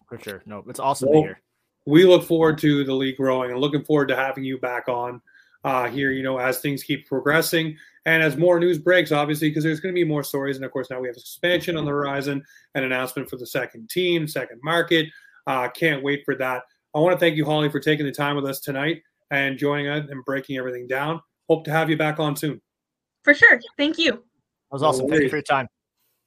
For 0.08 0.18
sure. 0.18 0.42
No, 0.46 0.64
it's 0.68 0.80
awesome 0.80 1.10
well, 1.10 1.22
to 1.22 1.28
hear. 1.28 1.42
We 1.86 2.04
look 2.04 2.24
forward 2.24 2.58
to 2.58 2.84
the 2.84 2.94
league 2.94 3.16
growing 3.16 3.50
and 3.50 3.60
looking 3.60 3.84
forward 3.84 4.08
to 4.08 4.16
having 4.16 4.44
you 4.44 4.58
back 4.58 4.88
on 4.88 5.22
uh, 5.64 5.88
here, 5.88 6.10
you 6.12 6.22
know, 6.22 6.38
as 6.38 6.60
things 6.60 6.82
keep 6.82 7.06
progressing 7.06 7.76
and 8.06 8.22
as 8.22 8.36
more 8.36 8.58
news 8.58 8.78
breaks, 8.78 9.12
obviously, 9.12 9.50
because 9.50 9.64
there's 9.64 9.80
going 9.80 9.94
to 9.94 9.98
be 9.98 10.04
more 10.04 10.24
stories. 10.24 10.56
And 10.56 10.64
of 10.64 10.70
course, 10.70 10.88
now 10.90 11.00
we 11.00 11.08
have 11.08 11.16
expansion 11.16 11.76
on 11.76 11.84
the 11.84 11.90
horizon, 11.90 12.42
an 12.74 12.84
announcement 12.84 13.28
for 13.28 13.36
the 13.36 13.46
second 13.46 13.90
team, 13.90 14.26
second 14.26 14.60
market. 14.62 15.08
Uh, 15.46 15.68
can't 15.68 16.02
wait 16.02 16.22
for 16.24 16.34
that. 16.36 16.62
I 16.94 17.00
want 17.00 17.14
to 17.14 17.18
thank 17.18 17.36
you, 17.36 17.44
Holly, 17.44 17.68
for 17.68 17.80
taking 17.80 18.06
the 18.06 18.12
time 18.12 18.36
with 18.36 18.46
us 18.46 18.60
tonight 18.60 19.02
and 19.30 19.58
joining 19.58 19.88
us 19.88 20.08
and 20.08 20.24
breaking 20.24 20.56
everything 20.56 20.86
down. 20.86 21.20
Hope 21.48 21.64
to 21.64 21.70
have 21.70 21.90
you 21.90 21.96
back 21.96 22.18
on 22.18 22.34
soon. 22.34 22.60
For 23.24 23.34
sure. 23.34 23.60
Thank 23.76 23.98
you. 23.98 24.12
That 24.12 24.20
was 24.70 24.82
awesome. 24.82 25.06
No 25.06 25.12
thank 25.12 25.24
you 25.24 25.28
for 25.28 25.36
your 25.36 25.42
time. 25.42 25.68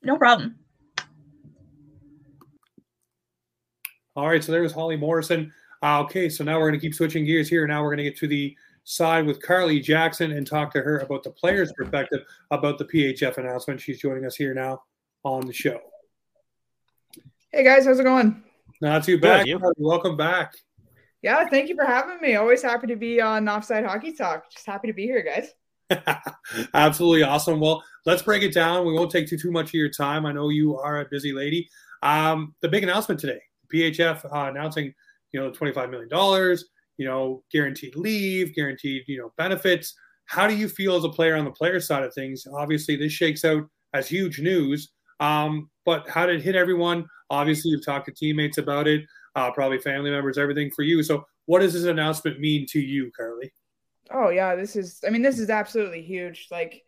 No 0.04 0.18
problem. 0.18 0.56
All 4.16 4.28
right. 4.28 4.44
So 4.44 4.52
there 4.52 4.62
was 4.62 4.72
Holly 4.72 4.98
Morrison. 4.98 5.52
Uh, 5.82 6.02
okay. 6.02 6.30
So 6.30 6.44
now 6.44 6.60
we're 6.60 6.70
going 6.70 6.80
to 6.80 6.86
keep 6.86 6.94
switching 6.94 7.26
gears 7.26 7.50
here. 7.50 7.66
Now 7.66 7.82
we're 7.82 7.90
going 7.90 7.98
to 7.98 8.04
get 8.04 8.18
to 8.18 8.28
the 8.28 8.56
side 8.84 9.26
with 9.26 9.42
Carly 9.42 9.80
Jackson 9.80 10.32
and 10.32 10.46
talk 10.46 10.72
to 10.74 10.82
her 10.82 11.00
about 11.00 11.24
the 11.24 11.32
player's 11.32 11.72
perspective 11.74 12.22
about 12.52 12.78
the 12.78 12.86
PHF 12.86 13.38
announcement. 13.38 13.82
She's 13.82 14.00
joining 14.00 14.26
us 14.26 14.36
here 14.36 14.54
now 14.54 14.84
on 15.24 15.46
the 15.46 15.54
show. 15.54 15.80
Hey 17.52 17.64
guys, 17.64 17.86
how's 17.86 18.00
it 18.00 18.04
going? 18.04 18.44
Not 18.82 19.04
too 19.04 19.20
bad. 19.20 19.46
Welcome 19.78 20.18
back. 20.18 20.56
Yeah, 21.22 21.48
thank 21.50 21.70
you 21.70 21.76
for 21.76 21.86
having 21.86 22.20
me. 22.20 22.36
Always 22.36 22.64
happy 22.64 22.88
to 22.88 22.96
be 22.96 23.22
on 23.22 23.48
Offside 23.48 23.86
Hockey 23.86 24.12
Talk. 24.12 24.50
Just 24.52 24.66
happy 24.66 24.88
to 24.88 24.94
be 24.94 25.04
here, 25.04 25.22
guys. 25.22 25.54
Absolutely 26.74 27.24
awesome. 27.24 27.60
Well, 27.60 27.84
let's 28.06 28.24
break 28.24 28.42
it 28.42 28.54
down. 28.54 28.88
We 28.88 28.94
won't 28.94 29.12
take 29.12 29.28
too 29.28 29.38
too 29.38 29.52
much 29.52 29.68
of 29.68 29.74
your 29.76 29.90
time. 29.90 30.26
I 30.26 30.32
know 30.32 30.50
you 30.50 30.80
are 30.80 31.02
a 31.02 31.06
busy 31.06 31.32
lady. 31.32 31.70
Um, 32.02 32.56
the 32.62 32.70
big 32.70 32.84
announcement 32.84 33.20
today: 33.20 33.42
PHF 33.72 34.26
uh, 34.26 34.50
announcing, 34.50 34.94
you 35.32 35.40
know, 35.40 35.52
twenty 35.52 35.74
five 35.74 35.90
million 35.92 36.10
dollars. 36.10 36.66
You 37.02 37.08
know, 37.08 37.44
guaranteed 37.52 37.96
leave, 37.96 38.54
guaranteed 38.54 39.06
you 39.08 39.18
know 39.18 39.34
benefits. 39.36 39.96
How 40.26 40.46
do 40.46 40.56
you 40.56 40.70
feel 40.70 40.96
as 40.96 41.04
a 41.04 41.10
player 41.10 41.36
on 41.36 41.46
the 41.46 41.52
player 41.52 41.80
side 41.80 42.04
of 42.04 42.14
things? 42.14 42.46
Obviously, 42.54 42.96
this 42.96 43.12
shakes 43.12 43.44
out 43.44 43.64
as 43.92 44.08
huge 44.08 44.40
news. 44.40 44.92
Um, 45.20 45.72
but 45.84 46.08
how 46.08 46.28
did 46.28 46.36
it 46.36 46.44
hit 46.44 46.56
everyone? 46.56 47.08
Obviously, 47.32 47.72
you've 47.72 47.84
talked 47.84 48.06
to 48.06 48.12
teammates 48.12 48.60
about 48.60 48.88
it, 48.88 49.02
uh, 49.36 49.50
probably 49.50 49.80
family 49.80 50.12
members, 50.12 50.38
everything 50.38 50.70
for 50.76 50.84
you. 50.84 51.02
So, 51.02 51.26
what 51.48 51.62
does 51.62 51.74
this 51.74 51.86
announcement 51.86 52.40
mean 52.40 52.68
to 52.70 52.80
you, 52.80 53.10
Carly? 53.18 53.52
Oh 54.12 54.30
yeah, 54.30 54.54
this 54.56 54.76
is. 54.76 55.00
I 55.04 55.10
mean, 55.10 55.24
this 55.24 55.40
is 55.40 55.50
absolutely 55.50 56.04
huge. 56.04 56.50
Like, 56.52 56.84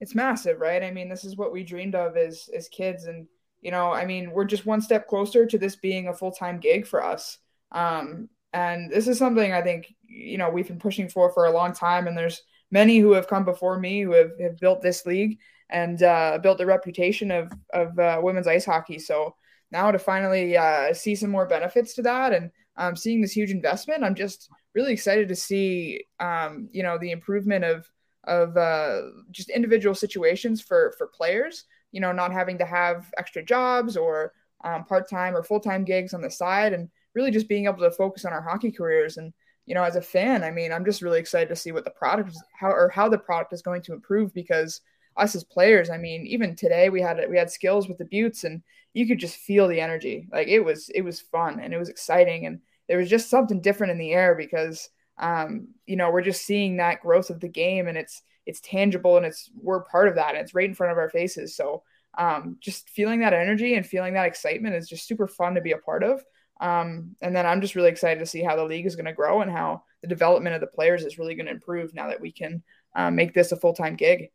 it's 0.00 0.14
massive, 0.14 0.60
right? 0.60 0.82
I 0.82 0.92
mean, 0.92 1.10
this 1.10 1.26
is 1.26 1.36
what 1.36 1.52
we 1.52 1.62
dreamed 1.62 1.94
of 1.94 2.16
as 2.16 2.48
as 2.56 2.70
kids, 2.70 3.04
and 3.04 3.26
you 3.60 3.70
know, 3.70 3.92
I 3.92 4.06
mean, 4.06 4.30
we're 4.30 4.46
just 4.46 4.64
one 4.64 4.80
step 4.80 5.08
closer 5.08 5.44
to 5.44 5.58
this 5.58 5.76
being 5.76 6.08
a 6.08 6.14
full 6.14 6.32
time 6.32 6.58
gig 6.58 6.86
for 6.86 7.04
us. 7.04 7.36
Um, 7.70 8.30
and 8.52 8.90
this 8.90 9.08
is 9.08 9.18
something 9.18 9.52
I 9.52 9.62
think 9.62 9.94
you 10.02 10.38
know 10.38 10.50
we've 10.50 10.68
been 10.68 10.78
pushing 10.78 11.08
for 11.08 11.32
for 11.32 11.46
a 11.46 11.52
long 11.52 11.72
time. 11.72 12.06
And 12.06 12.16
there's 12.16 12.42
many 12.70 12.98
who 12.98 13.12
have 13.12 13.28
come 13.28 13.44
before 13.44 13.78
me 13.78 14.02
who 14.02 14.12
have, 14.12 14.32
have 14.40 14.58
built 14.58 14.82
this 14.82 15.06
league 15.06 15.38
and 15.70 16.02
uh, 16.02 16.38
built 16.42 16.58
the 16.58 16.66
reputation 16.66 17.30
of 17.30 17.52
of 17.72 17.98
uh, 17.98 18.20
women's 18.22 18.46
ice 18.46 18.64
hockey. 18.64 18.98
So 18.98 19.34
now 19.70 19.90
to 19.90 19.98
finally 19.98 20.56
uh, 20.56 20.94
see 20.94 21.14
some 21.14 21.30
more 21.30 21.46
benefits 21.46 21.94
to 21.94 22.02
that 22.02 22.32
and 22.32 22.50
um, 22.78 22.96
seeing 22.96 23.20
this 23.20 23.32
huge 23.32 23.50
investment, 23.50 24.04
I'm 24.04 24.14
just 24.14 24.48
really 24.74 24.92
excited 24.92 25.28
to 25.28 25.36
see 25.36 26.04
um, 26.20 26.68
you 26.72 26.82
know 26.82 26.96
the 26.98 27.10
improvement 27.10 27.64
of 27.64 27.90
of 28.24 28.56
uh, 28.56 29.00
just 29.30 29.50
individual 29.50 29.94
situations 29.94 30.60
for 30.60 30.94
for 30.96 31.08
players. 31.08 31.64
You 31.90 32.00
know, 32.00 32.12
not 32.12 32.32
having 32.32 32.58
to 32.58 32.64
have 32.64 33.10
extra 33.18 33.42
jobs 33.42 33.96
or 33.96 34.32
um, 34.62 34.84
part 34.84 35.08
time 35.10 35.34
or 35.34 35.42
full 35.42 35.60
time 35.60 35.84
gigs 35.84 36.14
on 36.14 36.22
the 36.22 36.30
side, 36.30 36.72
and 36.72 36.88
really 37.18 37.32
just 37.32 37.48
being 37.48 37.66
able 37.66 37.78
to 37.78 37.90
focus 37.90 38.24
on 38.24 38.32
our 38.32 38.40
hockey 38.40 38.70
careers. 38.70 39.16
And 39.16 39.32
you 39.66 39.74
know, 39.74 39.82
as 39.82 39.96
a 39.96 40.00
fan, 40.00 40.44
I 40.44 40.50
mean, 40.50 40.72
I'm 40.72 40.84
just 40.84 41.02
really 41.02 41.18
excited 41.18 41.48
to 41.48 41.56
see 41.56 41.72
what 41.72 41.84
the 41.84 41.90
product 41.90 42.30
is, 42.30 42.42
how 42.58 42.70
or 42.70 42.88
how 42.88 43.08
the 43.08 43.18
product 43.18 43.52
is 43.52 43.60
going 43.60 43.82
to 43.82 43.92
improve 43.92 44.32
because 44.32 44.80
us 45.18 45.34
as 45.34 45.44
players, 45.44 45.90
I 45.90 45.98
mean, 45.98 46.26
even 46.26 46.54
today 46.54 46.88
we 46.88 47.00
had 47.00 47.20
we 47.28 47.36
had 47.36 47.50
skills 47.50 47.88
with 47.88 47.98
the 47.98 48.04
Beauts, 48.04 48.44
and 48.44 48.62
you 48.94 49.06
could 49.06 49.18
just 49.18 49.36
feel 49.36 49.66
the 49.66 49.80
energy. 49.80 50.28
Like 50.32 50.48
it 50.48 50.60
was 50.60 50.88
it 50.94 51.02
was 51.02 51.20
fun 51.20 51.60
and 51.60 51.74
it 51.74 51.78
was 51.78 51.88
exciting, 51.88 52.46
and 52.46 52.60
there 52.88 52.98
was 52.98 53.10
just 53.10 53.28
something 53.28 53.60
different 53.60 53.90
in 53.90 53.98
the 53.98 54.12
air 54.12 54.34
because 54.34 54.88
um, 55.18 55.68
you 55.86 55.96
know 55.96 56.10
we're 56.10 56.22
just 56.22 56.46
seeing 56.46 56.76
that 56.76 57.02
growth 57.02 57.30
of 57.30 57.40
the 57.40 57.48
game, 57.48 57.88
and 57.88 57.98
it's 57.98 58.22
it's 58.46 58.60
tangible 58.60 59.18
and 59.18 59.26
it's 59.26 59.50
we're 59.60 59.82
part 59.82 60.08
of 60.08 60.14
that, 60.14 60.30
and 60.30 60.38
it's 60.38 60.54
right 60.54 60.68
in 60.68 60.74
front 60.74 60.92
of 60.92 60.98
our 60.98 61.10
faces. 61.10 61.56
So 61.56 61.82
um, 62.16 62.56
just 62.60 62.88
feeling 62.88 63.20
that 63.20 63.34
energy 63.34 63.74
and 63.74 63.86
feeling 63.86 64.14
that 64.14 64.26
excitement 64.26 64.74
is 64.74 64.88
just 64.88 65.06
super 65.06 65.28
fun 65.28 65.54
to 65.54 65.60
be 65.60 65.72
a 65.72 65.78
part 65.78 66.02
of. 66.02 66.24
Um, 66.60 67.16
and 67.20 67.34
then 67.34 67.46
I'm 67.46 67.60
just 67.60 67.74
really 67.74 67.90
excited 67.90 68.20
to 68.20 68.26
see 68.26 68.42
how 68.42 68.56
the 68.56 68.64
league 68.64 68.86
is 68.86 68.96
going 68.96 69.06
to 69.06 69.12
grow 69.12 69.42
and 69.42 69.50
how 69.50 69.82
the 70.02 70.08
development 70.08 70.54
of 70.54 70.60
the 70.60 70.66
players 70.66 71.04
is 71.04 71.18
really 71.18 71.34
going 71.34 71.46
to 71.46 71.52
improve 71.52 71.94
now 71.94 72.08
that 72.08 72.20
we 72.20 72.32
can 72.32 72.62
uh, 72.96 73.10
make 73.10 73.34
this 73.34 73.52
a 73.52 73.56
full 73.56 73.74
time 73.74 73.96
gig. 73.96 74.30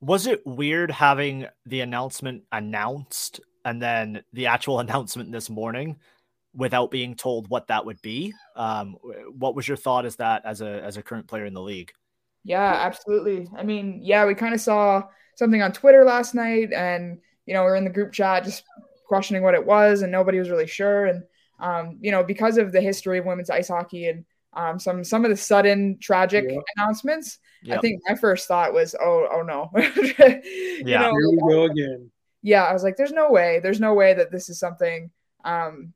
Was 0.00 0.26
it 0.26 0.46
weird 0.46 0.90
having 0.90 1.46
the 1.66 1.80
announcement 1.80 2.44
announced 2.52 3.40
and 3.64 3.82
then 3.82 4.22
the 4.32 4.46
actual 4.46 4.80
announcement 4.80 5.32
this 5.32 5.50
morning 5.50 5.96
without 6.54 6.90
being 6.90 7.14
told 7.14 7.48
what 7.48 7.66
that 7.68 7.84
would 7.84 8.00
be? 8.00 8.32
Um, 8.54 8.96
what 9.36 9.54
was 9.54 9.66
your 9.66 9.76
thought 9.76 10.06
as 10.06 10.16
that 10.16 10.42
as 10.44 10.60
a 10.60 10.82
as 10.82 10.96
a 10.96 11.02
current 11.02 11.26
player 11.26 11.46
in 11.46 11.54
the 11.54 11.62
league? 11.62 11.92
Yeah, 12.44 12.72
absolutely. 12.72 13.48
I 13.56 13.62
mean, 13.62 14.00
yeah, 14.02 14.24
we 14.24 14.34
kind 14.34 14.54
of 14.54 14.60
saw 14.60 15.04
something 15.34 15.62
on 15.62 15.72
Twitter 15.72 16.04
last 16.04 16.34
night, 16.34 16.72
and 16.72 17.18
you 17.46 17.54
know, 17.54 17.62
we're 17.62 17.76
in 17.76 17.84
the 17.84 17.90
group 17.90 18.12
chat 18.12 18.44
just 18.44 18.62
questioning 19.08 19.42
what 19.42 19.54
it 19.54 19.66
was, 19.66 20.02
and 20.02 20.12
nobody 20.12 20.38
was 20.38 20.50
really 20.50 20.68
sure. 20.68 21.06
And 21.06 21.24
um, 21.58 21.98
you 22.00 22.12
know, 22.12 22.22
because 22.22 22.56
of 22.58 22.70
the 22.70 22.80
history 22.80 23.18
of 23.18 23.24
women's 23.24 23.50
ice 23.50 23.68
hockey 23.68 24.06
and 24.08 24.24
um, 24.52 24.78
some 24.78 25.04
some 25.04 25.24
of 25.24 25.30
the 25.30 25.36
sudden 25.36 25.98
tragic 26.00 26.46
yeah. 26.48 26.58
announcements. 26.76 27.38
I 27.70 27.78
think 27.78 28.00
my 28.06 28.14
first 28.14 28.46
thought 28.46 28.72
was, 28.72 28.94
oh, 29.00 29.28
oh 29.32 29.42
no. 29.42 29.70
yeah, 29.76 31.00
know, 31.00 31.10
here 31.10 31.30
we 31.30 31.38
go 31.48 31.64
again. 31.64 32.10
Yeah, 32.40 32.62
I 32.62 32.72
was 32.72 32.84
like, 32.84 32.96
there's 32.96 33.12
no 33.12 33.30
way, 33.30 33.60
there's 33.60 33.80
no 33.80 33.94
way 33.94 34.14
that 34.14 34.30
this 34.30 34.48
is 34.48 34.60
something 34.60 35.10
um, 35.44 35.92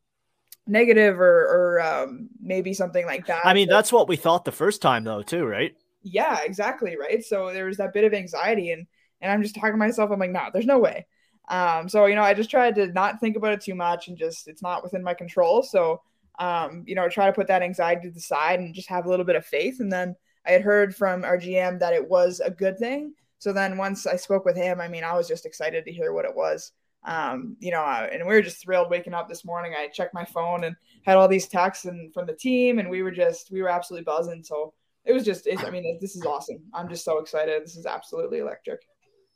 negative 0.66 1.20
or 1.20 1.76
or 1.76 1.80
um, 1.80 2.28
maybe 2.40 2.74
something 2.74 3.06
like 3.06 3.26
that. 3.26 3.46
I 3.46 3.54
mean, 3.54 3.68
that's 3.68 3.92
what 3.92 4.08
we 4.08 4.16
thought 4.16 4.44
the 4.44 4.52
first 4.52 4.82
time, 4.82 5.04
though, 5.04 5.22
too, 5.22 5.44
right? 5.44 5.74
Yeah, 6.02 6.40
exactly, 6.44 6.96
right. 6.98 7.24
So 7.24 7.52
there 7.52 7.66
was 7.66 7.76
that 7.76 7.94
bit 7.94 8.04
of 8.04 8.12
anxiety, 8.12 8.72
and 8.72 8.86
and 9.20 9.30
I'm 9.30 9.42
just 9.42 9.54
talking 9.54 9.72
to 9.72 9.76
myself. 9.76 10.10
I'm 10.10 10.18
like, 10.18 10.30
no, 10.30 10.40
nah, 10.40 10.50
there's 10.50 10.66
no 10.66 10.78
way. 10.78 11.06
Um, 11.48 11.88
so 11.88 12.06
you 12.06 12.14
know, 12.14 12.22
I 12.22 12.34
just 12.34 12.50
tried 12.50 12.74
to 12.76 12.86
not 12.88 13.20
think 13.20 13.36
about 13.36 13.52
it 13.52 13.60
too 13.60 13.74
much, 13.74 14.08
and 14.08 14.16
just 14.16 14.48
it's 14.48 14.62
not 14.62 14.82
within 14.82 15.02
my 15.02 15.14
control. 15.14 15.62
So 15.62 16.00
um, 16.38 16.84
you 16.86 16.94
know, 16.94 17.08
try 17.08 17.26
to 17.26 17.32
put 17.32 17.46
that 17.48 17.62
anxiety 17.62 18.08
to 18.08 18.14
the 18.14 18.20
side 18.20 18.60
and 18.60 18.74
just 18.74 18.88
have 18.88 19.06
a 19.06 19.08
little 19.08 19.24
bit 19.24 19.36
of 19.36 19.44
faith. 19.44 19.80
And 19.80 19.92
then 19.92 20.16
I 20.46 20.52
had 20.52 20.62
heard 20.62 20.94
from 20.94 21.24
our 21.24 21.38
GM 21.38 21.78
that 21.80 21.92
it 21.92 22.08
was 22.08 22.40
a 22.40 22.50
good 22.50 22.78
thing. 22.78 23.14
So 23.38 23.52
then 23.52 23.76
once 23.76 24.06
I 24.06 24.16
spoke 24.16 24.44
with 24.44 24.56
him, 24.56 24.80
I 24.80 24.88
mean, 24.88 25.04
I 25.04 25.14
was 25.14 25.28
just 25.28 25.46
excited 25.46 25.84
to 25.84 25.92
hear 25.92 26.12
what 26.12 26.24
it 26.24 26.34
was. 26.34 26.72
Um, 27.04 27.56
you 27.58 27.72
know, 27.72 27.82
and 27.82 28.26
we 28.26 28.34
were 28.34 28.42
just 28.42 28.62
thrilled 28.62 28.88
waking 28.88 29.14
up 29.14 29.28
this 29.28 29.44
morning. 29.44 29.74
I 29.76 29.88
checked 29.88 30.14
my 30.14 30.24
phone 30.24 30.64
and 30.64 30.76
had 31.04 31.16
all 31.16 31.26
these 31.26 31.48
texts 31.48 31.84
and 31.84 32.14
from 32.14 32.26
the 32.26 32.34
team, 32.34 32.78
and 32.78 32.88
we 32.88 33.02
were 33.02 33.10
just 33.10 33.50
we 33.50 33.60
were 33.60 33.68
absolutely 33.68 34.04
buzzing. 34.04 34.44
So 34.44 34.72
it 35.04 35.12
was 35.12 35.24
just, 35.24 35.48
I 35.58 35.70
mean, 35.70 35.98
this 36.00 36.14
is 36.14 36.24
awesome. 36.24 36.62
I'm 36.72 36.88
just 36.88 37.04
so 37.04 37.18
excited. 37.18 37.60
This 37.62 37.76
is 37.76 37.86
absolutely 37.86 38.38
electric. 38.38 38.82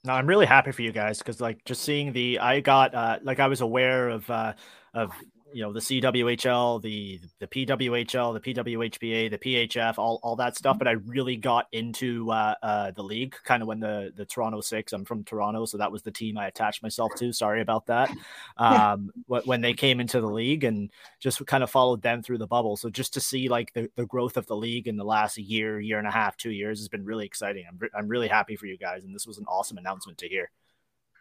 No, 0.06 0.12
I'm 0.12 0.28
really 0.28 0.46
happy 0.46 0.70
for 0.70 0.82
you 0.82 0.92
guys 0.92 1.18
because 1.18 1.40
like 1.40 1.64
just 1.64 1.82
seeing 1.82 2.12
the 2.12 2.38
I 2.38 2.60
got 2.60 2.94
uh 2.94 3.18
like 3.24 3.40
I 3.40 3.48
was 3.48 3.60
aware 3.60 4.08
of 4.08 4.30
uh 4.30 4.52
of 4.94 5.10
you 5.52 5.62
know 5.62 5.72
the 5.72 5.80
CWHL, 5.80 6.82
the 6.82 7.20
the 7.38 7.46
PWHL, 7.46 8.34
the 8.34 8.54
PWHPA, 8.54 9.30
the 9.30 9.38
PHF, 9.38 9.98
all, 9.98 10.18
all 10.22 10.36
that 10.36 10.56
stuff. 10.56 10.74
Mm-hmm. 10.74 10.78
But 10.78 10.88
I 10.88 10.92
really 10.92 11.36
got 11.36 11.66
into 11.72 12.30
uh, 12.30 12.54
uh, 12.62 12.90
the 12.90 13.02
league 13.02 13.34
kind 13.44 13.62
of 13.62 13.68
when 13.68 13.80
the 13.80 14.12
the 14.16 14.24
Toronto 14.24 14.60
Six. 14.60 14.92
I'm 14.92 15.04
from 15.04 15.24
Toronto, 15.24 15.64
so 15.64 15.78
that 15.78 15.92
was 15.92 16.02
the 16.02 16.10
team 16.10 16.36
I 16.38 16.46
attached 16.46 16.82
myself 16.82 17.12
to. 17.16 17.32
Sorry 17.32 17.60
about 17.60 17.86
that. 17.86 18.10
Um, 18.58 19.10
when 19.26 19.60
they 19.60 19.74
came 19.74 20.00
into 20.00 20.20
the 20.20 20.26
league 20.26 20.64
and 20.64 20.90
just 21.20 21.44
kind 21.46 21.62
of 21.62 21.70
followed 21.70 22.00
them 22.00 22.22
through 22.22 22.38
the 22.38 22.46
bubble. 22.46 22.76
So 22.76 22.88
just 22.88 23.12
to 23.14 23.20
see 23.20 23.48
like 23.48 23.72
the, 23.74 23.90
the 23.96 24.06
growth 24.06 24.36
of 24.38 24.46
the 24.46 24.56
league 24.56 24.88
in 24.88 24.96
the 24.96 25.04
last 25.04 25.36
year, 25.36 25.78
year 25.78 25.98
and 25.98 26.08
a 26.08 26.10
half, 26.10 26.36
two 26.36 26.50
years 26.50 26.78
has 26.78 26.88
been 26.88 27.04
really 27.04 27.26
exciting. 27.26 27.64
I'm 27.68 27.78
I'm 27.96 28.08
really 28.08 28.28
happy 28.28 28.56
for 28.56 28.66
you 28.66 28.78
guys, 28.78 29.04
and 29.04 29.14
this 29.14 29.26
was 29.26 29.38
an 29.38 29.44
awesome 29.46 29.76
announcement 29.76 30.18
to 30.18 30.28
hear. 30.28 30.50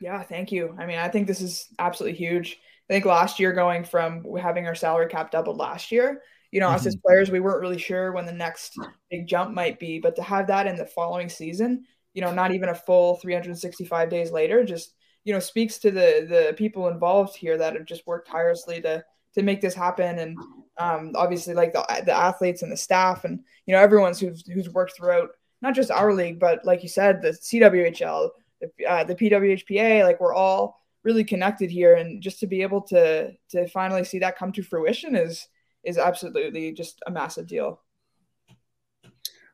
Yeah, 0.01 0.21
thank 0.23 0.51
you. 0.51 0.75
I 0.77 0.85
mean, 0.85 0.97
I 0.97 1.07
think 1.07 1.27
this 1.27 1.41
is 1.41 1.67
absolutely 1.79 2.17
huge. 2.17 2.59
I 2.89 2.93
think 2.93 3.05
last 3.05 3.39
year 3.39 3.53
going 3.53 3.83
from 3.83 4.25
having 4.39 4.67
our 4.67 4.75
salary 4.75 5.07
cap 5.07 5.31
doubled 5.31 5.57
last 5.57 5.91
year, 5.91 6.21
you 6.51 6.59
know, 6.59 6.67
mm-hmm. 6.67 6.75
us 6.75 6.85
as 6.85 6.95
mm-hmm. 6.95 7.07
players, 7.07 7.31
we 7.31 7.39
weren't 7.39 7.61
really 7.61 7.77
sure 7.77 8.11
when 8.11 8.25
the 8.25 8.31
next 8.31 8.77
big 9.09 9.27
jump 9.27 9.53
might 9.53 9.79
be, 9.79 9.99
but 9.99 10.15
to 10.17 10.21
have 10.21 10.47
that 10.47 10.67
in 10.67 10.75
the 10.75 10.85
following 10.85 11.29
season, 11.29 11.85
you 12.13 12.21
know, 12.21 12.33
not 12.33 12.53
even 12.53 12.69
a 12.69 12.75
full 12.75 13.15
365 13.17 14.09
days 14.09 14.31
later, 14.31 14.63
just 14.63 14.93
you 15.25 15.33
know, 15.33 15.39
speaks 15.39 15.79
to 15.79 15.91
the 15.91 16.25
the 16.29 16.53
people 16.55 16.87
involved 16.87 17.35
here 17.35 17.57
that 17.57 17.73
have 17.73 17.85
just 17.85 18.07
worked 18.07 18.29
tirelessly 18.29 18.79
to 18.81 19.03
to 19.33 19.41
make 19.41 19.59
this 19.59 19.73
happen, 19.73 20.19
and 20.19 20.37
um, 20.77 21.11
obviously 21.15 21.53
like 21.53 21.73
the 21.73 21.83
the 22.05 22.13
athletes 22.13 22.61
and 22.61 22.71
the 22.71 22.77
staff, 22.77 23.25
and 23.25 23.39
you 23.65 23.73
know, 23.73 23.81
everyone's 23.81 24.19
who's 24.19 24.47
who's 24.47 24.69
worked 24.69 24.95
throughout 24.95 25.29
not 25.61 25.73
just 25.73 25.91
our 25.91 26.13
league, 26.13 26.39
but 26.39 26.63
like 26.63 26.83
you 26.83 26.89
said, 26.89 27.21
the 27.21 27.29
CWHL, 27.29 28.29
the, 28.61 28.85
uh, 28.85 29.03
the 29.03 29.15
PWHPA, 29.15 30.03
like 30.03 30.19
we're 30.19 30.33
all 30.33 30.79
really 31.03 31.23
connected 31.23 31.69
here. 31.69 31.95
And 31.95 32.21
just 32.21 32.39
to 32.39 32.47
be 32.47 32.61
able 32.61 32.81
to 32.81 33.31
to 33.49 33.67
finally 33.67 34.03
see 34.03 34.19
that 34.19 34.37
come 34.37 34.51
to 34.53 34.63
fruition 34.63 35.15
is 35.15 35.47
is 35.83 35.97
absolutely 35.97 36.71
just 36.73 37.01
a 37.07 37.11
massive 37.11 37.47
deal. 37.47 37.81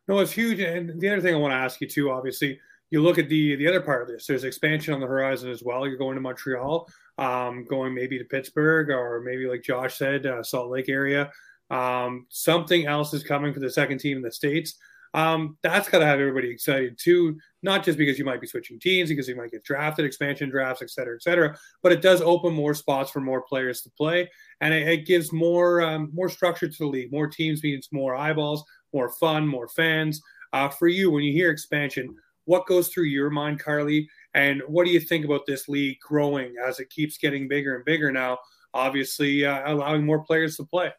No 0.08 0.20
it's 0.20 0.32
huge. 0.32 0.60
And 0.60 1.00
the 1.00 1.10
other 1.10 1.22
thing 1.22 1.36
i 1.36 1.38
want 1.38 1.52
to 1.52 1.58
ask 1.58 1.82
you 1.82 1.88
too 1.88 2.12
obviously 2.12 2.60
you 2.90 3.02
look 3.02 3.18
at 3.18 3.30
the 3.30 3.56
the 3.56 3.68
other 3.68 3.82
part 3.82 4.02
of 4.02 4.08
this. 4.08 4.26
There's 4.26 4.44
expansion 4.44 4.94
on 4.94 5.00
the 5.00 5.08
horizon 5.08 5.50
as 5.50 5.64
well. 5.64 5.88
You're 5.88 5.98
going 5.98 6.16
to 6.16 6.22
montreal 6.22 6.90
um, 7.18 7.66
going 7.66 7.94
maybe 7.94 8.18
to 8.18 8.26
pittsburgh 8.26 8.90
or 8.90 9.22
maybe 9.22 9.46
like 9.46 9.62
josh 9.62 9.98
said 9.98 10.26
uh, 10.26 10.44
salt 10.44 10.72
lake 10.72 10.90
area. 10.90 11.32
Um, 11.70 12.26
something 12.30 12.86
else 12.86 13.14
is 13.14 13.24
coming 13.24 13.54
for 13.54 13.62
the 13.62 13.70
second 13.70 14.00
team 14.00 14.18
in 14.18 14.24
the 14.24 14.32
states 14.32 14.78
um, 15.14 15.58
that's 15.62 15.90
got 15.90 16.00
to 16.00 16.06
have 16.06 16.20
everybody 16.20 16.50
excited 16.50 16.98
too, 16.98 17.38
not 17.64 17.84
just 17.84 17.98
because 17.98 18.18
you 18.18 18.26
might 18.26 18.42
be 18.42 18.48
switching 18.48 18.80
teams, 18.80 19.10
because 19.10 19.28
you 19.28 19.36
might 19.36 19.52
get 19.52 19.64
drafted, 19.64 20.06
expansion 20.06 20.50
drafts, 20.50 20.82
et 20.82 20.90
cetera, 20.90 21.16
et 21.16 21.24
cetera, 21.24 21.58
but 21.84 21.92
it 21.92 22.02
does 22.02 22.22
open 22.22 22.54
more 22.54 22.74
spots 22.74 23.12
for 23.12 23.22
more 23.22 23.42
players 23.42 23.82
to 23.82 23.90
play, 23.92 24.30
and 24.62 24.74
it, 24.74 24.88
it 24.88 25.06
gives 25.06 25.32
more 25.32 25.82
um, 25.82 26.10
more 26.14 26.30
structure 26.30 26.68
to 26.68 26.78
the 26.78 26.88
league. 26.88 27.12
More 27.12 27.28
teams 27.28 27.64
means 27.64 27.90
more 27.92 28.16
eyeballs, 28.16 28.64
more 28.94 29.10
fun, 29.10 29.48
more 29.48 29.68
fans. 29.68 30.22
Uh, 30.54 30.70
for 30.70 30.88
you, 30.88 31.12
when 31.12 31.24
you 31.24 31.32
hear 31.32 31.50
expansion, 31.50 32.14
what 32.46 32.66
goes 32.66 32.90
through 32.90 33.06
your 33.06 33.30
mind, 33.30 33.60
Carly? 33.60 34.10
And 34.34 34.62
what 34.68 34.86
do 34.86 34.92
you 34.92 35.00
think 35.00 35.24
about 35.24 35.46
this 35.46 35.70
league 35.70 35.98
growing 36.00 36.56
as 36.66 36.80
it 36.80 36.90
keeps 36.90 37.18
getting 37.18 37.48
bigger 37.48 37.76
and 37.76 37.86
bigger 37.86 38.12
now? 38.12 38.38
obviously 38.74 39.46
uh, 39.46 39.72
allowing 39.72 40.06
more 40.06 40.24
players 40.24 40.58
to 40.58 40.66
play. 40.66 40.92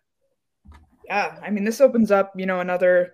Yeah, 1.06 1.38
I 1.42 1.50
mean, 1.50 1.64
this 1.64 1.80
opens 1.80 2.10
up, 2.10 2.32
you 2.36 2.46
know, 2.46 2.60
another 2.60 3.12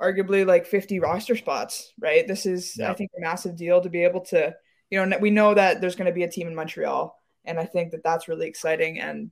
arguably 0.00 0.46
like 0.46 0.66
50 0.66 1.00
roster 1.00 1.36
spots, 1.36 1.92
right? 2.00 2.26
This 2.26 2.46
is, 2.46 2.76
yeah. 2.78 2.90
I 2.90 2.94
think, 2.94 3.10
a 3.16 3.20
massive 3.20 3.56
deal 3.56 3.80
to 3.80 3.90
be 3.90 4.04
able 4.04 4.20
to, 4.26 4.54
you 4.90 5.04
know, 5.04 5.18
we 5.18 5.30
know 5.30 5.54
that 5.54 5.80
there's 5.80 5.96
going 5.96 6.06
to 6.06 6.14
be 6.14 6.22
a 6.22 6.30
team 6.30 6.46
in 6.46 6.54
Montreal, 6.54 7.16
and 7.44 7.58
I 7.58 7.64
think 7.64 7.92
that 7.92 8.04
that's 8.04 8.28
really 8.28 8.46
exciting. 8.46 9.00
And, 9.00 9.30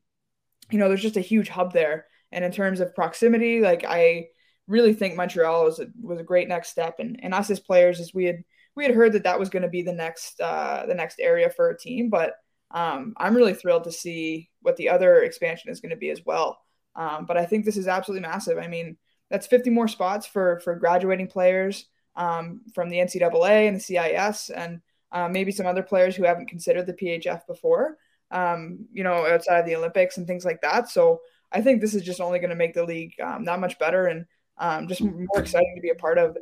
you 0.70 0.78
know, 0.78 0.88
there's 0.88 1.02
just 1.02 1.16
a 1.16 1.20
huge 1.20 1.48
hub 1.48 1.72
there. 1.72 2.06
And 2.32 2.44
in 2.44 2.50
terms 2.50 2.80
of 2.80 2.94
proximity, 2.94 3.60
like 3.60 3.84
I 3.86 4.28
really 4.66 4.92
think 4.92 5.14
Montreal 5.14 5.64
was 5.64 5.78
a, 5.78 5.86
was 6.00 6.18
a 6.18 6.24
great 6.24 6.48
next 6.48 6.70
step. 6.70 6.96
And, 6.98 7.20
and 7.22 7.32
us 7.32 7.50
as 7.50 7.60
players, 7.60 8.00
as 8.00 8.12
we 8.12 8.24
had, 8.24 8.42
we 8.74 8.84
had 8.84 8.94
heard 8.94 9.12
that 9.12 9.24
that 9.24 9.38
was 9.38 9.48
going 9.48 9.62
to 9.62 9.68
be 9.68 9.82
the 9.82 9.92
next, 9.92 10.40
uh, 10.40 10.84
the 10.86 10.94
next 10.94 11.20
area 11.20 11.48
for 11.48 11.70
a 11.70 11.78
team, 11.78 12.10
but 12.10 12.34
um, 12.72 13.14
I'm 13.16 13.34
really 13.34 13.54
thrilled 13.54 13.84
to 13.84 13.92
see 13.92 14.50
what 14.60 14.76
the 14.76 14.88
other 14.88 15.22
expansion 15.22 15.70
is 15.70 15.80
going 15.80 15.90
to 15.90 15.96
be 15.96 16.10
as 16.10 16.20
well. 16.26 16.58
Um, 16.94 17.26
but 17.26 17.36
I 17.36 17.46
think 17.46 17.64
this 17.64 17.76
is 17.76 17.86
absolutely 17.86 18.26
massive. 18.26 18.58
I 18.58 18.66
mean, 18.66 18.96
that's 19.30 19.46
50 19.46 19.70
more 19.70 19.88
spots 19.88 20.26
for 20.26 20.60
for 20.60 20.76
graduating 20.76 21.28
players 21.28 21.86
um, 22.16 22.62
from 22.74 22.88
the 22.88 22.98
NCAA 22.98 23.68
and 23.68 23.76
the 23.76 23.80
CIS, 23.80 24.50
and 24.50 24.80
uh, 25.12 25.28
maybe 25.28 25.52
some 25.52 25.66
other 25.66 25.82
players 25.82 26.16
who 26.16 26.24
haven't 26.24 26.48
considered 26.48 26.86
the 26.86 26.94
PHF 26.94 27.46
before. 27.46 27.98
Um, 28.30 28.86
you 28.92 29.04
know, 29.04 29.26
outside 29.26 29.60
of 29.60 29.66
the 29.66 29.76
Olympics 29.76 30.16
and 30.16 30.26
things 30.26 30.44
like 30.44 30.60
that. 30.62 30.90
So 30.90 31.20
I 31.52 31.62
think 31.62 31.80
this 31.80 31.94
is 31.94 32.02
just 32.02 32.20
only 32.20 32.40
going 32.40 32.50
to 32.50 32.56
make 32.56 32.74
the 32.74 32.84
league 32.84 33.14
um, 33.22 33.44
that 33.44 33.60
much 33.60 33.78
better 33.78 34.06
and 34.06 34.26
um, 34.58 34.88
just 34.88 35.00
more 35.00 35.38
exciting 35.38 35.74
to 35.76 35.80
be 35.80 35.90
a 35.90 35.94
part 35.94 36.18
of. 36.18 36.36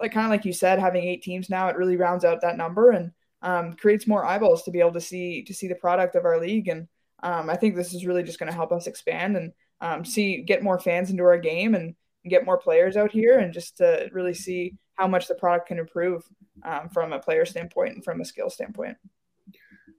Like 0.00 0.12
kind 0.12 0.26
of 0.26 0.30
like 0.30 0.44
you 0.44 0.52
said, 0.52 0.78
having 0.78 1.04
eight 1.04 1.22
teams 1.22 1.48
now, 1.48 1.68
it 1.68 1.76
really 1.76 1.96
rounds 1.96 2.24
out 2.24 2.40
that 2.42 2.56
number 2.56 2.90
and 2.90 3.12
um, 3.42 3.74
creates 3.74 4.06
more 4.06 4.24
eyeballs 4.24 4.62
to 4.64 4.70
be 4.70 4.80
able 4.80 4.92
to 4.92 5.00
see 5.00 5.42
to 5.44 5.54
see 5.54 5.68
the 5.68 5.74
product 5.74 6.16
of 6.16 6.24
our 6.24 6.40
league. 6.40 6.68
And 6.68 6.88
um, 7.22 7.50
I 7.50 7.56
think 7.56 7.74
this 7.74 7.94
is 7.94 8.06
really 8.06 8.22
just 8.22 8.38
going 8.38 8.50
to 8.50 8.56
help 8.56 8.72
us 8.72 8.86
expand 8.86 9.36
and 9.36 9.52
um, 9.80 10.04
see 10.04 10.42
get 10.42 10.62
more 10.62 10.78
fans 10.78 11.10
into 11.10 11.24
our 11.24 11.38
game 11.38 11.74
and 11.74 11.94
get 12.28 12.44
more 12.44 12.58
players 12.58 12.96
out 12.96 13.10
here 13.10 13.38
and 13.38 13.52
just 13.52 13.78
to 13.78 14.08
really 14.12 14.34
see 14.34 14.74
how 14.94 15.06
much 15.06 15.28
the 15.28 15.34
product 15.34 15.68
can 15.68 15.78
improve 15.78 16.22
um, 16.64 16.88
from 16.88 17.12
a 17.12 17.18
player 17.18 17.44
standpoint 17.44 17.94
and 17.94 18.04
from 18.04 18.20
a 18.20 18.24
skill 18.24 18.50
standpoint. 18.50 18.96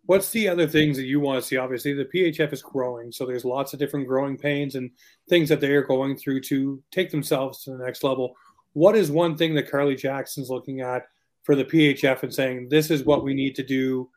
What's 0.05 0.31
the 0.31 0.49
other 0.49 0.67
things 0.67 0.97
that 0.97 1.05
you 1.05 1.19
want 1.19 1.41
to 1.41 1.47
see? 1.47 1.57
Obviously, 1.57 1.93
the 1.93 2.05
PHF 2.05 2.51
is 2.51 2.63
growing, 2.63 3.11
so 3.11 3.25
there's 3.25 3.45
lots 3.45 3.73
of 3.73 3.79
different 3.79 4.07
growing 4.07 4.37
pains 4.37 4.73
and 4.73 4.89
things 5.29 5.49
that 5.49 5.61
they 5.61 5.71
are 5.71 5.83
going 5.83 6.17
through 6.17 6.41
to 6.41 6.81
take 6.91 7.11
themselves 7.11 7.63
to 7.63 7.71
the 7.71 7.85
next 7.85 8.03
level. 8.03 8.35
What 8.73 8.95
is 8.95 9.11
one 9.11 9.37
thing 9.37 9.53
that 9.53 9.69
Carly 9.69 9.95
Jackson's 9.95 10.49
looking 10.49 10.81
at 10.81 11.03
for 11.43 11.55
the 11.55 11.63
PHF 11.63 12.23
and 12.23 12.33
saying 12.33 12.69
this 12.69 12.89
is 12.89 13.03
what 13.03 13.23
we 13.23 13.35
need 13.35 13.55
to 13.55 13.63
do 13.63 14.09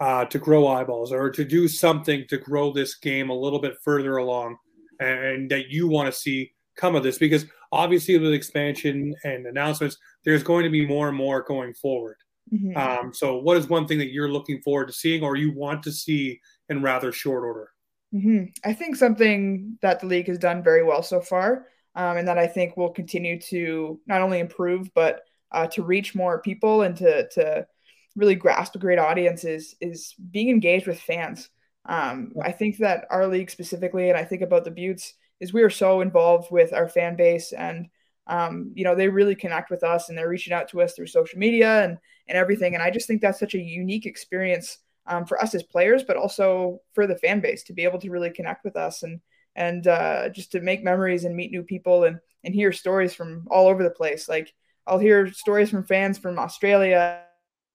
uh, 0.00 0.24
to 0.26 0.38
grow 0.38 0.66
eyeballs 0.66 1.12
or 1.12 1.30
to 1.30 1.44
do 1.44 1.68
something 1.68 2.24
to 2.28 2.38
grow 2.38 2.72
this 2.72 2.96
game 2.96 3.30
a 3.30 3.38
little 3.38 3.60
bit 3.60 3.76
further 3.84 4.16
along, 4.16 4.56
and, 4.98 5.18
and 5.20 5.50
that 5.50 5.68
you 5.68 5.86
want 5.88 6.12
to 6.12 6.20
see 6.20 6.52
come 6.76 6.94
of 6.94 7.02
this 7.02 7.18
because 7.18 7.46
obviously 7.72 8.18
with 8.18 8.32
expansion 8.32 9.14
and 9.24 9.46
announcements, 9.46 9.96
there's 10.24 10.42
going 10.42 10.64
to 10.64 10.70
be 10.70 10.86
more 10.86 11.08
and 11.08 11.16
more 11.16 11.42
going 11.42 11.74
forward. 11.74 12.16
Mm-hmm. 12.52 12.76
Um, 12.76 13.14
so, 13.14 13.38
what 13.38 13.56
is 13.56 13.68
one 13.68 13.86
thing 13.86 13.98
that 13.98 14.12
you're 14.12 14.30
looking 14.30 14.62
forward 14.62 14.86
to 14.86 14.92
seeing, 14.92 15.22
or 15.22 15.36
you 15.36 15.52
want 15.52 15.82
to 15.84 15.92
see 15.92 16.40
in 16.68 16.82
rather 16.82 17.10
short 17.10 17.44
order? 17.44 17.70
Mm-hmm. 18.14 18.44
I 18.64 18.72
think 18.72 18.96
something 18.96 19.78
that 19.82 20.00
the 20.00 20.06
league 20.06 20.28
has 20.28 20.38
done 20.38 20.62
very 20.62 20.84
well 20.84 21.02
so 21.02 21.20
far, 21.20 21.66
um, 21.96 22.18
and 22.18 22.28
that 22.28 22.38
I 22.38 22.46
think 22.46 22.76
will 22.76 22.90
continue 22.90 23.40
to 23.42 24.00
not 24.06 24.20
only 24.20 24.38
improve 24.38 24.92
but 24.94 25.22
uh, 25.52 25.66
to 25.68 25.82
reach 25.82 26.14
more 26.14 26.40
people 26.40 26.82
and 26.82 26.96
to 26.96 27.28
to 27.30 27.66
really 28.14 28.34
grasp 28.34 28.74
a 28.74 28.78
great 28.78 28.98
audience 28.98 29.44
is 29.44 29.74
is 29.80 30.14
being 30.30 30.48
engaged 30.48 30.86
with 30.86 31.00
fans. 31.00 31.50
Um, 31.84 32.32
I 32.42 32.52
think 32.52 32.78
that 32.78 33.06
our 33.10 33.26
league 33.26 33.50
specifically, 33.50 34.08
and 34.08 34.18
I 34.18 34.24
think 34.24 34.42
about 34.42 34.64
the 34.64 34.70
Beauts, 34.70 35.14
is 35.40 35.52
we 35.52 35.62
are 35.62 35.70
so 35.70 36.00
involved 36.00 36.50
with 36.50 36.72
our 36.72 36.88
fan 36.88 37.16
base 37.16 37.52
and 37.52 37.88
um, 38.26 38.72
you 38.74 38.84
know 38.84 38.94
they 38.94 39.08
really 39.08 39.34
connect 39.34 39.70
with 39.70 39.84
us 39.84 40.08
and 40.08 40.18
they're 40.18 40.28
reaching 40.28 40.52
out 40.52 40.68
to 40.68 40.82
us 40.82 40.94
through 40.94 41.06
social 41.06 41.38
media 41.38 41.84
and 41.84 41.98
and 42.28 42.36
everything. 42.36 42.74
And 42.74 42.82
i 42.82 42.90
just 42.90 43.06
think 43.06 43.20
that's 43.20 43.38
such 43.38 43.54
a 43.54 43.60
unique 43.60 44.06
experience 44.06 44.78
um, 45.06 45.24
for 45.24 45.40
us 45.40 45.54
as 45.54 45.62
players 45.62 46.02
but 46.02 46.16
also 46.16 46.80
for 46.94 47.06
the 47.06 47.16
fan 47.16 47.40
base 47.40 47.62
to 47.64 47.72
be 47.72 47.84
able 47.84 48.00
to 48.00 48.10
really 48.10 48.30
connect 48.30 48.64
with 48.64 48.76
us 48.76 49.02
and 49.02 49.20
and 49.54 49.86
uh, 49.86 50.28
just 50.28 50.52
to 50.52 50.60
make 50.60 50.84
memories 50.84 51.24
and 51.24 51.34
meet 51.34 51.50
new 51.50 51.62
people 51.62 52.04
and 52.04 52.18
and 52.44 52.54
hear 52.54 52.72
stories 52.72 53.14
from 53.14 53.46
all 53.50 53.66
over 53.66 53.82
the 53.82 53.90
place. 53.90 54.28
Like 54.28 54.52
i'll 54.88 54.98
hear 54.98 55.32
stories 55.32 55.68
from 55.68 55.82
fans 55.84 56.16
from 56.16 56.38
australia 56.38 57.20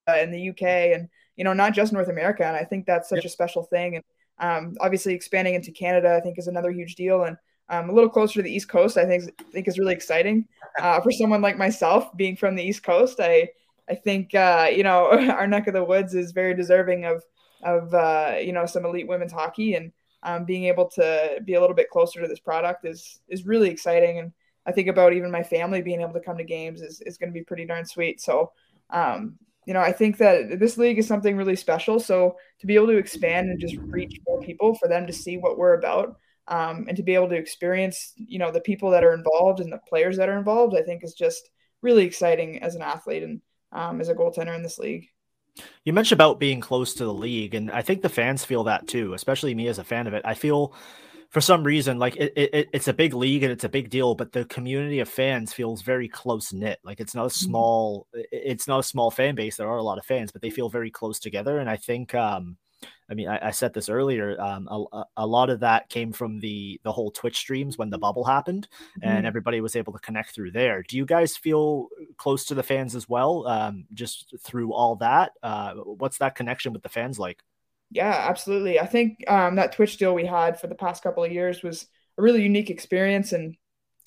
and 0.07 0.33
the 0.33 0.49
uk 0.49 0.61
and 0.61 1.09
you 1.35 1.43
know 1.43 1.53
not 1.53 1.73
just 1.73 1.93
north 1.93 2.07
america. 2.07 2.45
And 2.45 2.55
i 2.55 2.63
think 2.63 2.85
that's 2.85 3.09
such 3.09 3.17
yep. 3.17 3.25
a 3.25 3.29
special 3.29 3.63
thing. 3.63 3.95
And 3.95 4.03
um, 4.39 4.73
obviously 4.79 5.13
expanding 5.13 5.53
into 5.53 5.71
canada 5.71 6.15
i 6.15 6.19
think 6.19 6.39
is 6.39 6.47
another 6.47 6.71
huge 6.71 6.95
deal. 6.95 7.23
And 7.23 7.37
um, 7.71 7.89
a 7.89 7.93
little 7.93 8.09
closer 8.09 8.33
to 8.35 8.41
the 8.43 8.53
East 8.53 8.69
Coast, 8.69 8.97
I 8.97 9.05
think 9.05 9.35
think 9.51 9.67
is 9.67 9.79
really 9.79 9.93
exciting 9.93 10.45
uh, 10.79 10.99
for 11.01 11.11
someone 11.11 11.41
like 11.41 11.57
myself, 11.57 12.15
being 12.15 12.35
from 12.35 12.55
the 12.55 12.63
East 12.63 12.83
Coast. 12.83 13.19
I 13.19 13.49
I 13.89 13.95
think 13.95 14.35
uh, 14.35 14.69
you 14.71 14.83
know 14.83 15.09
our 15.31 15.47
neck 15.47 15.67
of 15.67 15.73
the 15.73 15.83
woods 15.83 16.13
is 16.13 16.33
very 16.33 16.53
deserving 16.53 17.05
of 17.05 17.23
of 17.63 17.93
uh, 17.93 18.35
you 18.39 18.51
know 18.51 18.65
some 18.65 18.85
elite 18.85 19.07
women's 19.07 19.31
hockey, 19.31 19.75
and 19.75 19.91
um, 20.23 20.45
being 20.45 20.65
able 20.65 20.87
to 20.89 21.39
be 21.45 21.55
a 21.55 21.61
little 21.61 21.75
bit 21.75 21.89
closer 21.89 22.21
to 22.21 22.27
this 22.27 22.39
product 22.39 22.85
is 22.85 23.21
is 23.29 23.45
really 23.45 23.69
exciting. 23.69 24.19
And 24.19 24.33
I 24.65 24.73
think 24.73 24.89
about 24.89 25.13
even 25.13 25.31
my 25.31 25.41
family 25.41 25.81
being 25.81 26.01
able 26.01 26.13
to 26.13 26.19
come 26.19 26.37
to 26.37 26.43
games 26.43 26.81
is 26.81 27.01
is 27.01 27.17
going 27.17 27.29
to 27.29 27.39
be 27.39 27.43
pretty 27.43 27.65
darn 27.65 27.85
sweet. 27.85 28.21
So. 28.21 28.51
Um, 28.89 29.39
you 29.67 29.75
know, 29.75 29.79
I 29.79 29.91
think 29.91 30.17
that 30.17 30.59
this 30.59 30.75
league 30.79 30.97
is 30.97 31.07
something 31.07 31.37
really 31.37 31.55
special. 31.55 31.99
So 31.99 32.35
to 32.59 32.65
be 32.65 32.73
able 32.73 32.87
to 32.87 32.97
expand 32.97 33.51
and 33.51 33.59
just 33.59 33.77
reach 33.77 34.19
more 34.27 34.41
people 34.41 34.73
for 34.73 34.89
them 34.89 35.05
to 35.05 35.13
see 35.13 35.37
what 35.37 35.55
we're 35.55 35.75
about, 35.75 36.17
um, 36.47 36.85
and 36.87 36.97
to 36.97 37.03
be 37.03 37.15
able 37.15 37.29
to 37.29 37.35
experience 37.35 38.13
you 38.15 38.39
know 38.39 38.51
the 38.51 38.61
people 38.61 38.89
that 38.91 39.03
are 39.03 39.13
involved 39.13 39.59
and 39.59 39.71
the 39.71 39.79
players 39.87 40.17
that 40.17 40.29
are 40.29 40.37
involved 40.37 40.75
i 40.75 40.81
think 40.81 41.03
is 41.03 41.13
just 41.13 41.49
really 41.81 42.05
exciting 42.05 42.61
as 42.61 42.75
an 42.75 42.81
athlete 42.81 43.23
and 43.23 43.41
um, 43.71 44.01
as 44.01 44.09
a 44.09 44.15
goaltender 44.15 44.55
in 44.55 44.63
this 44.63 44.77
league. 44.77 45.07
You 45.83 45.93
mentioned 45.93 46.17
about 46.17 46.39
being 46.39 46.59
close 46.59 46.93
to 46.95 47.05
the 47.05 47.13
league 47.13 47.55
and 47.55 47.71
i 47.71 47.81
think 47.81 48.01
the 48.01 48.09
fans 48.09 48.45
feel 48.45 48.63
that 48.65 48.87
too 48.87 49.13
especially 49.13 49.53
me 49.53 49.67
as 49.67 49.79
a 49.79 49.83
fan 49.83 50.07
of 50.07 50.13
it. 50.13 50.21
I 50.25 50.33
feel 50.33 50.73
for 51.29 51.41
some 51.41 51.63
reason 51.63 51.99
like 51.99 52.15
it, 52.17 52.33
it, 52.35 52.69
it's 52.73 52.87
a 52.87 52.93
big 52.93 53.13
league 53.13 53.43
and 53.43 53.51
it's 53.51 53.63
a 53.63 53.69
big 53.69 53.89
deal 53.89 54.15
but 54.15 54.31
the 54.31 54.45
community 54.45 54.99
of 54.99 55.09
fans 55.09 55.53
feels 55.53 55.81
very 55.81 56.07
close 56.07 56.53
knit 56.53 56.79
like 56.83 56.99
it's 56.99 57.15
not 57.15 57.25
a 57.25 57.29
mm-hmm. 57.29 57.45
small 57.45 58.07
it's 58.13 58.67
not 58.67 58.79
a 58.79 58.83
small 58.83 59.11
fan 59.11 59.35
base. 59.35 59.57
There 59.57 59.69
are 59.69 59.77
a 59.77 59.83
lot 59.83 59.97
of 59.97 60.05
fans 60.05 60.31
but 60.31 60.41
they 60.41 60.49
feel 60.49 60.69
very 60.69 60.91
close 60.91 61.19
together 61.19 61.59
and 61.59 61.69
i 61.69 61.75
think 61.75 62.15
um 62.15 62.57
I 63.11 63.13
mean, 63.13 63.27
I, 63.27 63.47
I 63.47 63.51
said 63.51 63.73
this 63.73 63.89
earlier. 63.89 64.39
Um, 64.39 64.67
a, 64.71 65.03
a, 65.17 65.27
lot 65.27 65.49
of 65.49 65.59
that 65.59 65.89
came 65.89 66.13
from 66.13 66.39
the 66.39 66.79
the 66.83 66.91
whole 66.91 67.11
Twitch 67.11 67.37
streams 67.37 67.77
when 67.77 67.89
the 67.89 67.97
bubble 67.97 68.23
happened, 68.23 68.69
mm-hmm. 68.71 69.07
and 69.09 69.25
everybody 69.25 69.59
was 69.59 69.75
able 69.75 69.91
to 69.93 69.99
connect 69.99 70.33
through 70.33 70.51
there. 70.51 70.81
Do 70.87 70.95
you 70.95 71.05
guys 71.05 71.35
feel 71.35 71.89
close 72.17 72.45
to 72.45 72.55
the 72.55 72.63
fans 72.63 72.95
as 72.95 73.09
well, 73.09 73.45
um, 73.47 73.85
just 73.93 74.33
through 74.39 74.73
all 74.73 74.95
that? 74.97 75.33
Uh, 75.43 75.73
what's 75.73 76.19
that 76.19 76.35
connection 76.35 76.71
with 76.71 76.83
the 76.83 76.89
fans 76.89 77.19
like? 77.19 77.43
Yeah, 77.91 78.25
absolutely. 78.29 78.79
I 78.79 78.85
think 78.85 79.29
um, 79.29 79.55
that 79.55 79.73
Twitch 79.73 79.97
deal 79.97 80.15
we 80.15 80.25
had 80.25 80.57
for 80.57 80.67
the 80.67 80.75
past 80.75 81.03
couple 81.03 81.25
of 81.25 81.31
years 81.31 81.61
was 81.61 81.87
a 82.17 82.21
really 82.21 82.41
unique 82.41 82.69
experience, 82.69 83.33
and 83.33 83.57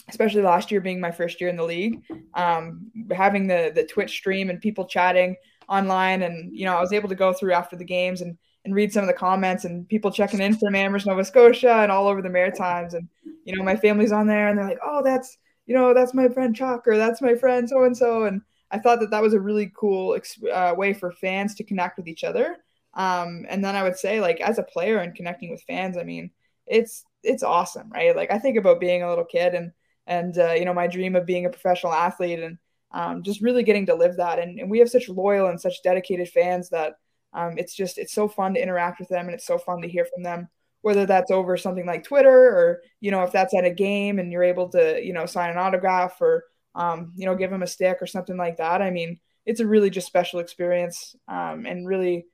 especially 0.08 0.40
last 0.40 0.70
year 0.70 0.80
being 0.80 1.00
my 1.00 1.10
first 1.10 1.42
year 1.42 1.50
in 1.50 1.56
the 1.56 1.62
league, 1.62 2.02
um, 2.32 2.90
having 3.14 3.46
the 3.46 3.70
the 3.74 3.84
Twitch 3.84 4.12
stream 4.12 4.48
and 4.48 4.62
people 4.62 4.86
chatting 4.86 5.36
online, 5.68 6.22
and 6.22 6.56
you 6.56 6.64
know, 6.64 6.74
I 6.74 6.80
was 6.80 6.94
able 6.94 7.10
to 7.10 7.14
go 7.14 7.34
through 7.34 7.52
after 7.52 7.76
the 7.76 7.84
games 7.84 8.22
and 8.22 8.38
and 8.64 8.74
read 8.74 8.92
some 8.92 9.02
of 9.02 9.08
the 9.08 9.14
comments 9.14 9.64
and 9.64 9.88
people 9.88 10.10
checking 10.10 10.40
in 10.40 10.56
from 10.56 10.74
Amherst, 10.74 11.06
Nova 11.06 11.24
Scotia, 11.24 11.76
and 11.82 11.92
all 11.92 12.08
over 12.08 12.22
the 12.22 12.30
Maritimes. 12.30 12.94
And 12.94 13.08
you 13.44 13.56
know, 13.56 13.62
my 13.62 13.76
family's 13.76 14.12
on 14.12 14.26
there, 14.26 14.48
and 14.48 14.58
they're 14.58 14.68
like, 14.68 14.78
"Oh, 14.84 15.02
that's 15.02 15.36
you 15.66 15.74
know, 15.74 15.94
that's 15.94 16.14
my 16.14 16.28
friend 16.28 16.54
Chuck, 16.54 16.86
or 16.86 16.96
that's 16.96 17.20
my 17.20 17.34
friend 17.34 17.68
so 17.68 17.84
and 17.84 17.96
so." 17.96 18.24
And 18.24 18.42
I 18.70 18.78
thought 18.78 19.00
that 19.00 19.10
that 19.10 19.22
was 19.22 19.34
a 19.34 19.40
really 19.40 19.72
cool 19.76 20.18
uh, 20.52 20.74
way 20.76 20.92
for 20.94 21.12
fans 21.12 21.54
to 21.56 21.64
connect 21.64 21.96
with 21.98 22.08
each 22.08 22.24
other. 22.24 22.56
Um, 22.94 23.44
and 23.48 23.64
then 23.64 23.76
I 23.76 23.82
would 23.82 23.96
say, 23.98 24.20
like, 24.20 24.40
as 24.40 24.58
a 24.58 24.62
player 24.62 24.98
and 24.98 25.14
connecting 25.14 25.50
with 25.50 25.62
fans, 25.62 25.96
I 25.96 26.04
mean, 26.04 26.30
it's 26.66 27.04
it's 27.22 27.42
awesome, 27.42 27.90
right? 27.90 28.16
Like, 28.16 28.30
I 28.30 28.38
think 28.38 28.56
about 28.56 28.80
being 28.80 29.02
a 29.02 29.08
little 29.08 29.24
kid 29.24 29.54
and 29.54 29.72
and 30.06 30.36
uh, 30.38 30.52
you 30.52 30.64
know, 30.64 30.74
my 30.74 30.86
dream 30.86 31.16
of 31.16 31.26
being 31.26 31.46
a 31.46 31.50
professional 31.50 31.92
athlete 31.92 32.40
and 32.40 32.58
um, 32.92 33.22
just 33.22 33.42
really 33.42 33.64
getting 33.64 33.86
to 33.86 33.94
live 33.94 34.16
that. 34.16 34.38
And, 34.38 34.60
and 34.60 34.70
we 34.70 34.78
have 34.78 34.88
such 34.88 35.08
loyal 35.08 35.48
and 35.48 35.60
such 35.60 35.82
dedicated 35.82 36.28
fans 36.28 36.68
that 36.70 36.94
um, 37.34 37.58
it's 37.58 37.74
just 37.74 37.98
it's 37.98 38.12
so 38.12 38.28
fun 38.28 38.54
to 38.54 38.62
interact 38.62 39.00
with 39.00 39.08
them 39.08 39.26
and 39.26 39.34
it's 39.34 39.46
so 39.46 39.58
fun 39.58 39.82
to 39.82 39.88
hear 39.88 40.04
from 40.04 40.22
them. 40.22 40.48
Whether 40.82 41.06
that's 41.06 41.30
over 41.30 41.56
something 41.56 41.86
like 41.86 42.04
twitter 42.04 42.30
or 42.30 42.82
you 43.00 43.10
know 43.10 43.22
if 43.22 43.32
that's 43.32 43.54
at 43.54 43.64
a 43.64 43.70
game 43.70 44.18
and 44.18 44.30
you're 44.30 44.44
able 44.44 44.68
to 44.70 45.00
you 45.02 45.12
know 45.12 45.26
sign 45.26 45.50
an 45.50 45.58
autograph 45.58 46.20
or 46.20 46.44
um, 46.74 47.12
you 47.16 47.26
know 47.26 47.34
give 47.34 47.50
them 47.50 47.62
a 47.62 47.66
stick 47.66 47.98
or 48.00 48.06
something 48.06 48.36
like 48.36 48.58
that. 48.58 48.82
I 48.82 48.90
mean 48.90 49.18
it's 49.46 49.60
a 49.60 49.66
really 49.66 49.90
just 49.90 50.06
special 50.06 50.40
experience. 50.40 51.16
Um, 51.28 51.66
and 51.66 51.86
really 51.86 52.26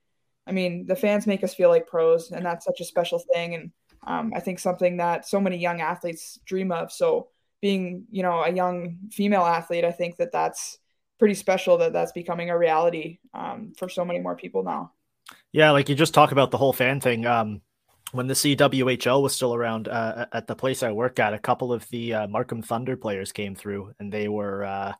i 0.47 0.53
mean 0.53 0.87
the 0.87 0.97
fans 0.97 1.27
make 1.27 1.45
us 1.45 1.55
feel 1.55 1.69
like 1.69 1.87
pros 1.87 2.31
and 2.31 2.45
that's 2.45 2.65
such 2.65 2.81
a 2.81 2.85
special 2.85 3.23
thing. 3.33 3.55
And 3.55 3.71
um, 4.07 4.33
i 4.35 4.41
think 4.41 4.59
something 4.59 4.99
that 4.99 5.27
so 5.29 5.41
many 5.41 5.57
young 5.57 5.81
athletes 5.81 6.39
dream 6.45 6.73
of. 6.73 6.93
So 6.93 7.29
being 7.61 8.07
you 8.11 8.23
know 8.23 8.43
a 8.43 8.51
young 8.51 8.99
female 9.11 9.43
athlete 9.43 9.85
i 9.85 9.93
think 9.93 10.17
that 10.17 10.33
that's 10.33 10.79
pretty 11.21 11.35
special 11.35 11.77
that 11.77 11.93
that's 11.93 12.12
becoming 12.12 12.51
a 12.51 12.59
reality 12.59 13.18
um, 13.35 13.73
for 13.77 13.89
so 13.89 14.05
many 14.05 14.18
more 14.18 14.35
people 14.35 14.64
now. 14.64 14.91
Yeah, 15.53 15.71
like 15.71 15.89
you 15.89 15.95
just 15.95 16.14
talk 16.14 16.33
about 16.33 16.51
the 16.51 16.57
whole 16.57 16.73
fan 16.73 16.99
thing. 16.99 17.27
Um, 17.27 17.61
when 18.12 18.27
the 18.27 18.35
CWHL 18.35 19.23
was 19.23 19.35
still 19.35 19.55
around 19.55 19.87
uh, 19.87 20.27
at 20.33 20.49
the 20.49 20.57
place 20.57 20.83
I 20.83 20.91
work 20.91 21.21
at, 21.21 21.35
a 21.35 21.39
couple 21.39 21.73
of 21.73 21.89
the 21.91 22.14
uh, 22.14 22.27
Markham 22.27 22.62
Thunder 22.62 22.97
players 22.97 23.31
came 23.33 23.55
through, 23.55 23.95
and 24.01 24.11
they 24.11 24.29
were 24.29 24.64
uh, 24.64 24.95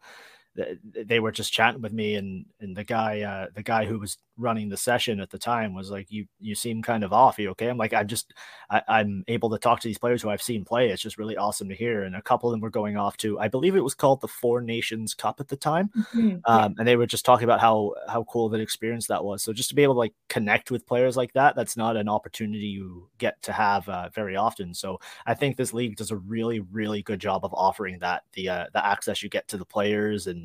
they 1.07 1.21
were 1.21 1.33
just 1.33 1.53
chatting 1.53 1.81
with 1.81 1.93
me 1.93 2.17
and 2.17 2.45
and 2.61 2.77
the 2.77 2.85
guy 2.85 3.21
uh 3.21 3.47
the 3.55 3.63
guy 3.63 3.85
who 3.85 3.99
was 3.99 4.19
running 4.37 4.69
the 4.69 4.77
session 4.77 5.21
at 5.21 5.31
the 5.31 5.39
time 5.39 5.75
was 5.75 5.91
like 5.91 6.11
you 6.11 6.27
you 6.41 6.55
seem 6.55 6.83
kind 6.83 7.05
of 7.05 7.13
off. 7.13 7.39
You 7.39 7.51
okay? 7.51 7.69
I'm 7.69 7.77
like 7.77 7.93
i'm 7.93 8.09
just 8.09 8.33
I, 8.71 8.83
i'm 8.89 9.23
able 9.29 9.51
to 9.51 9.59
talk 9.59 9.81
to 9.81 9.89
these 9.89 9.99
players 9.99 10.23
who 10.23 10.31
i've 10.31 10.43
seen 10.43 10.65
play. 10.65 10.89
It's 10.89 11.03
just 11.03 11.19
really 11.19 11.37
awesome 11.37 11.69
to 11.69 11.75
hear. 11.75 12.03
And 12.03 12.17
a 12.17 12.23
couple 12.23 12.49
of 12.49 12.53
them 12.53 12.61
were 12.61 12.71
going 12.71 12.97
off 12.97 13.17
to 13.19 13.39
i 13.39 13.49
believe 13.49 13.77
it 13.77 13.85
was 13.85 13.95
called 13.95 14.21
the 14.21 14.29
four 14.29 14.61
nations 14.61 15.15
cup 15.15 15.41
at 15.41 15.49
the 15.49 15.57
time. 15.57 15.91
Mm-hmm. 16.15 16.39
um, 16.47 16.75
and 16.79 16.89
they 16.89 16.97
were 16.97 17.07
just 17.07 17.25
talking 17.25 17.45
about 17.45 17.61
how 17.61 17.95
how 18.09 18.25
cool 18.25 18.47
of 18.47 18.53
an 18.55 18.61
experience 18.61 19.07
that 19.07 19.25
was. 19.25 19.43
So 19.43 19.53
just 19.53 19.69
to 19.69 19.75
be 19.75 19.83
able 19.83 19.95
to 19.95 20.01
like 20.01 20.15
connect 20.29 20.71
with 20.71 20.87
players 20.87 21.17
like 21.17 21.33
that 21.35 21.55
that's 21.55 21.77
not 21.77 21.97
an 21.97 22.09
opportunity 22.09 22.67
you 22.67 23.09
get 23.19 23.41
to 23.43 23.53
have 23.53 23.89
uh, 23.89 24.09
very 24.15 24.37
often. 24.37 24.75
So 24.75 24.99
i 25.27 25.35
think 25.35 25.57
this 25.57 25.73
league 25.73 25.97
does 25.97 26.11
a 26.11 26.17
really 26.17 26.61
really 26.61 27.03
good 27.03 27.21
job 27.21 27.45
of 27.45 27.55
offering 27.55 27.99
that 27.99 28.23
the 28.33 28.49
uh, 28.49 28.67
the 28.73 28.85
access 28.85 29.23
you 29.23 29.29
get 29.29 29.47
to 29.49 29.59
the 29.59 29.65
players 29.65 30.27
and 30.27 30.40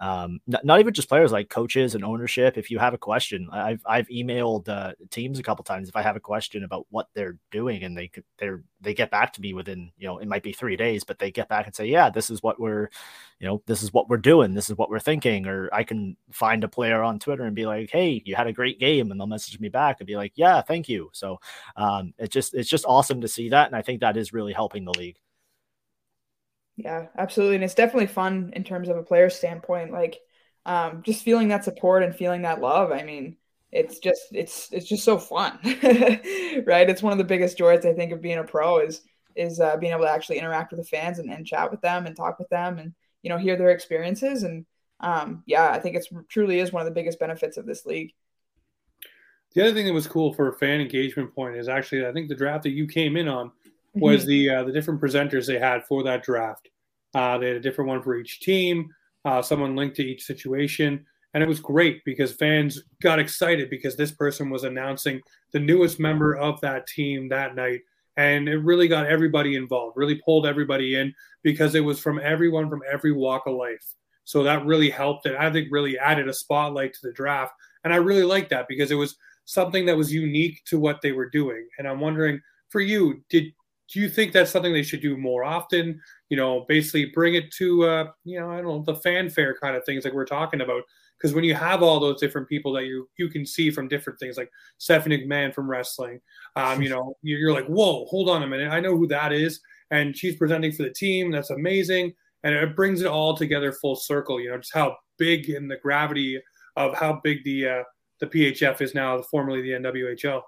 um, 0.00 0.40
not, 0.46 0.64
not, 0.64 0.78
even 0.78 0.94
just 0.94 1.08
players 1.08 1.32
like 1.32 1.48
coaches 1.48 1.96
and 1.96 2.04
ownership. 2.04 2.56
If 2.56 2.70
you 2.70 2.78
have 2.78 2.94
a 2.94 2.98
question, 2.98 3.48
I've 3.50 3.82
I've 3.84 4.06
emailed 4.08 4.68
uh, 4.68 4.92
teams 5.10 5.40
a 5.40 5.42
couple 5.42 5.64
times 5.64 5.88
if 5.88 5.96
I 5.96 6.02
have 6.02 6.14
a 6.14 6.20
question 6.20 6.62
about 6.62 6.86
what 6.90 7.08
they're 7.14 7.36
doing, 7.50 7.82
and 7.82 7.98
they 7.98 8.10
they're 8.38 8.62
they 8.80 8.94
get 8.94 9.10
back 9.10 9.32
to 9.32 9.40
me 9.40 9.54
within 9.54 9.90
you 9.98 10.06
know 10.06 10.18
it 10.18 10.28
might 10.28 10.44
be 10.44 10.52
three 10.52 10.76
days, 10.76 11.02
but 11.02 11.18
they 11.18 11.32
get 11.32 11.48
back 11.48 11.66
and 11.66 11.74
say, 11.74 11.86
yeah, 11.86 12.10
this 12.10 12.30
is 12.30 12.42
what 12.44 12.60
we're 12.60 12.88
you 13.40 13.48
know 13.48 13.60
this 13.66 13.82
is 13.82 13.92
what 13.92 14.08
we're 14.08 14.18
doing, 14.18 14.54
this 14.54 14.70
is 14.70 14.76
what 14.76 14.88
we're 14.88 15.00
thinking, 15.00 15.46
or 15.46 15.68
I 15.72 15.82
can 15.82 16.16
find 16.30 16.62
a 16.62 16.68
player 16.68 17.02
on 17.02 17.18
Twitter 17.18 17.42
and 17.42 17.56
be 17.56 17.66
like, 17.66 17.90
hey, 17.90 18.22
you 18.24 18.36
had 18.36 18.46
a 18.46 18.52
great 18.52 18.78
game, 18.78 19.10
and 19.10 19.18
they'll 19.18 19.26
message 19.26 19.58
me 19.58 19.68
back 19.68 19.96
and 19.98 20.06
be 20.06 20.16
like, 20.16 20.32
yeah, 20.36 20.62
thank 20.62 20.88
you. 20.88 21.10
So 21.12 21.40
um, 21.76 22.14
just 22.28 22.54
it's 22.54 22.70
just 22.70 22.84
awesome 22.86 23.20
to 23.22 23.28
see 23.28 23.48
that, 23.48 23.66
and 23.66 23.74
I 23.74 23.82
think 23.82 24.00
that 24.00 24.16
is 24.16 24.32
really 24.32 24.52
helping 24.52 24.84
the 24.84 24.94
league. 24.94 25.18
Yeah, 26.78 27.06
absolutely. 27.16 27.56
And 27.56 27.64
it's 27.64 27.74
definitely 27.74 28.06
fun 28.06 28.52
in 28.54 28.62
terms 28.62 28.88
of 28.88 28.96
a 28.96 29.02
player 29.02 29.30
standpoint. 29.30 29.92
Like 29.92 30.20
um, 30.64 31.02
just 31.02 31.24
feeling 31.24 31.48
that 31.48 31.64
support 31.64 32.04
and 32.04 32.14
feeling 32.14 32.42
that 32.42 32.60
love. 32.60 32.92
I 32.92 33.02
mean, 33.02 33.36
it's 33.72 33.98
just 33.98 34.22
it's 34.30 34.72
it's 34.72 34.86
just 34.86 35.04
so 35.04 35.18
fun. 35.18 35.58
right. 35.64 36.88
It's 36.88 37.02
one 37.02 37.12
of 37.12 37.18
the 37.18 37.24
biggest 37.24 37.58
joys 37.58 37.84
I 37.84 37.94
think 37.94 38.12
of 38.12 38.22
being 38.22 38.38
a 38.38 38.44
pro 38.44 38.78
is 38.78 39.02
is 39.34 39.58
uh, 39.58 39.76
being 39.76 39.92
able 39.92 40.04
to 40.04 40.10
actually 40.10 40.38
interact 40.38 40.70
with 40.70 40.80
the 40.80 40.86
fans 40.86 41.18
and, 41.18 41.30
and 41.32 41.44
chat 41.44 41.68
with 41.70 41.80
them 41.80 42.06
and 42.06 42.16
talk 42.16 42.38
with 42.38 42.48
them 42.48 42.78
and 42.78 42.94
you 43.22 43.28
know 43.28 43.38
hear 43.38 43.56
their 43.56 43.70
experiences 43.70 44.44
and 44.44 44.64
um, 45.00 45.42
yeah, 45.46 45.70
I 45.70 45.80
think 45.80 45.96
it's 45.96 46.08
truly 46.28 46.60
is 46.60 46.72
one 46.72 46.82
of 46.82 46.86
the 46.86 46.94
biggest 46.94 47.18
benefits 47.18 47.56
of 47.56 47.66
this 47.66 47.86
league. 47.86 48.12
The 49.54 49.62
other 49.62 49.72
thing 49.72 49.86
that 49.86 49.92
was 49.92 50.06
cool 50.06 50.32
for 50.32 50.48
a 50.48 50.52
fan 50.52 50.80
engagement 50.80 51.34
point 51.34 51.56
is 51.56 51.68
actually 51.68 52.06
I 52.06 52.12
think 52.12 52.28
the 52.28 52.36
draft 52.36 52.62
that 52.64 52.70
you 52.70 52.86
came 52.86 53.16
in 53.16 53.26
on 53.26 53.50
was 54.00 54.24
the 54.26 54.50
uh, 54.50 54.64
the 54.64 54.72
different 54.72 55.00
presenters 55.00 55.46
they 55.46 55.58
had 55.58 55.84
for 55.86 56.02
that 56.04 56.22
draft. 56.22 56.68
Uh, 57.14 57.38
they 57.38 57.48
had 57.48 57.56
a 57.56 57.60
different 57.60 57.88
one 57.88 58.02
for 58.02 58.16
each 58.16 58.40
team, 58.40 58.88
uh, 59.24 59.42
someone 59.42 59.76
linked 59.76 59.96
to 59.96 60.04
each 60.04 60.24
situation, 60.24 61.04
and 61.34 61.42
it 61.42 61.48
was 61.48 61.60
great 61.60 62.04
because 62.04 62.32
fans 62.32 62.82
got 63.02 63.18
excited 63.18 63.70
because 63.70 63.96
this 63.96 64.12
person 64.12 64.50
was 64.50 64.64
announcing 64.64 65.20
the 65.52 65.58
newest 65.58 65.98
member 65.98 66.34
of 66.34 66.60
that 66.60 66.86
team 66.86 67.28
that 67.28 67.54
night, 67.54 67.80
and 68.16 68.48
it 68.48 68.58
really 68.58 68.88
got 68.88 69.06
everybody 69.06 69.56
involved, 69.56 69.96
really 69.96 70.20
pulled 70.24 70.46
everybody 70.46 70.96
in 70.96 71.14
because 71.42 71.74
it 71.74 71.80
was 71.80 71.98
from 71.98 72.20
everyone 72.22 72.68
from 72.68 72.82
every 72.90 73.12
walk 73.12 73.46
of 73.46 73.54
life. 73.54 73.94
So 74.24 74.42
that 74.42 74.66
really 74.66 74.90
helped, 74.90 75.24
and 75.24 75.36
I 75.36 75.50
think 75.50 75.68
really 75.70 75.98
added 75.98 76.28
a 76.28 76.34
spotlight 76.34 76.92
to 76.94 77.00
the 77.02 77.12
draft, 77.12 77.54
and 77.84 77.92
I 77.92 77.96
really 77.96 78.24
like 78.24 78.50
that 78.50 78.68
because 78.68 78.90
it 78.90 78.96
was 78.96 79.16
something 79.46 79.86
that 79.86 79.96
was 79.96 80.12
unique 80.12 80.62
to 80.66 80.78
what 80.78 81.00
they 81.00 81.12
were 81.12 81.30
doing. 81.30 81.66
And 81.78 81.88
I'm 81.88 82.00
wondering 82.00 82.38
for 82.68 82.82
you, 82.82 83.22
did 83.30 83.52
do 83.92 84.00
you 84.00 84.08
think 84.08 84.32
that's 84.32 84.50
something 84.50 84.72
they 84.72 84.82
should 84.82 85.00
do 85.00 85.16
more 85.16 85.44
often? 85.44 86.00
You 86.28 86.36
know, 86.36 86.64
basically 86.68 87.06
bring 87.06 87.34
it 87.34 87.50
to, 87.54 87.84
uh, 87.84 88.04
you 88.24 88.38
know, 88.38 88.50
I 88.50 88.56
don't 88.56 88.64
know, 88.64 88.82
the 88.82 88.96
fanfare 88.96 89.56
kind 89.60 89.76
of 89.76 89.84
things 89.84 90.04
like 90.04 90.12
we're 90.12 90.26
talking 90.26 90.60
about. 90.60 90.82
Because 91.16 91.34
when 91.34 91.44
you 91.44 91.54
have 91.54 91.82
all 91.82 91.98
those 91.98 92.20
different 92.20 92.48
people 92.48 92.72
that 92.74 92.84
you 92.84 93.08
you 93.18 93.28
can 93.28 93.44
see 93.44 93.70
from 93.70 93.88
different 93.88 94.20
things, 94.20 94.36
like 94.36 94.50
Stephanie 94.78 95.26
McMahon 95.26 95.52
from 95.52 95.68
wrestling, 95.68 96.20
um, 96.54 96.80
you 96.80 96.88
know, 96.88 97.14
you're 97.22 97.52
like, 97.52 97.66
whoa, 97.66 98.04
hold 98.04 98.28
on 98.28 98.42
a 98.42 98.46
minute, 98.46 98.70
I 98.70 98.80
know 98.80 98.96
who 98.96 99.08
that 99.08 99.32
is, 99.32 99.60
and 99.90 100.16
she's 100.16 100.36
presenting 100.36 100.70
for 100.70 100.84
the 100.84 100.90
team. 100.90 101.32
That's 101.32 101.50
amazing, 101.50 102.12
and 102.44 102.54
it 102.54 102.76
brings 102.76 103.00
it 103.00 103.08
all 103.08 103.36
together 103.36 103.72
full 103.72 103.96
circle. 103.96 104.40
You 104.40 104.50
know, 104.50 104.58
just 104.58 104.74
how 104.74 104.96
big 105.18 105.50
and 105.50 105.70
the 105.70 105.76
gravity 105.76 106.40
of 106.76 106.94
how 106.94 107.20
big 107.24 107.42
the 107.44 107.68
uh, 107.68 107.82
the 108.20 108.26
PHF 108.26 108.80
is 108.80 108.94
now, 108.94 109.20
formerly 109.22 109.62
the 109.62 109.70
NWHL. 109.70 110.42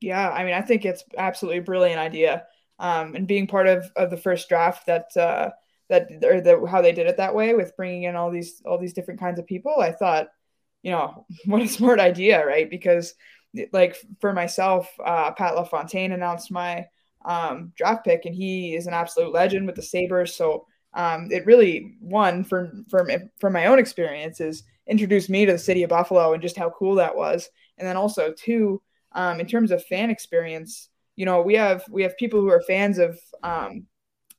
Yeah, 0.00 0.30
I 0.30 0.44
mean, 0.44 0.54
I 0.54 0.62
think 0.62 0.84
it's 0.84 1.04
absolutely 1.16 1.60
brilliant 1.60 1.98
idea. 2.00 2.44
Um, 2.78 3.14
and 3.14 3.26
being 3.28 3.46
part 3.46 3.66
of, 3.66 3.90
of 3.96 4.10
the 4.10 4.16
first 4.16 4.48
draft 4.48 4.86
that 4.86 5.14
uh, 5.16 5.50
that 5.90 6.08
or 6.24 6.40
the, 6.40 6.66
how 6.66 6.80
they 6.80 6.92
did 6.92 7.06
it 7.06 7.18
that 7.18 7.34
way 7.34 7.54
with 7.54 7.76
bringing 7.76 8.04
in 8.04 8.16
all 8.16 8.30
these 8.30 8.62
all 8.64 8.78
these 8.78 8.94
different 8.94 9.20
kinds 9.20 9.38
of 9.38 9.46
people, 9.46 9.74
I 9.78 9.92
thought, 9.92 10.28
you 10.82 10.90
know, 10.92 11.26
what 11.44 11.62
a 11.62 11.68
smart 11.68 12.00
idea, 12.00 12.44
right? 12.46 12.68
Because 12.70 13.14
like 13.72 13.96
for 14.20 14.32
myself, 14.32 14.88
uh, 15.04 15.32
Pat 15.32 15.56
LaFontaine 15.56 16.12
announced 16.12 16.50
my 16.50 16.86
um, 17.24 17.72
draft 17.76 18.04
pick, 18.04 18.24
and 18.24 18.34
he 18.34 18.74
is 18.74 18.86
an 18.86 18.94
absolute 18.94 19.32
legend 19.32 19.66
with 19.66 19.74
the 19.76 19.82
Sabres. 19.82 20.34
So 20.34 20.66
um, 20.94 21.28
it 21.30 21.44
really 21.46 21.96
one 22.00 22.44
for 22.44 22.72
from 22.88 23.08
from 23.38 23.52
my 23.52 23.66
own 23.66 23.78
experiences 23.78 24.62
introduced 24.86 25.28
me 25.30 25.44
to 25.46 25.52
the 25.52 25.58
city 25.58 25.82
of 25.82 25.90
Buffalo 25.90 26.32
and 26.32 26.42
just 26.42 26.56
how 26.56 26.70
cool 26.70 26.94
that 26.96 27.14
was, 27.16 27.50
and 27.76 27.86
then 27.86 27.96
also 27.98 28.32
two 28.32 28.80
um, 29.12 29.40
in 29.40 29.46
terms 29.46 29.70
of 29.70 29.84
fan 29.84 30.10
experience, 30.10 30.88
you 31.16 31.26
know, 31.26 31.42
we 31.42 31.54
have 31.54 31.84
we 31.90 32.02
have 32.02 32.16
people 32.16 32.40
who 32.40 32.50
are 32.50 32.62
fans 32.62 32.98
of 32.98 33.18
um, 33.42 33.86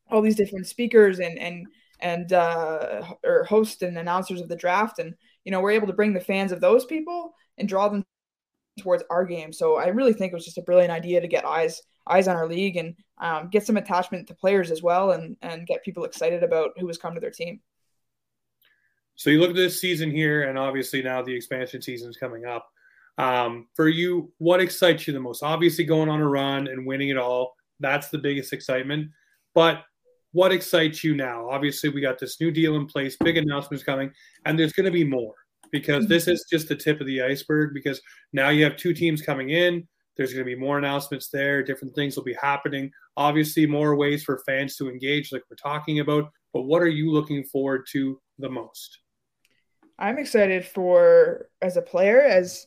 all 0.10 0.22
these 0.22 0.36
different 0.36 0.68
speakers 0.68 1.20
and 1.20 1.38
and 1.38 1.68
and 2.00 2.34
uh, 2.34 3.04
or 3.24 3.44
hosts 3.46 3.82
and 3.82 3.98
announcers 3.98 4.42
of 4.42 4.50
the 4.50 4.56
draft, 4.56 5.00
and 5.00 5.14
you 5.44 5.52
know, 5.52 5.62
we're 5.62 5.72
able 5.72 5.88
to 5.88 5.94
bring 5.94 6.14
the 6.14 6.20
fans 6.20 6.52
of 6.52 6.62
those 6.62 6.86
people 6.86 7.34
and 7.58 7.68
draw 7.68 7.90
them 7.90 8.04
towards 8.80 9.04
our 9.10 9.26
game. 9.26 9.52
So 9.54 9.76
I 9.76 9.88
really 9.88 10.14
think 10.14 10.32
it 10.32 10.36
was 10.36 10.46
just 10.46 10.58
a 10.58 10.64
brilliant 10.64 10.92
idea 10.92 11.22
to 11.22 11.28
get 11.28 11.46
eyes 11.46 11.82
eyes 12.08 12.28
on 12.28 12.36
our 12.36 12.48
league 12.48 12.78
and 12.78 12.96
um, 13.20 13.50
get 13.50 13.66
some 13.66 13.78
attachment 13.78 14.28
to 14.28 14.34
players 14.34 14.72
as 14.72 14.82
well, 14.82 15.12
and 15.12 15.38
and 15.42 15.68
get 15.68 15.84
people 15.84 16.06
excited 16.06 16.44
about 16.44 16.72
who 16.78 16.88
has 16.88 16.98
come 16.98 17.14
to 17.14 17.22
their 17.22 17.32
team. 17.32 17.60
So 19.16 19.30
you 19.30 19.40
look 19.40 19.52
at 19.52 19.56
this 19.56 19.80
season 19.80 20.10
here, 20.10 20.50
and 20.50 20.58
obviously 20.58 21.04
now 21.04 21.22
the 21.22 21.36
expansion 21.36 21.82
season 21.82 22.10
is 22.10 22.18
coming 22.18 22.46
up. 22.46 22.68
Um, 23.18 23.68
for 23.76 23.88
you, 23.88 24.32
what 24.38 24.62
excites 24.62 25.08
you 25.08 25.14
the 25.14 25.20
most? 25.20 25.44
Obviously, 25.44 25.84
going 25.84 26.10
on 26.10 26.22
a 26.22 26.28
run 26.28 26.68
and 26.68 26.86
winning 26.86 27.10
it 27.10 27.18
all, 27.18 27.54
that's 27.80 28.10
the 28.10 28.18
biggest 28.18 28.54
excitement. 28.54 29.10
But 29.54 29.84
what 30.32 30.52
excites 30.52 31.04
you 31.04 31.16
now? 31.16 31.50
Obviously, 31.50 31.90
we 31.90 32.02
got 32.02 32.20
this 32.20 32.40
new 32.40 32.52
deal 32.52 32.76
in 32.78 32.86
place, 32.86 33.18
big 33.18 33.38
announcements 33.38 33.84
coming, 33.84 34.12
and 34.46 34.58
there's 34.58 34.74
going 34.74 34.86
to 34.86 34.92
be 34.92 35.04
more 35.04 35.34
because 35.72 36.08
this 36.08 36.28
is 36.28 36.46
just 36.50 36.68
the 36.68 36.76
tip 36.76 37.00
of 37.00 37.08
the 37.08 37.22
iceberg. 37.22 37.74
Because 37.74 38.02
now 38.34 38.50
you 38.50 38.64
have 38.64 38.78
two 38.78 38.94
teams 38.94 39.22
coming 39.22 39.50
in, 39.50 39.88
there's 40.18 40.34
going 40.34 40.46
to 40.46 40.56
be 40.56 40.60
more 40.60 40.78
announcements 40.78 41.30
there, 41.30 41.64
different 41.64 41.96
things 41.96 42.16
will 42.16 42.24
be 42.24 42.36
happening. 42.42 42.92
Obviously, 43.18 43.66
more 43.66 43.96
ways 43.96 44.24
for 44.24 44.42
fans 44.46 44.76
to 44.78 44.90
engage, 44.90 45.32
like 45.32 45.44
we're 45.50 45.56
talking 45.56 46.00
about. 46.00 46.30
But 46.54 46.64
what 46.64 46.82
are 46.82 46.90
you 46.90 47.12
looking 47.12 47.44
forward 47.44 47.86
to 47.92 48.20
the 48.40 48.50
most? 48.50 49.00
I'm 50.00 50.18
excited 50.18 50.66
for 50.66 51.48
as 51.62 51.78
a 51.78 51.82
player, 51.82 52.22
as 52.22 52.66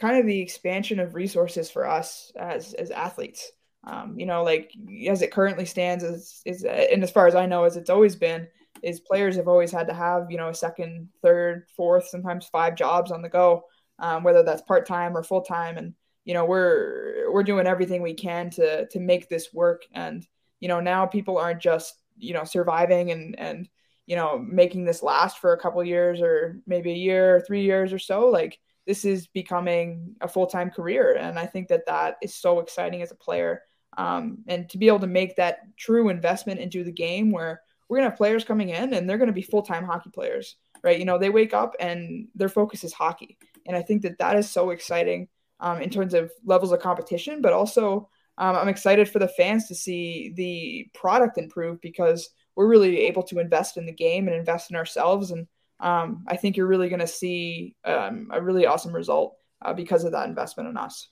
kind 0.00 0.18
of 0.18 0.26
the 0.26 0.40
expansion 0.40 0.98
of 1.00 1.14
resources 1.14 1.70
for 1.70 1.86
us 1.86 2.32
as 2.36 2.74
as 2.74 2.90
athletes. 2.90 3.52
Um, 3.86 4.18
you 4.18 4.24
know, 4.26 4.42
like 4.42 4.72
as 5.08 5.22
it 5.22 5.32
currently 5.32 5.66
stands, 5.66 6.02
is 6.02 6.42
is 6.46 6.64
and 6.64 7.02
as 7.02 7.10
far 7.10 7.26
as 7.26 7.34
I 7.34 7.46
know, 7.46 7.64
as 7.64 7.76
it's 7.76 7.90
always 7.90 8.16
been, 8.16 8.48
is 8.82 9.00
players 9.00 9.36
have 9.36 9.48
always 9.48 9.70
had 9.70 9.86
to 9.88 9.94
have 9.94 10.30
you 10.30 10.38
know 10.38 10.48
a 10.48 10.54
second, 10.54 11.08
third, 11.22 11.66
fourth, 11.76 12.08
sometimes 12.08 12.46
five 12.46 12.76
jobs 12.76 13.10
on 13.10 13.22
the 13.22 13.28
go, 13.28 13.64
um, 13.98 14.24
whether 14.24 14.42
that's 14.42 14.62
part 14.62 14.86
time 14.86 15.16
or 15.16 15.22
full 15.22 15.42
time, 15.42 15.76
and 15.76 15.94
you 16.24 16.34
know 16.34 16.44
we're 16.46 17.30
we're 17.30 17.42
doing 17.42 17.66
everything 17.66 18.00
we 18.02 18.14
can 18.14 18.50
to 18.50 18.86
to 18.88 19.00
make 19.00 19.28
this 19.28 19.52
work, 19.52 19.82
and 19.92 20.26
you 20.60 20.68
know 20.68 20.80
now 20.80 21.04
people 21.06 21.36
aren't 21.38 21.60
just 21.60 21.94
you 22.16 22.32
know 22.32 22.44
surviving 22.44 23.10
and 23.10 23.38
and 23.38 23.68
you 24.06 24.16
know 24.16 24.38
making 24.38 24.84
this 24.84 25.02
last 25.02 25.38
for 25.38 25.52
a 25.52 25.60
couple 25.60 25.84
years 25.84 26.20
or 26.20 26.60
maybe 26.66 26.90
a 26.92 26.96
year 26.96 27.36
or 27.36 27.40
three 27.40 27.64
years 27.64 27.92
or 27.92 27.98
so, 27.98 28.28
like 28.28 28.58
this 28.86 29.04
is 29.04 29.26
becoming 29.26 30.14
a 30.20 30.28
full 30.28 30.46
time 30.46 30.70
career. 30.70 31.16
And 31.16 31.38
I 31.38 31.46
think 31.46 31.68
that 31.68 31.86
that 31.86 32.16
is 32.22 32.34
so 32.34 32.60
exciting 32.60 33.02
as 33.02 33.10
a 33.10 33.16
player. 33.16 33.62
Um, 33.96 34.38
and 34.48 34.68
to 34.70 34.78
be 34.78 34.88
able 34.88 35.00
to 35.00 35.06
make 35.06 35.36
that 35.36 35.60
true 35.76 36.08
investment 36.08 36.60
into 36.60 36.84
the 36.84 36.92
game 36.92 37.30
where 37.30 37.60
we're 37.88 37.98
going 37.98 38.06
to 38.06 38.10
have 38.10 38.18
players 38.18 38.44
coming 38.44 38.70
in 38.70 38.94
and 38.94 39.08
they're 39.08 39.18
going 39.18 39.28
to 39.28 39.32
be 39.32 39.42
full 39.42 39.62
time 39.62 39.84
hockey 39.84 40.10
players, 40.10 40.56
right? 40.82 40.98
You 40.98 41.04
know, 41.04 41.18
they 41.18 41.30
wake 41.30 41.54
up 41.54 41.74
and 41.78 42.28
their 42.34 42.48
focus 42.48 42.84
is 42.84 42.92
hockey. 42.92 43.38
And 43.66 43.76
I 43.76 43.82
think 43.82 44.02
that 44.02 44.18
that 44.18 44.36
is 44.36 44.50
so 44.50 44.70
exciting 44.70 45.28
um, 45.60 45.80
in 45.80 45.90
terms 45.90 46.14
of 46.14 46.32
levels 46.44 46.72
of 46.72 46.80
competition, 46.80 47.40
but 47.40 47.52
also 47.52 48.08
um, 48.36 48.56
I'm 48.56 48.68
excited 48.68 49.08
for 49.08 49.20
the 49.20 49.28
fans 49.28 49.68
to 49.68 49.74
see 49.74 50.32
the 50.36 50.90
product 50.98 51.38
improve 51.38 51.80
because 51.80 52.28
we're 52.56 52.68
really 52.68 52.98
able 53.00 53.22
to 53.24 53.38
invest 53.38 53.76
in 53.76 53.86
the 53.86 53.92
game 53.92 54.26
and 54.26 54.36
invest 54.36 54.70
in 54.70 54.76
ourselves 54.76 55.30
and 55.30 55.46
um, 55.84 56.24
I 56.26 56.36
think 56.36 56.56
you're 56.56 56.66
really 56.66 56.88
going 56.88 57.00
to 57.00 57.06
see 57.06 57.76
um, 57.84 58.30
a 58.32 58.42
really 58.42 58.64
awesome 58.64 58.94
result 58.94 59.36
uh, 59.62 59.74
because 59.74 60.04
of 60.04 60.12
that 60.12 60.28
investment 60.28 60.70
in 60.70 60.78
us. 60.78 61.08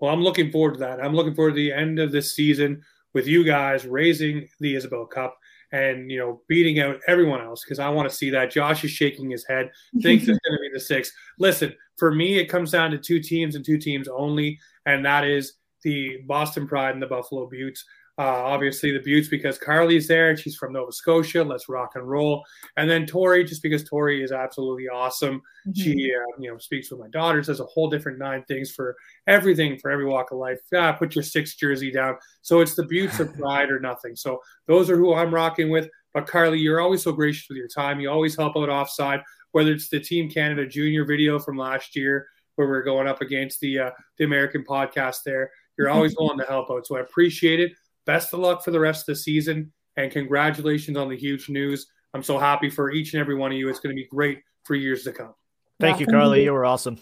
Well, 0.00 0.12
I'm 0.12 0.22
looking 0.22 0.50
forward 0.50 0.74
to 0.74 0.80
that. 0.80 0.98
I'm 0.98 1.14
looking 1.14 1.34
forward 1.34 1.50
to 1.50 1.56
the 1.56 1.72
end 1.72 1.98
of 1.98 2.10
this 2.10 2.34
season 2.34 2.82
with 3.12 3.26
you 3.26 3.44
guys 3.44 3.86
raising 3.86 4.48
the 4.60 4.74
Isobel 4.74 5.10
Cup 5.10 5.36
and 5.72 6.10
you 6.10 6.18
know 6.18 6.40
beating 6.48 6.80
out 6.80 7.00
everyone 7.06 7.42
else 7.42 7.64
because 7.64 7.78
I 7.78 7.90
want 7.90 8.08
to 8.08 8.16
see 8.16 8.30
that. 8.30 8.50
Josh 8.50 8.82
is 8.82 8.90
shaking 8.90 9.30
his 9.30 9.46
head, 9.46 9.70
thinks 10.02 10.26
it's 10.26 10.38
going 10.38 10.58
to 10.58 10.62
be 10.62 10.70
the 10.72 10.80
six. 10.80 11.12
Listen, 11.38 11.74
for 11.98 12.14
me, 12.14 12.38
it 12.38 12.46
comes 12.46 12.70
down 12.70 12.90
to 12.92 12.98
two 12.98 13.20
teams 13.20 13.56
and 13.56 13.64
two 13.64 13.78
teams 13.78 14.08
only, 14.08 14.58
and 14.86 15.04
that 15.04 15.24
is 15.24 15.52
the 15.84 16.18
Boston 16.26 16.66
Pride 16.66 16.94
and 16.94 17.02
the 17.02 17.06
Buffalo 17.06 17.46
Beauts. 17.46 17.84
Uh, 18.18 18.44
obviously, 18.44 18.92
the 18.92 19.00
Beauts 19.00 19.28
because 19.28 19.58
Carly's 19.58 20.06
there 20.06 20.28
and 20.28 20.38
she's 20.38 20.54
from 20.54 20.74
Nova 20.74 20.92
Scotia. 20.92 21.42
Let's 21.42 21.68
rock 21.68 21.92
and 21.94 22.06
roll. 22.06 22.44
And 22.76 22.88
then 22.88 23.06
Tori, 23.06 23.42
just 23.42 23.62
because 23.62 23.84
Tori 23.84 24.22
is 24.22 24.32
absolutely 24.32 24.86
awesome. 24.88 25.40
Mm-hmm. 25.66 25.80
She, 25.80 26.12
uh, 26.14 26.36
you 26.38 26.50
know, 26.50 26.58
speaks 26.58 26.90
with 26.90 27.00
my 27.00 27.08
daughters. 27.08 27.46
Does 27.46 27.60
a 27.60 27.64
whole 27.64 27.88
different 27.88 28.18
nine 28.18 28.44
things 28.46 28.70
for 28.70 28.96
everything 29.26 29.78
for 29.78 29.90
every 29.90 30.04
walk 30.04 30.30
of 30.30 30.38
life. 30.38 30.58
Yeah, 30.70 30.92
put 30.92 31.14
your 31.14 31.24
six 31.24 31.54
jersey 31.54 31.90
down. 31.90 32.16
So 32.42 32.60
it's 32.60 32.74
the 32.74 32.84
Beauts 32.84 33.18
of 33.18 33.34
Pride 33.38 33.70
or 33.70 33.80
nothing. 33.80 34.14
So 34.14 34.40
those 34.66 34.90
are 34.90 34.96
who 34.96 35.14
I'm 35.14 35.34
rocking 35.34 35.70
with. 35.70 35.88
But 36.12 36.26
Carly, 36.26 36.58
you're 36.58 36.80
always 36.80 37.02
so 37.02 37.12
gracious 37.12 37.48
with 37.48 37.56
your 37.56 37.68
time. 37.68 37.98
You 37.98 38.10
always 38.10 38.36
help 38.36 38.58
out 38.58 38.68
offside, 38.68 39.22
whether 39.52 39.72
it's 39.72 39.88
the 39.88 40.00
Team 40.00 40.28
Canada 40.28 40.66
Junior 40.66 41.06
video 41.06 41.38
from 41.38 41.56
last 41.56 41.96
year 41.96 42.26
where 42.56 42.68
we're 42.68 42.82
going 42.82 43.08
up 43.08 43.20
against 43.20 43.60
the 43.60 43.78
uh, 43.78 43.90
the 44.18 44.24
American 44.24 44.64
podcast 44.64 45.22
there. 45.24 45.50
You're 45.78 45.90
always 45.90 46.14
willing 46.18 46.38
to 46.38 46.44
help 46.44 46.70
out. 46.70 46.86
So 46.86 46.96
I 46.96 47.00
appreciate 47.00 47.60
it. 47.60 47.72
Best 48.06 48.32
of 48.32 48.40
luck 48.40 48.64
for 48.64 48.70
the 48.70 48.80
rest 48.80 49.08
of 49.08 49.14
the 49.14 49.16
season. 49.16 49.72
And 49.96 50.10
congratulations 50.10 50.96
on 50.96 51.08
the 51.08 51.16
huge 51.16 51.48
news. 51.48 51.86
I'm 52.14 52.22
so 52.22 52.38
happy 52.38 52.70
for 52.70 52.90
each 52.90 53.14
and 53.14 53.20
every 53.20 53.34
one 53.34 53.52
of 53.52 53.58
you. 53.58 53.68
It's 53.68 53.80
going 53.80 53.94
to 53.94 54.00
be 54.00 54.06
great 54.08 54.40
for 54.64 54.74
years 54.74 55.04
to 55.04 55.12
come. 55.12 55.34
Thank 55.80 56.00
yeah, 56.00 56.06
you, 56.06 56.12
Carly. 56.12 56.38
You. 56.40 56.44
you 56.46 56.52
were 56.52 56.64
awesome. 56.64 56.98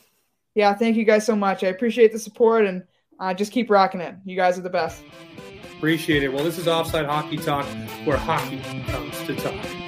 Yeah, 0.55 0.75
thank 0.75 0.97
you 0.97 1.05
guys 1.05 1.25
so 1.25 1.37
much. 1.37 1.63
I 1.63 1.69
appreciate 1.69 2.13
the 2.13 2.19
support 2.19 2.67
and 2.67 2.83
uh, 3.21 3.35
just 3.35 3.53
keep 3.53 3.71
rocking 3.71 4.01
it. 4.01 4.15
You 4.25 4.37
guys 4.37 4.59
are 4.59 4.63
the 4.63 4.71
best. 4.71 5.03
Appreciate 5.77 6.23
it. 6.23 6.33
Well, 6.33 6.45
this 6.45 6.59
is 6.59 6.69
Offside 6.69 7.07
Hockey 7.07 7.37
Talk, 7.37 7.67
where 8.05 8.17
hockey 8.17 8.61
comes 8.87 9.19
to 9.27 9.35
talk. 9.37 9.80